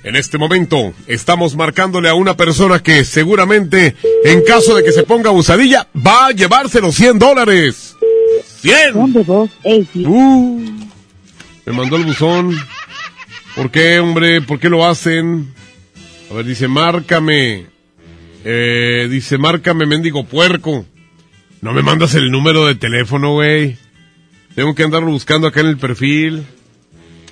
En 0.03 0.17
este 0.17 0.37
momento 0.37 0.93
estamos 1.07 1.55
marcándole 1.55 2.09
a 2.09 2.13
una 2.13 2.35
persona 2.35 2.83
que 2.83 3.05
seguramente, 3.05 3.95
en 4.25 4.43
caso 4.43 4.75
de 4.75 4.83
que 4.83 4.91
se 4.91 5.03
ponga 5.03 5.29
abusadilla, 5.29 5.87
va 5.95 6.27
a 6.27 6.31
llevarse 6.31 6.81
los 6.81 6.95
100 6.95 7.19
dólares. 7.19 7.95
¡100! 8.61 8.95
Uh, 10.05 10.89
me 11.65 11.73
mandó 11.73 11.95
el 11.95 12.03
buzón. 12.03 12.57
¿Por 13.55 13.71
qué, 13.71 13.99
hombre? 13.99 14.41
¿Por 14.41 14.59
qué 14.59 14.69
lo 14.69 14.85
hacen? 14.85 15.53
A 16.29 16.33
ver, 16.33 16.45
dice, 16.45 16.67
márcame. 16.67 17.67
Eh, 18.45 19.07
dice, 19.09 19.37
márcame, 19.37 19.85
mendigo 19.85 20.25
puerco. 20.25 20.85
No 21.61 21.73
me 21.73 21.81
mandas 21.81 22.15
el 22.15 22.29
número 22.31 22.65
de 22.65 22.75
teléfono, 22.75 23.33
güey. 23.33 23.77
Tengo 24.55 24.75
que 24.75 24.83
andarlo 24.83 25.11
buscando 25.11 25.47
acá 25.47 25.61
en 25.61 25.67
el 25.67 25.77
perfil. 25.77 26.43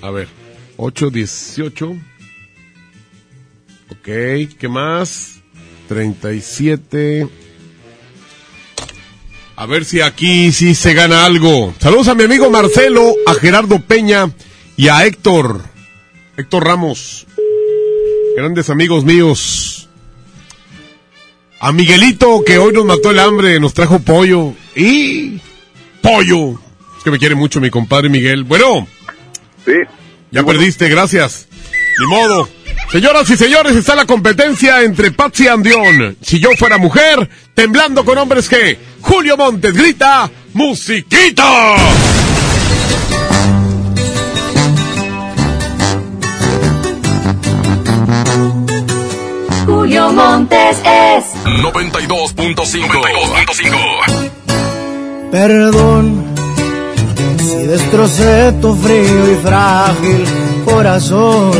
A 0.02 0.10
ver, 0.10 0.28
818. 0.78 1.92
Ok, 3.90 4.06
¿qué 4.58 4.68
más? 4.70 5.42
37. 5.88 7.28
A 9.58 9.66
ver 9.66 9.86
si 9.86 10.02
aquí 10.02 10.52
sí 10.52 10.74
se 10.74 10.94
gana 10.94 11.26
algo. 11.26 11.74
Saludos 11.80 12.08
a 12.08 12.16
mi 12.16 12.24
amigo 12.24 12.50
Marcelo, 12.50 13.14
a 13.28 13.36
Gerardo 13.36 13.80
Peña 13.80 14.32
y 14.78 14.88
a 14.88 15.06
Héctor. 15.06 15.62
Héctor 16.38 16.66
Ramos. 16.66 17.28
Grandes 18.36 18.70
amigos 18.70 19.03
míos. 19.03 19.90
A 21.60 21.72
Miguelito, 21.72 22.44
que 22.45 22.58
hoy 22.58 22.74
nos 22.74 22.86
mató 22.86 23.12
el 23.12 23.20
hambre, 23.20 23.60
nos 23.60 23.74
trajo 23.74 23.99
pollo. 23.99 24.53
Y... 24.76 25.40
Pollo. 26.02 26.60
Es 26.98 27.03
que 27.03 27.12
me 27.12 27.20
quiere 27.20 27.36
mucho 27.36 27.62
mi 27.62 27.70
compadre 27.70 28.10
Miguel. 28.10 28.44
Bueno. 28.44 28.88
Sí. 29.66 29.74
Ya 30.32 30.44
perdiste, 30.44 30.90
gracias. 30.90 31.48
Ni 31.99 32.08
modo. 32.08 32.49
Señoras 32.91 33.30
y 33.30 33.38
señores, 33.38 33.76
está 33.76 33.95
la 33.95 34.06
competencia 34.06 34.82
entre 34.82 35.12
Patsy 35.12 35.48
Andión. 35.48 36.18
Si 36.22 36.40
yo 36.40 36.49
fuera 36.58 36.78
mujer, 36.78 37.30
temblando 37.53 38.03
con 38.03 38.18
hombres 38.18 38.49
que 38.49 38.78
Julio 39.02 39.38
Montes 39.38 39.74
grita, 39.74 40.30
¡Musiquita! 40.53 41.76
Julio 49.92 50.14
Montes 50.14 50.78
es 50.86 51.26
92.5. 51.44 52.56
92.5. 52.56 54.32
Perdón 55.30 56.24
si 57.38 57.68
destrocé 57.68 58.54
tu 58.62 58.74
frío 58.74 59.34
y 59.34 59.36
frágil 59.44 60.24
corazón. 60.64 61.52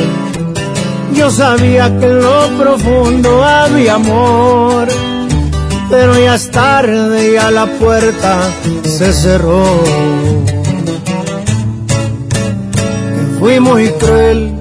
Yo 1.14 1.30
sabía 1.30 1.90
que 2.00 2.06
en 2.06 2.22
lo 2.22 2.48
profundo 2.58 3.44
había 3.44 3.96
amor, 3.96 4.88
pero 5.90 6.18
ya 6.18 6.36
es 6.36 6.50
tarde, 6.52 7.34
ya 7.34 7.52
la 7.52 7.66
puerta 7.66 8.50
se 8.86 9.12
cerró. 9.12 9.84
Que 13.14 13.24
fui 13.40 13.60
muy 13.60 13.90
cruel, 13.90 14.61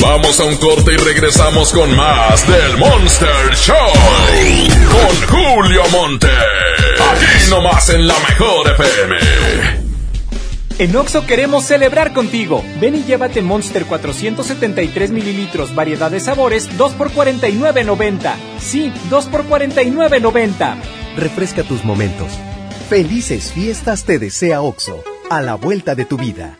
Vamos 0.00 0.40
a 0.40 0.44
un 0.44 0.56
corte 0.56 0.94
y 0.94 0.96
regresamos 0.96 1.72
con 1.72 1.94
más 1.94 2.46
del 2.48 2.78
Monster 2.78 3.54
Show. 3.54 3.76
Con 4.88 5.28
Julio 5.28 5.82
Monte. 5.90 6.26
Aquí 6.26 7.50
nomás 7.50 7.90
en 7.90 8.06
la 8.06 8.14
mejor 8.28 8.70
FM. 8.70 9.16
En 10.78 10.96
Oxo 10.96 11.26
queremos 11.26 11.64
celebrar 11.64 12.14
contigo. 12.14 12.64
Ven 12.80 12.96
y 12.96 13.04
llévate 13.04 13.42
Monster 13.42 13.84
473 13.84 15.10
mililitros, 15.10 15.74
variedad 15.74 16.10
de 16.10 16.20
sabores, 16.20 16.78
2 16.78 16.92
por 16.94 17.10
49.90. 17.10 18.34
Sí, 18.58 18.90
2 19.10 19.26
por 19.26 19.44
49.90. 19.46 20.76
Refresca 21.16 21.62
tus 21.62 21.84
momentos. 21.84 22.32
Felices 22.88 23.52
fiestas 23.52 24.04
te 24.04 24.18
desea 24.18 24.62
Oxo. 24.62 25.04
A 25.28 25.42
la 25.42 25.56
vuelta 25.56 25.94
de 25.94 26.06
tu 26.06 26.16
vida. 26.16 26.59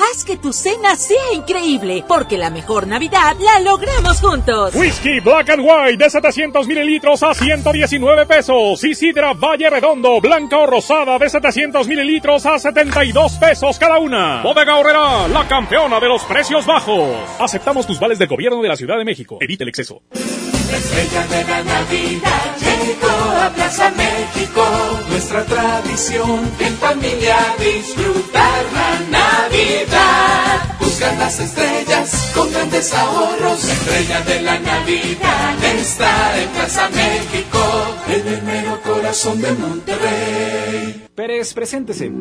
Haz 0.00 0.24
que 0.24 0.38
tu 0.38 0.50
cena 0.52 0.96
sea 0.96 1.34
increíble, 1.34 2.02
porque 2.08 2.38
la 2.38 2.48
mejor 2.48 2.86
Navidad 2.86 3.36
la 3.38 3.60
logramos 3.60 4.18
juntos. 4.20 4.74
Whisky 4.74 5.20
Black 5.20 5.50
and 5.50 5.62
White 5.62 6.02
de 6.02 6.08
700 6.08 6.66
mililitros 6.66 7.22
a 7.22 7.34
119 7.34 8.24
pesos. 8.24 8.82
Y 8.82 8.94
Sidra 8.94 9.34
Valle 9.34 9.68
Redondo, 9.68 10.18
blanca 10.20 10.56
o 10.58 10.66
rosada 10.66 11.18
de 11.18 11.28
700 11.28 11.86
mililitros 11.86 12.46
a 12.46 12.58
72 12.58 13.32
pesos 13.34 13.78
cada 13.78 13.98
una. 13.98 14.42
Bodega 14.42 14.76
Horrera, 14.76 15.28
la 15.28 15.46
campeona 15.46 16.00
de 16.00 16.08
los 16.08 16.22
precios 16.24 16.64
bajos. 16.64 17.14
Aceptamos 17.38 17.86
tus 17.86 18.00
vales 18.00 18.18
del 18.18 18.28
gobierno 18.28 18.62
de 18.62 18.68
la 18.68 18.76
Ciudad 18.76 18.96
de 18.96 19.04
México. 19.04 19.36
Evite 19.40 19.64
el 19.64 19.68
exceso. 19.68 20.00
La 20.14 20.76
estrella 20.78 21.26
de 21.26 21.44
la 21.44 21.62
Navidad 21.62 22.69
a 23.02 23.50
Plaza 23.54 23.90
México. 23.90 24.62
Nuestra 25.08 25.44
tradición 25.44 26.50
en 26.60 26.76
familia 26.76 27.36
disfrutar 27.58 28.64
la 28.72 28.90
Navidad. 29.18 30.89
Buscar 31.00 31.18
las 31.18 31.40
estrellas 31.40 32.30
con 32.34 32.52
grandes 32.52 32.92
ahorros. 32.92 33.64
La 33.64 33.72
estrella 33.72 34.20
de 34.20 34.42
la 34.42 34.58
Navidad 34.58 35.64
está 35.64 36.42
en 36.42 36.48
Plaza 36.50 36.90
México. 36.90 37.58
En 38.06 38.28
el 38.28 38.42
mero 38.42 38.78
corazón 38.82 39.40
de 39.40 39.50
Monterrey. 39.52 41.06
Pérez, 41.14 41.54
preséntese. 41.54 42.12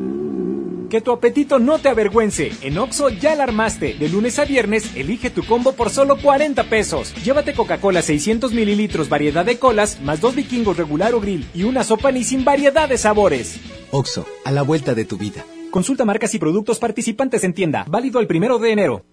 Que 0.90 1.02
tu 1.02 1.12
apetito 1.12 1.60
no 1.60 1.80
te 1.80 1.90
avergüence. 1.90 2.54
En 2.62 2.78
Oxo 2.78 3.10
ya 3.10 3.36
la 3.36 3.44
armaste. 3.44 3.96
De 3.96 4.08
lunes 4.08 4.40
a 4.40 4.46
viernes, 4.46 4.96
elige 4.96 5.30
tu 5.30 5.46
combo 5.46 5.74
por 5.74 5.90
solo 5.90 6.18
40 6.18 6.64
pesos. 6.70 7.14
Llévate 7.22 7.52
Coca-Cola 7.52 8.02
600 8.02 8.54
mililitros, 8.54 9.10
variedad 9.10 9.44
de 9.44 9.60
colas, 9.60 10.00
más 10.00 10.22
dos 10.22 10.36
vikingos 10.36 10.78
regular 10.78 11.14
o 11.16 11.20
grill 11.20 11.46
y 11.54 11.64
una 11.64 11.84
sopa 11.84 12.14
ni 12.14 12.24
sin 12.24 12.46
variedad 12.46 12.88
de 12.88 12.98
sabores. 12.98 13.60
Oxo, 13.92 14.26
a 14.46 14.54
la 14.54 14.62
vuelta 14.62 14.94
de 14.94 15.04
tu 15.04 15.18
vida. 15.18 15.44
Consulta 15.72 16.04
marcas 16.04 16.34
y 16.34 16.40
productos 16.40 16.80
participantes 16.80 17.44
en 17.44 17.54
tienda. 17.54 17.86
Válido 17.88 18.20
el 18.20 18.28
primero 18.28 18.58
de 18.58 18.72
enero. 18.72 19.06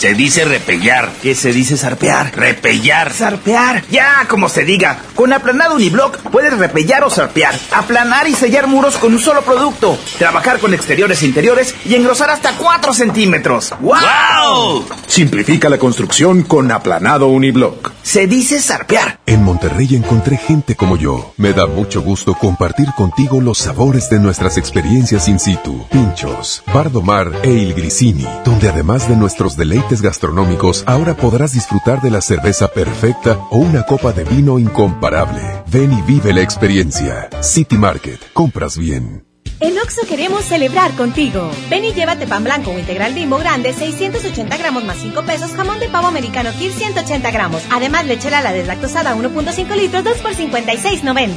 Se 0.00 0.14
dice 0.14 0.46
repellar. 0.46 1.10
¿Qué 1.20 1.34
se 1.34 1.52
dice 1.52 1.76
zarpear? 1.76 2.34
Repellar. 2.34 3.12
Zarpear. 3.12 3.84
Ya, 3.90 4.24
como 4.28 4.48
se 4.48 4.64
diga. 4.64 4.98
Con 5.14 5.30
aplanado 5.34 5.74
uniblock 5.74 6.18
puedes 6.30 6.56
repellar 6.56 7.04
o 7.04 7.10
zarpear. 7.10 7.54
Aplanar 7.72 8.26
y 8.26 8.32
sellar 8.32 8.66
muros 8.66 8.96
con 8.96 9.12
un 9.12 9.18
solo 9.18 9.42
producto. 9.42 9.98
Trabajar 10.18 10.58
con 10.58 10.72
exteriores 10.72 11.22
e 11.22 11.26
interiores 11.26 11.74
y 11.84 11.96
engrosar 11.96 12.30
hasta 12.30 12.56
4 12.56 12.94
centímetros. 12.94 13.74
¡Wow! 13.80 14.86
Simplifica 15.06 15.68
la 15.68 15.76
construcción 15.76 16.44
con 16.44 16.70
aplanado 16.72 17.26
uniblock. 17.28 17.92
Se 18.02 18.26
dice 18.26 18.58
zarpear. 18.62 19.20
En 19.26 19.42
Monterrey 19.44 19.96
encontré 19.96 20.38
gente 20.38 20.76
como 20.76 20.96
yo. 20.96 21.34
Me 21.36 21.52
da 21.52 21.66
mucho 21.66 22.00
gusto 22.00 22.34
compartir 22.34 22.86
contigo 22.96 23.42
los 23.42 23.58
sabores 23.58 24.08
de 24.08 24.18
nuestras 24.18 24.56
experiencias 24.56 25.28
in 25.28 25.38
situ. 25.38 25.86
Pinchos, 25.90 26.62
Bardomar 26.72 27.32
e 27.42 27.50
Il 27.50 27.74
Grisini, 27.74 28.26
donde 28.44 28.68
además 28.68 29.08
de 29.08 29.16
nuestros 29.16 29.56
deleites 29.56 30.02
gastronómicos, 30.02 30.84
ahora 30.86 31.14
podrás 31.16 31.52
disfrutar 31.52 32.00
de 32.00 32.10
la 32.10 32.20
cerveza 32.20 32.68
perfecta 32.68 33.38
o 33.50 33.58
una 33.58 33.82
copa 33.82 34.12
de 34.12 34.24
vino 34.24 34.58
incomparable. 34.58 35.42
Ven 35.66 35.92
y 35.92 36.02
vive 36.02 36.32
la 36.32 36.42
experiencia. 36.42 37.28
City 37.40 37.76
Market, 37.76 38.20
compras 38.32 38.78
bien. 38.78 39.24
En 39.60 39.78
Oxo 39.78 40.06
queremos 40.08 40.44
celebrar 40.44 40.92
contigo. 40.92 41.50
Ven 41.68 41.84
y 41.84 41.92
llévate 41.92 42.26
pan 42.26 42.44
blanco 42.44 42.70
o 42.70 42.78
integral 42.78 43.12
bimbo 43.12 43.36
grande, 43.38 43.74
680 43.74 44.56
gramos 44.56 44.84
más 44.84 44.96
5 44.96 45.22
pesos, 45.24 45.50
jamón 45.52 45.78
de 45.80 45.88
pavo 45.88 46.06
americano 46.06 46.50
Kir 46.58 46.72
180 46.72 47.30
gramos. 47.30 47.62
Además, 47.70 48.06
leche 48.06 48.30
la 48.30 48.52
deslactosada 48.52 49.14
1.5 49.14 49.76
litros, 49.76 50.02
2 50.02 50.18
por 50.18 50.32
56.90. 50.32 51.36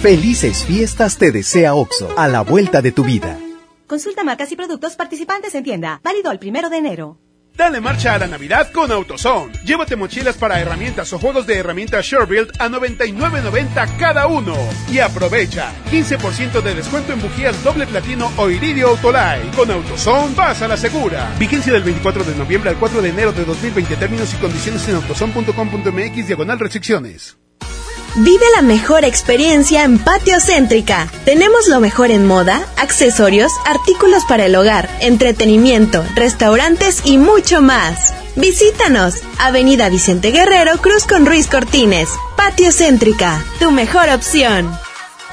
Felices 0.00 0.64
fiestas 0.64 1.18
te 1.18 1.30
desea 1.30 1.74
OXO, 1.74 2.08
a 2.16 2.28
la 2.28 2.40
vuelta 2.42 2.80
de 2.80 2.92
tu 2.92 3.04
vida. 3.04 3.38
Consulta 3.86 4.24
marcas 4.24 4.50
y 4.50 4.56
productos 4.56 4.96
participantes 4.96 5.54
en 5.54 5.62
tienda. 5.62 6.00
Válido 6.02 6.32
el 6.32 6.40
primero 6.40 6.68
de 6.68 6.78
enero. 6.78 7.18
Dale 7.56 7.80
marcha 7.80 8.14
a 8.14 8.18
la 8.18 8.26
Navidad 8.26 8.70
con 8.72 8.90
AutoZone. 8.92 9.52
Llévate 9.64 9.96
mochilas 9.96 10.36
para 10.36 10.60
herramientas 10.60 11.10
o 11.12 11.18
juegos 11.18 11.46
de 11.46 11.56
herramientas 11.56 12.04
SureBuild 12.04 12.60
a 12.60 12.68
99.90 12.68 13.96
cada 13.96 14.26
uno. 14.26 14.54
Y 14.90 14.98
aprovecha 14.98 15.72
15% 15.90 16.60
de 16.60 16.74
descuento 16.74 17.12
en 17.12 17.22
bujías 17.22 17.62
doble 17.64 17.86
platino 17.86 18.30
o 18.36 18.50
iridio 18.50 18.88
Autolite. 18.88 19.56
Con 19.56 19.70
AutoZone 19.70 20.34
vas 20.34 20.60
a 20.60 20.68
la 20.68 20.76
segura. 20.76 21.32
Vigencia 21.38 21.72
del 21.72 21.84
24 21.84 22.24
de 22.24 22.34
noviembre 22.34 22.70
al 22.70 22.78
4 22.78 23.00
de 23.00 23.08
enero 23.08 23.32
de 23.32 23.44
2020. 23.44 23.96
Términos 23.96 24.34
y 24.34 24.36
condiciones 24.36 24.86
en 24.88 24.96
autozone.com.mx 24.96 26.26
diagonal 26.26 26.58
restricciones. 26.58 27.38
Vive 28.18 28.46
la 28.54 28.62
mejor 28.62 29.04
experiencia 29.04 29.84
en 29.84 29.98
Patio 29.98 30.40
Céntrica. 30.40 31.06
Tenemos 31.26 31.68
lo 31.68 31.80
mejor 31.80 32.10
en 32.10 32.24
moda, 32.24 32.66
accesorios, 32.78 33.52
artículos 33.66 34.24
para 34.24 34.46
el 34.46 34.56
hogar, 34.56 34.88
entretenimiento, 35.00 36.02
restaurantes 36.14 37.02
y 37.04 37.18
mucho 37.18 37.60
más. 37.60 38.14
Visítanos, 38.34 39.16
Avenida 39.38 39.90
Vicente 39.90 40.30
Guerrero, 40.30 40.78
Cruz 40.78 41.04
con 41.04 41.26
Ruiz 41.26 41.46
Cortines. 41.46 42.08
Patio 42.38 42.72
Céntrica, 42.72 43.44
tu 43.60 43.70
mejor 43.70 44.08
opción. 44.08 44.70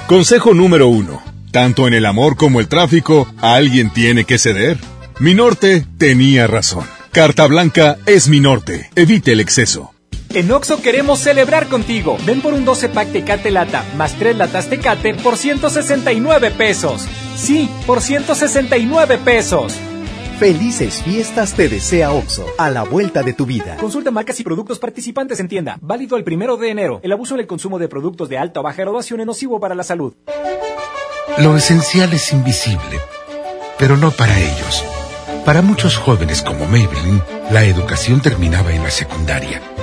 Consejo 0.07 0.53
número 0.53 0.89
uno. 0.89 1.23
Tanto 1.51 1.87
en 1.87 1.93
el 1.93 2.05
amor 2.05 2.35
como 2.35 2.59
el 2.59 2.67
tráfico, 2.67 3.33
alguien 3.39 3.91
tiene 3.91 4.25
que 4.25 4.37
ceder. 4.37 4.77
Mi 5.19 5.33
norte 5.33 5.85
tenía 5.97 6.47
razón. 6.47 6.85
Carta 7.13 7.47
Blanca 7.47 7.97
es 8.05 8.27
mi 8.27 8.41
norte. 8.41 8.89
Evite 8.95 9.31
el 9.31 9.39
exceso. 9.39 9.92
En 10.33 10.51
Oxo 10.51 10.81
queremos 10.81 11.19
celebrar 11.19 11.67
contigo. 11.67 12.17
Ven 12.25 12.41
por 12.41 12.55
un 12.55 12.65
12 12.65 12.89
pack 12.89 13.11
Tecate 13.11 13.51
Lata 13.51 13.85
más 13.95 14.13
3 14.13 14.35
latas 14.35 14.67
Tecate 14.67 15.13
por 15.13 15.37
169 15.37 16.49
pesos. 16.49 17.07
Sí, 17.35 17.69
por 17.85 18.01
169 18.01 19.19
pesos. 19.19 19.75
Felices 20.39 21.03
fiestas 21.03 21.53
te 21.53 21.69
desea 21.69 22.11
OXO, 22.11 22.47
a 22.57 22.71
la 22.71 22.81
vuelta 22.81 23.21
de 23.21 23.33
tu 23.33 23.45
vida. 23.45 23.77
Consulta 23.77 24.09
marcas 24.09 24.39
y 24.39 24.43
productos 24.43 24.79
participantes 24.79 25.39
en 25.39 25.47
tienda. 25.47 25.77
Válido 25.81 26.17
el 26.17 26.23
primero 26.23 26.57
de 26.57 26.71
enero. 26.71 26.99
El 27.03 27.11
abuso 27.11 27.35
en 27.35 27.41
el 27.41 27.47
consumo 27.47 27.77
de 27.77 27.87
productos 27.87 28.27
de 28.27 28.39
alta 28.39 28.59
o 28.59 28.63
baja 28.63 28.81
graduación 28.81 29.19
es 29.19 29.27
nocivo 29.27 29.59
para 29.59 29.75
la 29.75 29.83
salud. 29.83 30.15
Lo 31.37 31.55
esencial 31.55 32.11
es 32.11 32.33
invisible, 32.33 32.99
pero 33.77 33.97
no 33.97 34.09
para 34.09 34.37
ellos. 34.39 34.83
Para 35.45 35.61
muchos 35.61 35.97
jóvenes 35.97 36.41
como 36.41 36.65
Maybelline, 36.65 37.21
la 37.51 37.65
educación 37.65 38.19
terminaba 38.21 38.73
en 38.73 38.81
la 38.81 38.89
secundaria. 38.89 39.61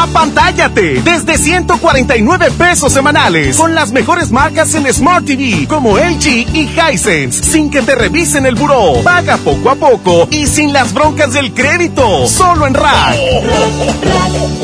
¡Apantállate! 0.00 1.02
Desde 1.02 1.36
149 1.36 2.50
pesos 2.52 2.90
semanales. 2.90 3.58
Con 3.58 3.74
las 3.74 3.92
mejores 3.92 4.30
marcas 4.30 4.74
en 4.74 4.90
Smart 4.90 5.26
TV, 5.26 5.66
como 5.68 5.98
LG 5.98 6.26
y 6.54 6.70
Hisense. 6.70 7.42
Sin 7.42 7.70
que 7.70 7.82
te 7.82 7.94
revisen 7.94 8.46
el 8.46 8.54
buró. 8.54 9.02
Paga 9.04 9.36
poco 9.36 9.68
a 9.68 9.74
poco 9.74 10.26
y 10.30 10.46
sin 10.46 10.72
las 10.72 10.94
broncas 10.94 11.34
del 11.34 11.52
crédito. 11.52 12.26
Solo 12.26 12.66
en 12.66 12.72
Rack. 12.72 13.14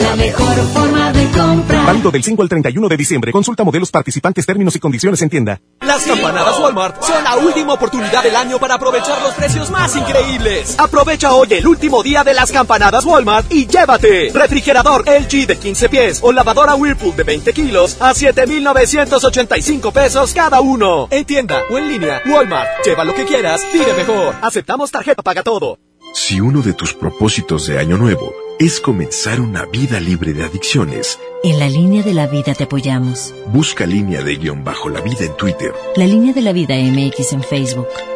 La 0.03 0.17
mejor 0.17 0.57
forma 0.73 1.13
de 1.13 1.27
comprar. 1.29 1.87
Válido 1.87 2.11
del 2.11 2.25
5 2.25 2.43
al 2.43 2.49
31 2.49 2.89
de 2.89 2.97
diciembre. 2.97 3.31
Consulta 3.31 3.63
modelos 3.63 3.91
participantes, 3.91 4.47
términos 4.47 4.75
y 4.75 4.81
condiciones 4.81 5.21
en 5.21 5.29
tienda. 5.29 5.61
Las 5.83 6.05
campanadas 6.05 6.59
Walmart 6.59 7.03
son 7.03 7.23
la 7.23 7.37
última 7.37 7.75
oportunidad 7.75 8.23
del 8.23 8.35
año 8.35 8.59
para 8.59 8.77
aprovechar 8.77 9.21
los 9.23 9.35
precios 9.35 9.71
más 9.71 9.95
increíbles. 9.97 10.77
Aprovecha 10.79 11.35
hoy 11.35 11.49
el 11.51 11.67
último 11.67 12.03
día 12.03 12.25
de 12.25 12.33
las 12.33 12.51
campanadas 12.51 13.05
Walmart 13.05 13.53
y 13.53 13.67
llévate 13.67 14.31
refrigerador 14.33 15.05
LG 15.27 15.47
de 15.47 15.57
15 15.57 15.89
pies 15.89 16.21
o 16.23 16.33
lavadora 16.33 16.75
Whirlpool 16.75 17.17
de 17.17 17.25
20 17.25 17.53
kilos 17.53 17.97
a 18.01 18.15
7,985 18.15 19.93
pesos 19.93 20.33
cada 20.33 20.61
uno. 20.61 21.09
En 21.11 21.25
tienda 21.25 21.63
o 21.71 21.79
en 21.79 21.89
línea, 21.89 22.23
Walmart. 22.27 22.85
Lleva 22.85 23.05
lo 23.05 23.15
que 23.15 23.25
quieras, 23.25 23.63
vive 23.73 23.93
mejor. 23.95 24.35
Aceptamos 24.43 24.91
tarjeta 24.91 25.23
paga 25.23 25.43
todo. 25.43 25.79
Si 26.15 26.41
uno 26.41 26.63
de 26.63 26.73
tus 26.73 26.95
propósitos 26.95 27.67
de 27.67 27.79
año 27.79 27.99
nuevo 27.99 28.33
es 28.59 28.81
comenzar 28.81 29.41
una 29.41 29.67
vida 29.67 30.01
libre 30.01 30.33
de 30.33 30.45
adicciones, 30.45 31.19
En 31.43 31.59
la 31.59 31.69
línea 31.69 32.03
de 32.03 32.15
la 32.15 32.27
vida 32.27 32.55
te 32.55 32.65
apoyamos. 32.65 33.35
busca 33.49 33.85
línea 33.85 34.23
de 34.23 34.37
guion 34.37 34.65
bajo 34.65 34.89
la 34.89 35.01
vida 35.01 35.25
en 35.27 35.37
Twitter, 35.37 35.73
La 35.97 36.07
línea 36.07 36.33
de 36.33 36.41
la 36.41 36.53
vida 36.53 36.75
MX 36.77 37.33
en 37.35 37.43
Facebook. 37.43 37.89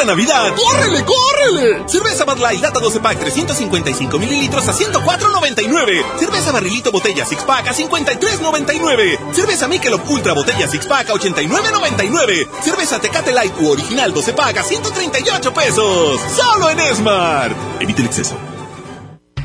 Esta 0.00 0.12
Navidad, 0.12 0.54
¡córrele, 0.56 1.04
córrele! 1.04 1.84
Cerveza 1.86 2.24
Bud 2.24 2.38
Light 2.38 2.62
Lata 2.62 2.80
12 2.80 3.00
Pack 3.00 3.18
355 3.18 4.18
mililitros 4.18 4.66
a 4.66 4.72
104.99. 4.72 6.18
Cerveza 6.18 6.52
Barrilito 6.52 6.90
Botella 6.90 7.26
Six 7.26 7.44
Pack 7.44 7.68
a 7.68 7.74
53.99. 7.74 9.34
Cerveza 9.34 9.68
Michelob 9.68 10.00
Ultra 10.08 10.32
Botella 10.32 10.66
Six 10.68 10.86
Pack 10.86 11.10
a 11.10 11.12
89.99. 11.12 12.48
Cerveza 12.62 12.98
Tecate 12.98 13.30
Light 13.30 13.52
u 13.60 13.72
Original 13.72 14.14
12 14.14 14.32
Pack 14.32 14.56
a 14.56 14.62
138 14.62 15.52
pesos. 15.52 16.18
Solo 16.34 16.70
en 16.70 16.80
Esmar. 16.80 17.54
Evite 17.78 18.00
el 18.00 18.06
exceso. 18.06 18.49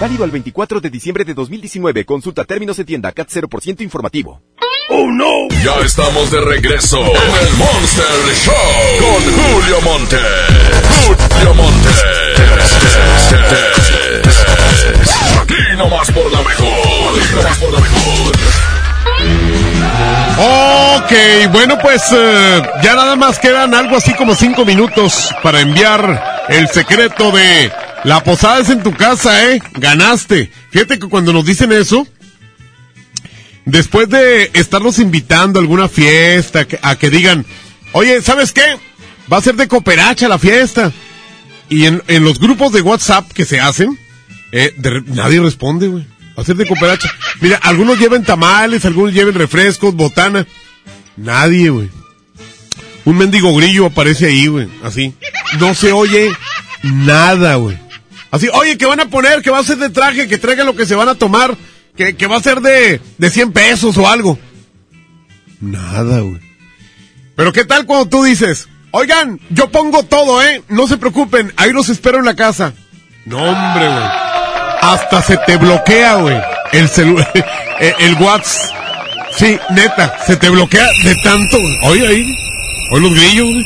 Válido 0.00 0.22
al 0.22 0.30
24 0.30 0.80
de 0.80 0.90
diciembre 0.90 1.24
de 1.24 1.34
2019. 1.34 2.04
Consulta 2.04 2.44
términos 2.44 2.78
en 2.78 2.86
tienda 2.86 3.10
CAT 3.10 3.28
0% 3.30 3.80
informativo. 3.80 4.40
¡Oh, 4.90 5.10
no! 5.10 5.48
Ya 5.64 5.74
estamos 5.84 6.30
de 6.30 6.40
regreso 6.40 6.98
en 7.00 7.46
el 7.46 7.54
Monster 7.54 8.06
Show 8.44 8.54
con 9.00 9.22
Julio 9.34 9.80
Monte. 9.82 10.16
Julio 11.04 11.54
Monte. 11.54 11.88
Aquí 15.42 15.76
nomás 15.76 16.10
por 16.12 16.32
la 16.32 16.42
mejor. 16.42 16.68
Aquí 17.20 17.34
nomás 17.34 17.58
por 17.58 17.72
la 17.72 17.80
mejor. 17.80 18.38
Ok, 20.40 21.12
bueno 21.50 21.76
pues 21.82 22.02
eh, 22.12 22.62
ya 22.82 22.94
nada 22.94 23.16
más 23.16 23.40
quedan 23.40 23.74
algo 23.74 23.96
así 23.96 24.14
como 24.14 24.36
cinco 24.36 24.64
minutos 24.64 25.34
para 25.42 25.60
enviar 25.60 26.46
el 26.48 26.68
secreto 26.68 27.32
de 27.32 27.72
la 28.04 28.22
posada 28.22 28.60
es 28.60 28.70
en 28.70 28.82
tu 28.82 28.92
casa, 28.92 29.50
¿eh? 29.50 29.60
Ganaste. 29.74 30.50
Fíjate 30.70 30.98
que 30.98 31.08
cuando 31.08 31.32
nos 31.32 31.44
dicen 31.44 31.72
eso, 31.72 32.06
después 33.64 34.08
de 34.08 34.50
estarnos 34.54 34.98
invitando 34.98 35.58
a 35.58 35.62
alguna 35.62 35.88
fiesta, 35.88 36.66
a 36.82 36.96
que 36.96 37.10
digan, 37.10 37.44
oye, 37.92 38.22
¿sabes 38.22 38.52
qué? 38.52 38.78
Va 39.30 39.38
a 39.38 39.42
ser 39.42 39.56
de 39.56 39.68
cooperacha 39.68 40.28
la 40.28 40.38
fiesta. 40.38 40.92
Y 41.68 41.84
en, 41.84 42.02
en 42.08 42.24
los 42.24 42.38
grupos 42.38 42.72
de 42.72 42.80
WhatsApp 42.80 43.30
que 43.32 43.44
se 43.44 43.60
hacen, 43.60 43.98
eh, 44.52 44.72
de 44.76 45.02
nadie 45.06 45.40
responde, 45.40 45.88
güey. 45.88 46.06
Va 46.38 46.42
a 46.42 46.46
ser 46.46 46.56
de 46.56 46.66
cooperacha. 46.66 47.10
Mira, 47.40 47.58
algunos 47.62 47.98
lleven 47.98 48.24
tamales, 48.24 48.84
algunos 48.84 49.12
lleven 49.12 49.34
refrescos, 49.34 49.94
botana. 49.94 50.46
Nadie, 51.16 51.68
güey. 51.70 51.90
Un 53.04 53.18
mendigo 53.18 53.54
grillo 53.56 53.86
aparece 53.86 54.26
ahí, 54.26 54.46
güey. 54.46 54.68
Así. 54.84 55.14
No 55.58 55.74
se 55.74 55.92
oye 55.92 56.30
nada, 56.82 57.56
güey. 57.56 57.76
Así, 58.30 58.48
oye, 58.52 58.76
que 58.76 58.86
van 58.86 59.00
a 59.00 59.06
poner, 59.06 59.42
que 59.42 59.50
va 59.50 59.58
a 59.58 59.64
ser 59.64 59.78
de 59.78 59.88
traje, 59.90 60.28
que 60.28 60.38
traigan 60.38 60.66
lo 60.66 60.76
que 60.76 60.86
se 60.86 60.94
van 60.94 61.08
a 61.08 61.14
tomar, 61.14 61.56
que, 61.96 62.16
que 62.16 62.26
va 62.26 62.36
a 62.36 62.42
ser 62.42 62.60
de, 62.60 63.00
de 63.16 63.30
100 63.30 63.52
pesos 63.52 63.96
o 63.96 64.08
algo. 64.08 64.38
Nada, 65.60 66.20
güey. 66.20 66.40
Pero 67.36 67.52
¿qué 67.52 67.64
tal 67.64 67.86
cuando 67.86 68.08
tú 68.08 68.24
dices, 68.24 68.68
oigan, 68.90 69.40
yo 69.50 69.70
pongo 69.70 70.02
todo, 70.02 70.42
¿eh? 70.42 70.62
No 70.68 70.86
se 70.86 70.98
preocupen, 70.98 71.52
ahí 71.56 71.72
los 71.72 71.88
espero 71.88 72.18
en 72.18 72.24
la 72.24 72.34
casa. 72.34 72.74
No, 73.24 73.38
hombre, 73.38 73.86
güey. 73.86 74.04
Hasta 74.80 75.22
se 75.22 75.36
te 75.38 75.56
bloquea, 75.56 76.16
güey. 76.16 76.36
El 76.72 76.88
celular, 76.88 77.30
el, 77.80 77.94
el 77.98 78.14
WhatsApp. 78.14 78.76
Sí, 79.36 79.58
neta, 79.70 80.18
se 80.26 80.36
te 80.36 80.48
bloquea 80.48 80.86
de 81.04 81.14
tanto. 81.22 81.56
Oye, 81.84 82.06
ahí, 82.06 82.36
oye 82.90 83.02
los 83.02 83.14
grillos, 83.14 83.46
güey. 83.46 83.64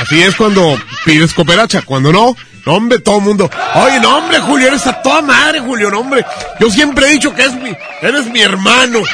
Así 0.00 0.22
es 0.22 0.34
cuando 0.36 0.78
pides 1.04 1.34
cooperacha, 1.34 1.82
cuando 1.82 2.12
no, 2.12 2.36
hombre, 2.74 2.98
todo 2.98 3.20
mundo. 3.20 3.50
Oye, 3.74 4.00
no, 4.00 4.18
hombre, 4.18 4.40
Julio, 4.40 4.68
eres 4.68 4.86
a 4.86 5.00
toda 5.02 5.22
madre, 5.22 5.60
Julio, 5.60 5.90
no, 5.90 6.00
hombre. 6.00 6.24
Yo 6.60 6.70
siempre 6.70 7.06
he 7.06 7.12
dicho 7.12 7.34
que 7.34 7.42
es 7.42 7.54
mi, 7.54 7.74
eres 8.02 8.26
mi 8.26 8.40
hermano. 8.40 9.00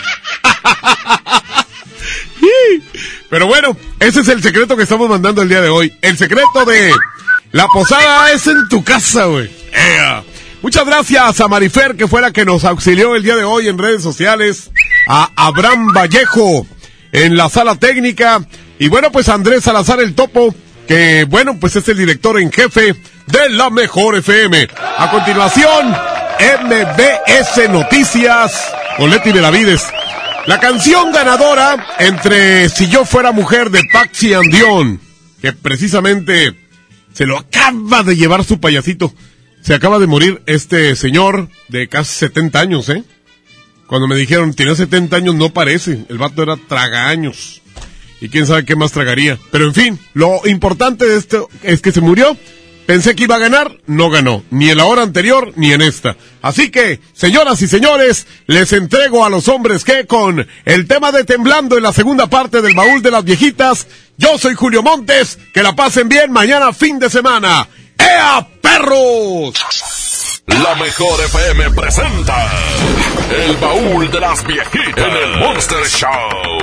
Pero 3.30 3.46
bueno, 3.46 3.76
ese 3.98 4.20
es 4.20 4.28
el 4.28 4.42
secreto 4.42 4.76
que 4.76 4.82
estamos 4.82 5.08
mandando 5.08 5.42
el 5.42 5.48
día 5.48 5.60
de 5.60 5.68
hoy. 5.68 5.96
El 6.02 6.18
secreto 6.18 6.64
de 6.66 6.92
la 7.52 7.66
posada 7.68 8.30
es 8.32 8.46
en 8.46 8.68
tu 8.68 8.82
casa, 8.84 9.26
güey. 9.26 9.50
Muchas 10.60 10.84
gracias 10.86 11.40
a 11.40 11.48
Marifer, 11.48 11.96
que 11.96 12.06
fue 12.08 12.20
la 12.20 12.30
que 12.30 12.44
nos 12.44 12.64
auxilió 12.64 13.16
el 13.16 13.22
día 13.22 13.36
de 13.36 13.44
hoy 13.44 13.68
en 13.68 13.78
redes 13.78 14.02
sociales. 14.02 14.70
A 15.08 15.30
Abraham 15.34 15.92
Vallejo 15.92 16.66
en 17.10 17.36
la 17.36 17.48
sala 17.48 17.76
técnica. 17.76 18.46
Y 18.78 18.88
bueno, 18.88 19.10
pues 19.12 19.28
Andrés 19.28 19.64
Salazar 19.64 20.00
el 20.00 20.14
Topo, 20.14 20.54
que 20.86 21.24
bueno, 21.24 21.58
pues 21.58 21.76
es 21.76 21.88
el 21.88 21.98
director 21.98 22.38
en 22.40 22.52
jefe 22.52 22.94
de 23.26 23.50
la 23.50 23.70
Mejor 23.70 24.16
FM. 24.16 24.68
A 24.98 25.10
continuación, 25.10 25.94
MBS 26.38 27.70
Noticias 27.70 28.72
con 28.96 29.10
Leti 29.10 29.32
Benavides. 29.32 29.86
La 30.46 30.58
canción 30.58 31.12
ganadora 31.12 31.94
entre 31.98 32.68
Si 32.68 32.88
yo 32.88 33.04
fuera 33.04 33.32
mujer 33.32 33.70
de 33.70 33.82
Paxi 33.92 34.34
Andión, 34.34 35.00
que 35.40 35.52
precisamente 35.52 36.56
se 37.12 37.26
lo 37.26 37.38
acaba 37.38 38.02
de 38.02 38.16
llevar 38.16 38.44
su 38.44 38.60
payasito. 38.60 39.12
Se 39.60 39.74
acaba 39.74 39.98
de 40.00 40.08
morir 40.08 40.42
este 40.46 40.96
señor 40.96 41.48
de 41.68 41.88
casi 41.88 42.16
70 42.16 42.58
años, 42.58 42.88
¿eh? 42.88 43.04
Cuando 43.86 44.08
me 44.08 44.16
dijeron, 44.16 44.54
tiene 44.54 44.74
70 44.74 45.16
años, 45.16 45.34
no 45.34 45.50
parece. 45.50 46.04
El 46.08 46.18
vato 46.18 46.42
era 46.42 46.56
tragaños. 46.56 47.60
Y 48.20 48.28
quién 48.28 48.46
sabe 48.46 48.64
qué 48.64 48.74
más 48.74 48.92
tragaría. 48.92 49.38
Pero 49.50 49.66
en 49.66 49.74
fin, 49.74 49.98
lo 50.14 50.40
importante 50.46 51.06
de 51.06 51.18
esto 51.18 51.48
es 51.62 51.82
que 51.82 51.92
se 51.92 52.00
murió. 52.00 52.36
Pensé 52.86 53.14
que 53.14 53.24
iba 53.24 53.36
a 53.36 53.40
ganar, 53.40 53.78
no 53.86 54.10
ganó. 54.10 54.42
Ni 54.50 54.70
en 54.70 54.76
la 54.76 54.86
hora 54.86 55.02
anterior, 55.02 55.52
ni 55.56 55.72
en 55.72 55.82
esta. 55.82 56.16
Así 56.40 56.70
que, 56.70 57.00
señoras 57.12 57.62
y 57.62 57.68
señores, 57.68 58.26
les 58.46 58.72
entrego 58.72 59.24
a 59.24 59.30
los 59.30 59.48
hombres 59.48 59.84
que 59.84 60.06
con 60.06 60.46
el 60.64 60.86
tema 60.86 61.12
de 61.12 61.24
Temblando 61.24 61.76
en 61.76 61.84
la 61.84 61.92
segunda 61.92 62.26
parte 62.26 62.60
del 62.60 62.74
baúl 62.74 63.00
de 63.02 63.10
las 63.10 63.24
viejitas, 63.24 63.86
yo 64.16 64.36
soy 64.38 64.54
Julio 64.54 64.82
Montes, 64.82 65.38
que 65.54 65.62
la 65.62 65.74
pasen 65.74 66.08
bien 66.08 66.32
mañana 66.32 66.72
fin 66.72 66.98
de 66.98 67.08
semana. 67.08 67.68
¡Ea, 67.98 68.46
perros! 68.60 69.54
La 70.46 70.74
mejor 70.74 71.20
FM 71.24 71.70
presenta 71.70 72.50
El 73.30 73.56
baúl 73.58 74.10
de 74.10 74.20
las 74.20 74.44
viejitas 74.44 74.98
en 74.98 75.16
el 75.16 75.38
Monster 75.38 75.86
Show 75.86 76.10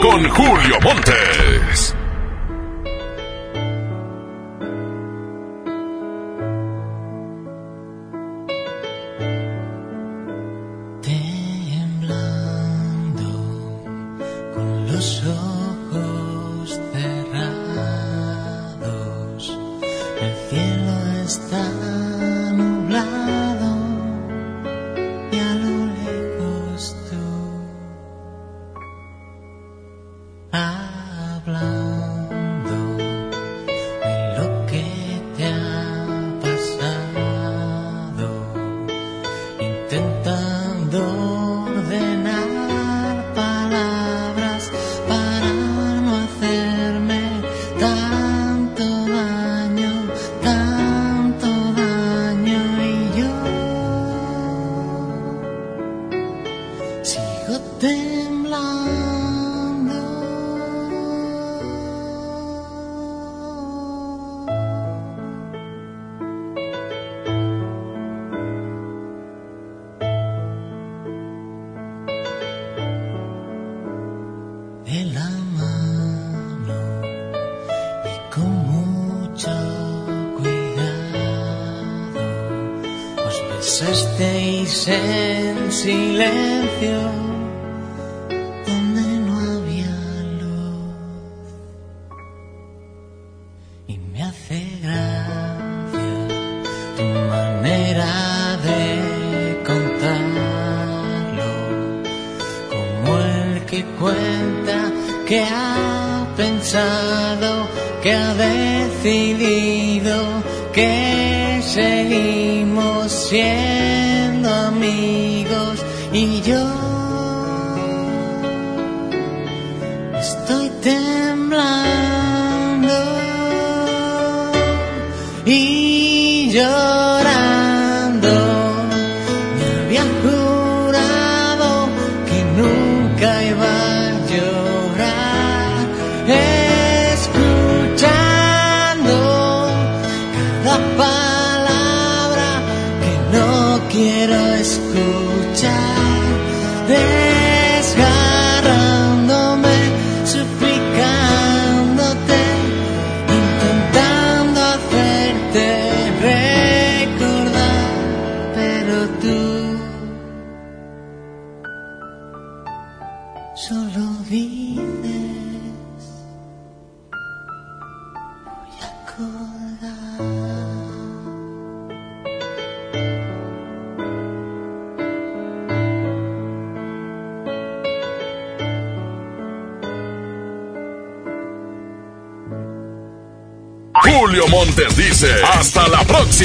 con 0.02 0.30
Julio 0.30 0.80
Montes. 0.82 1.96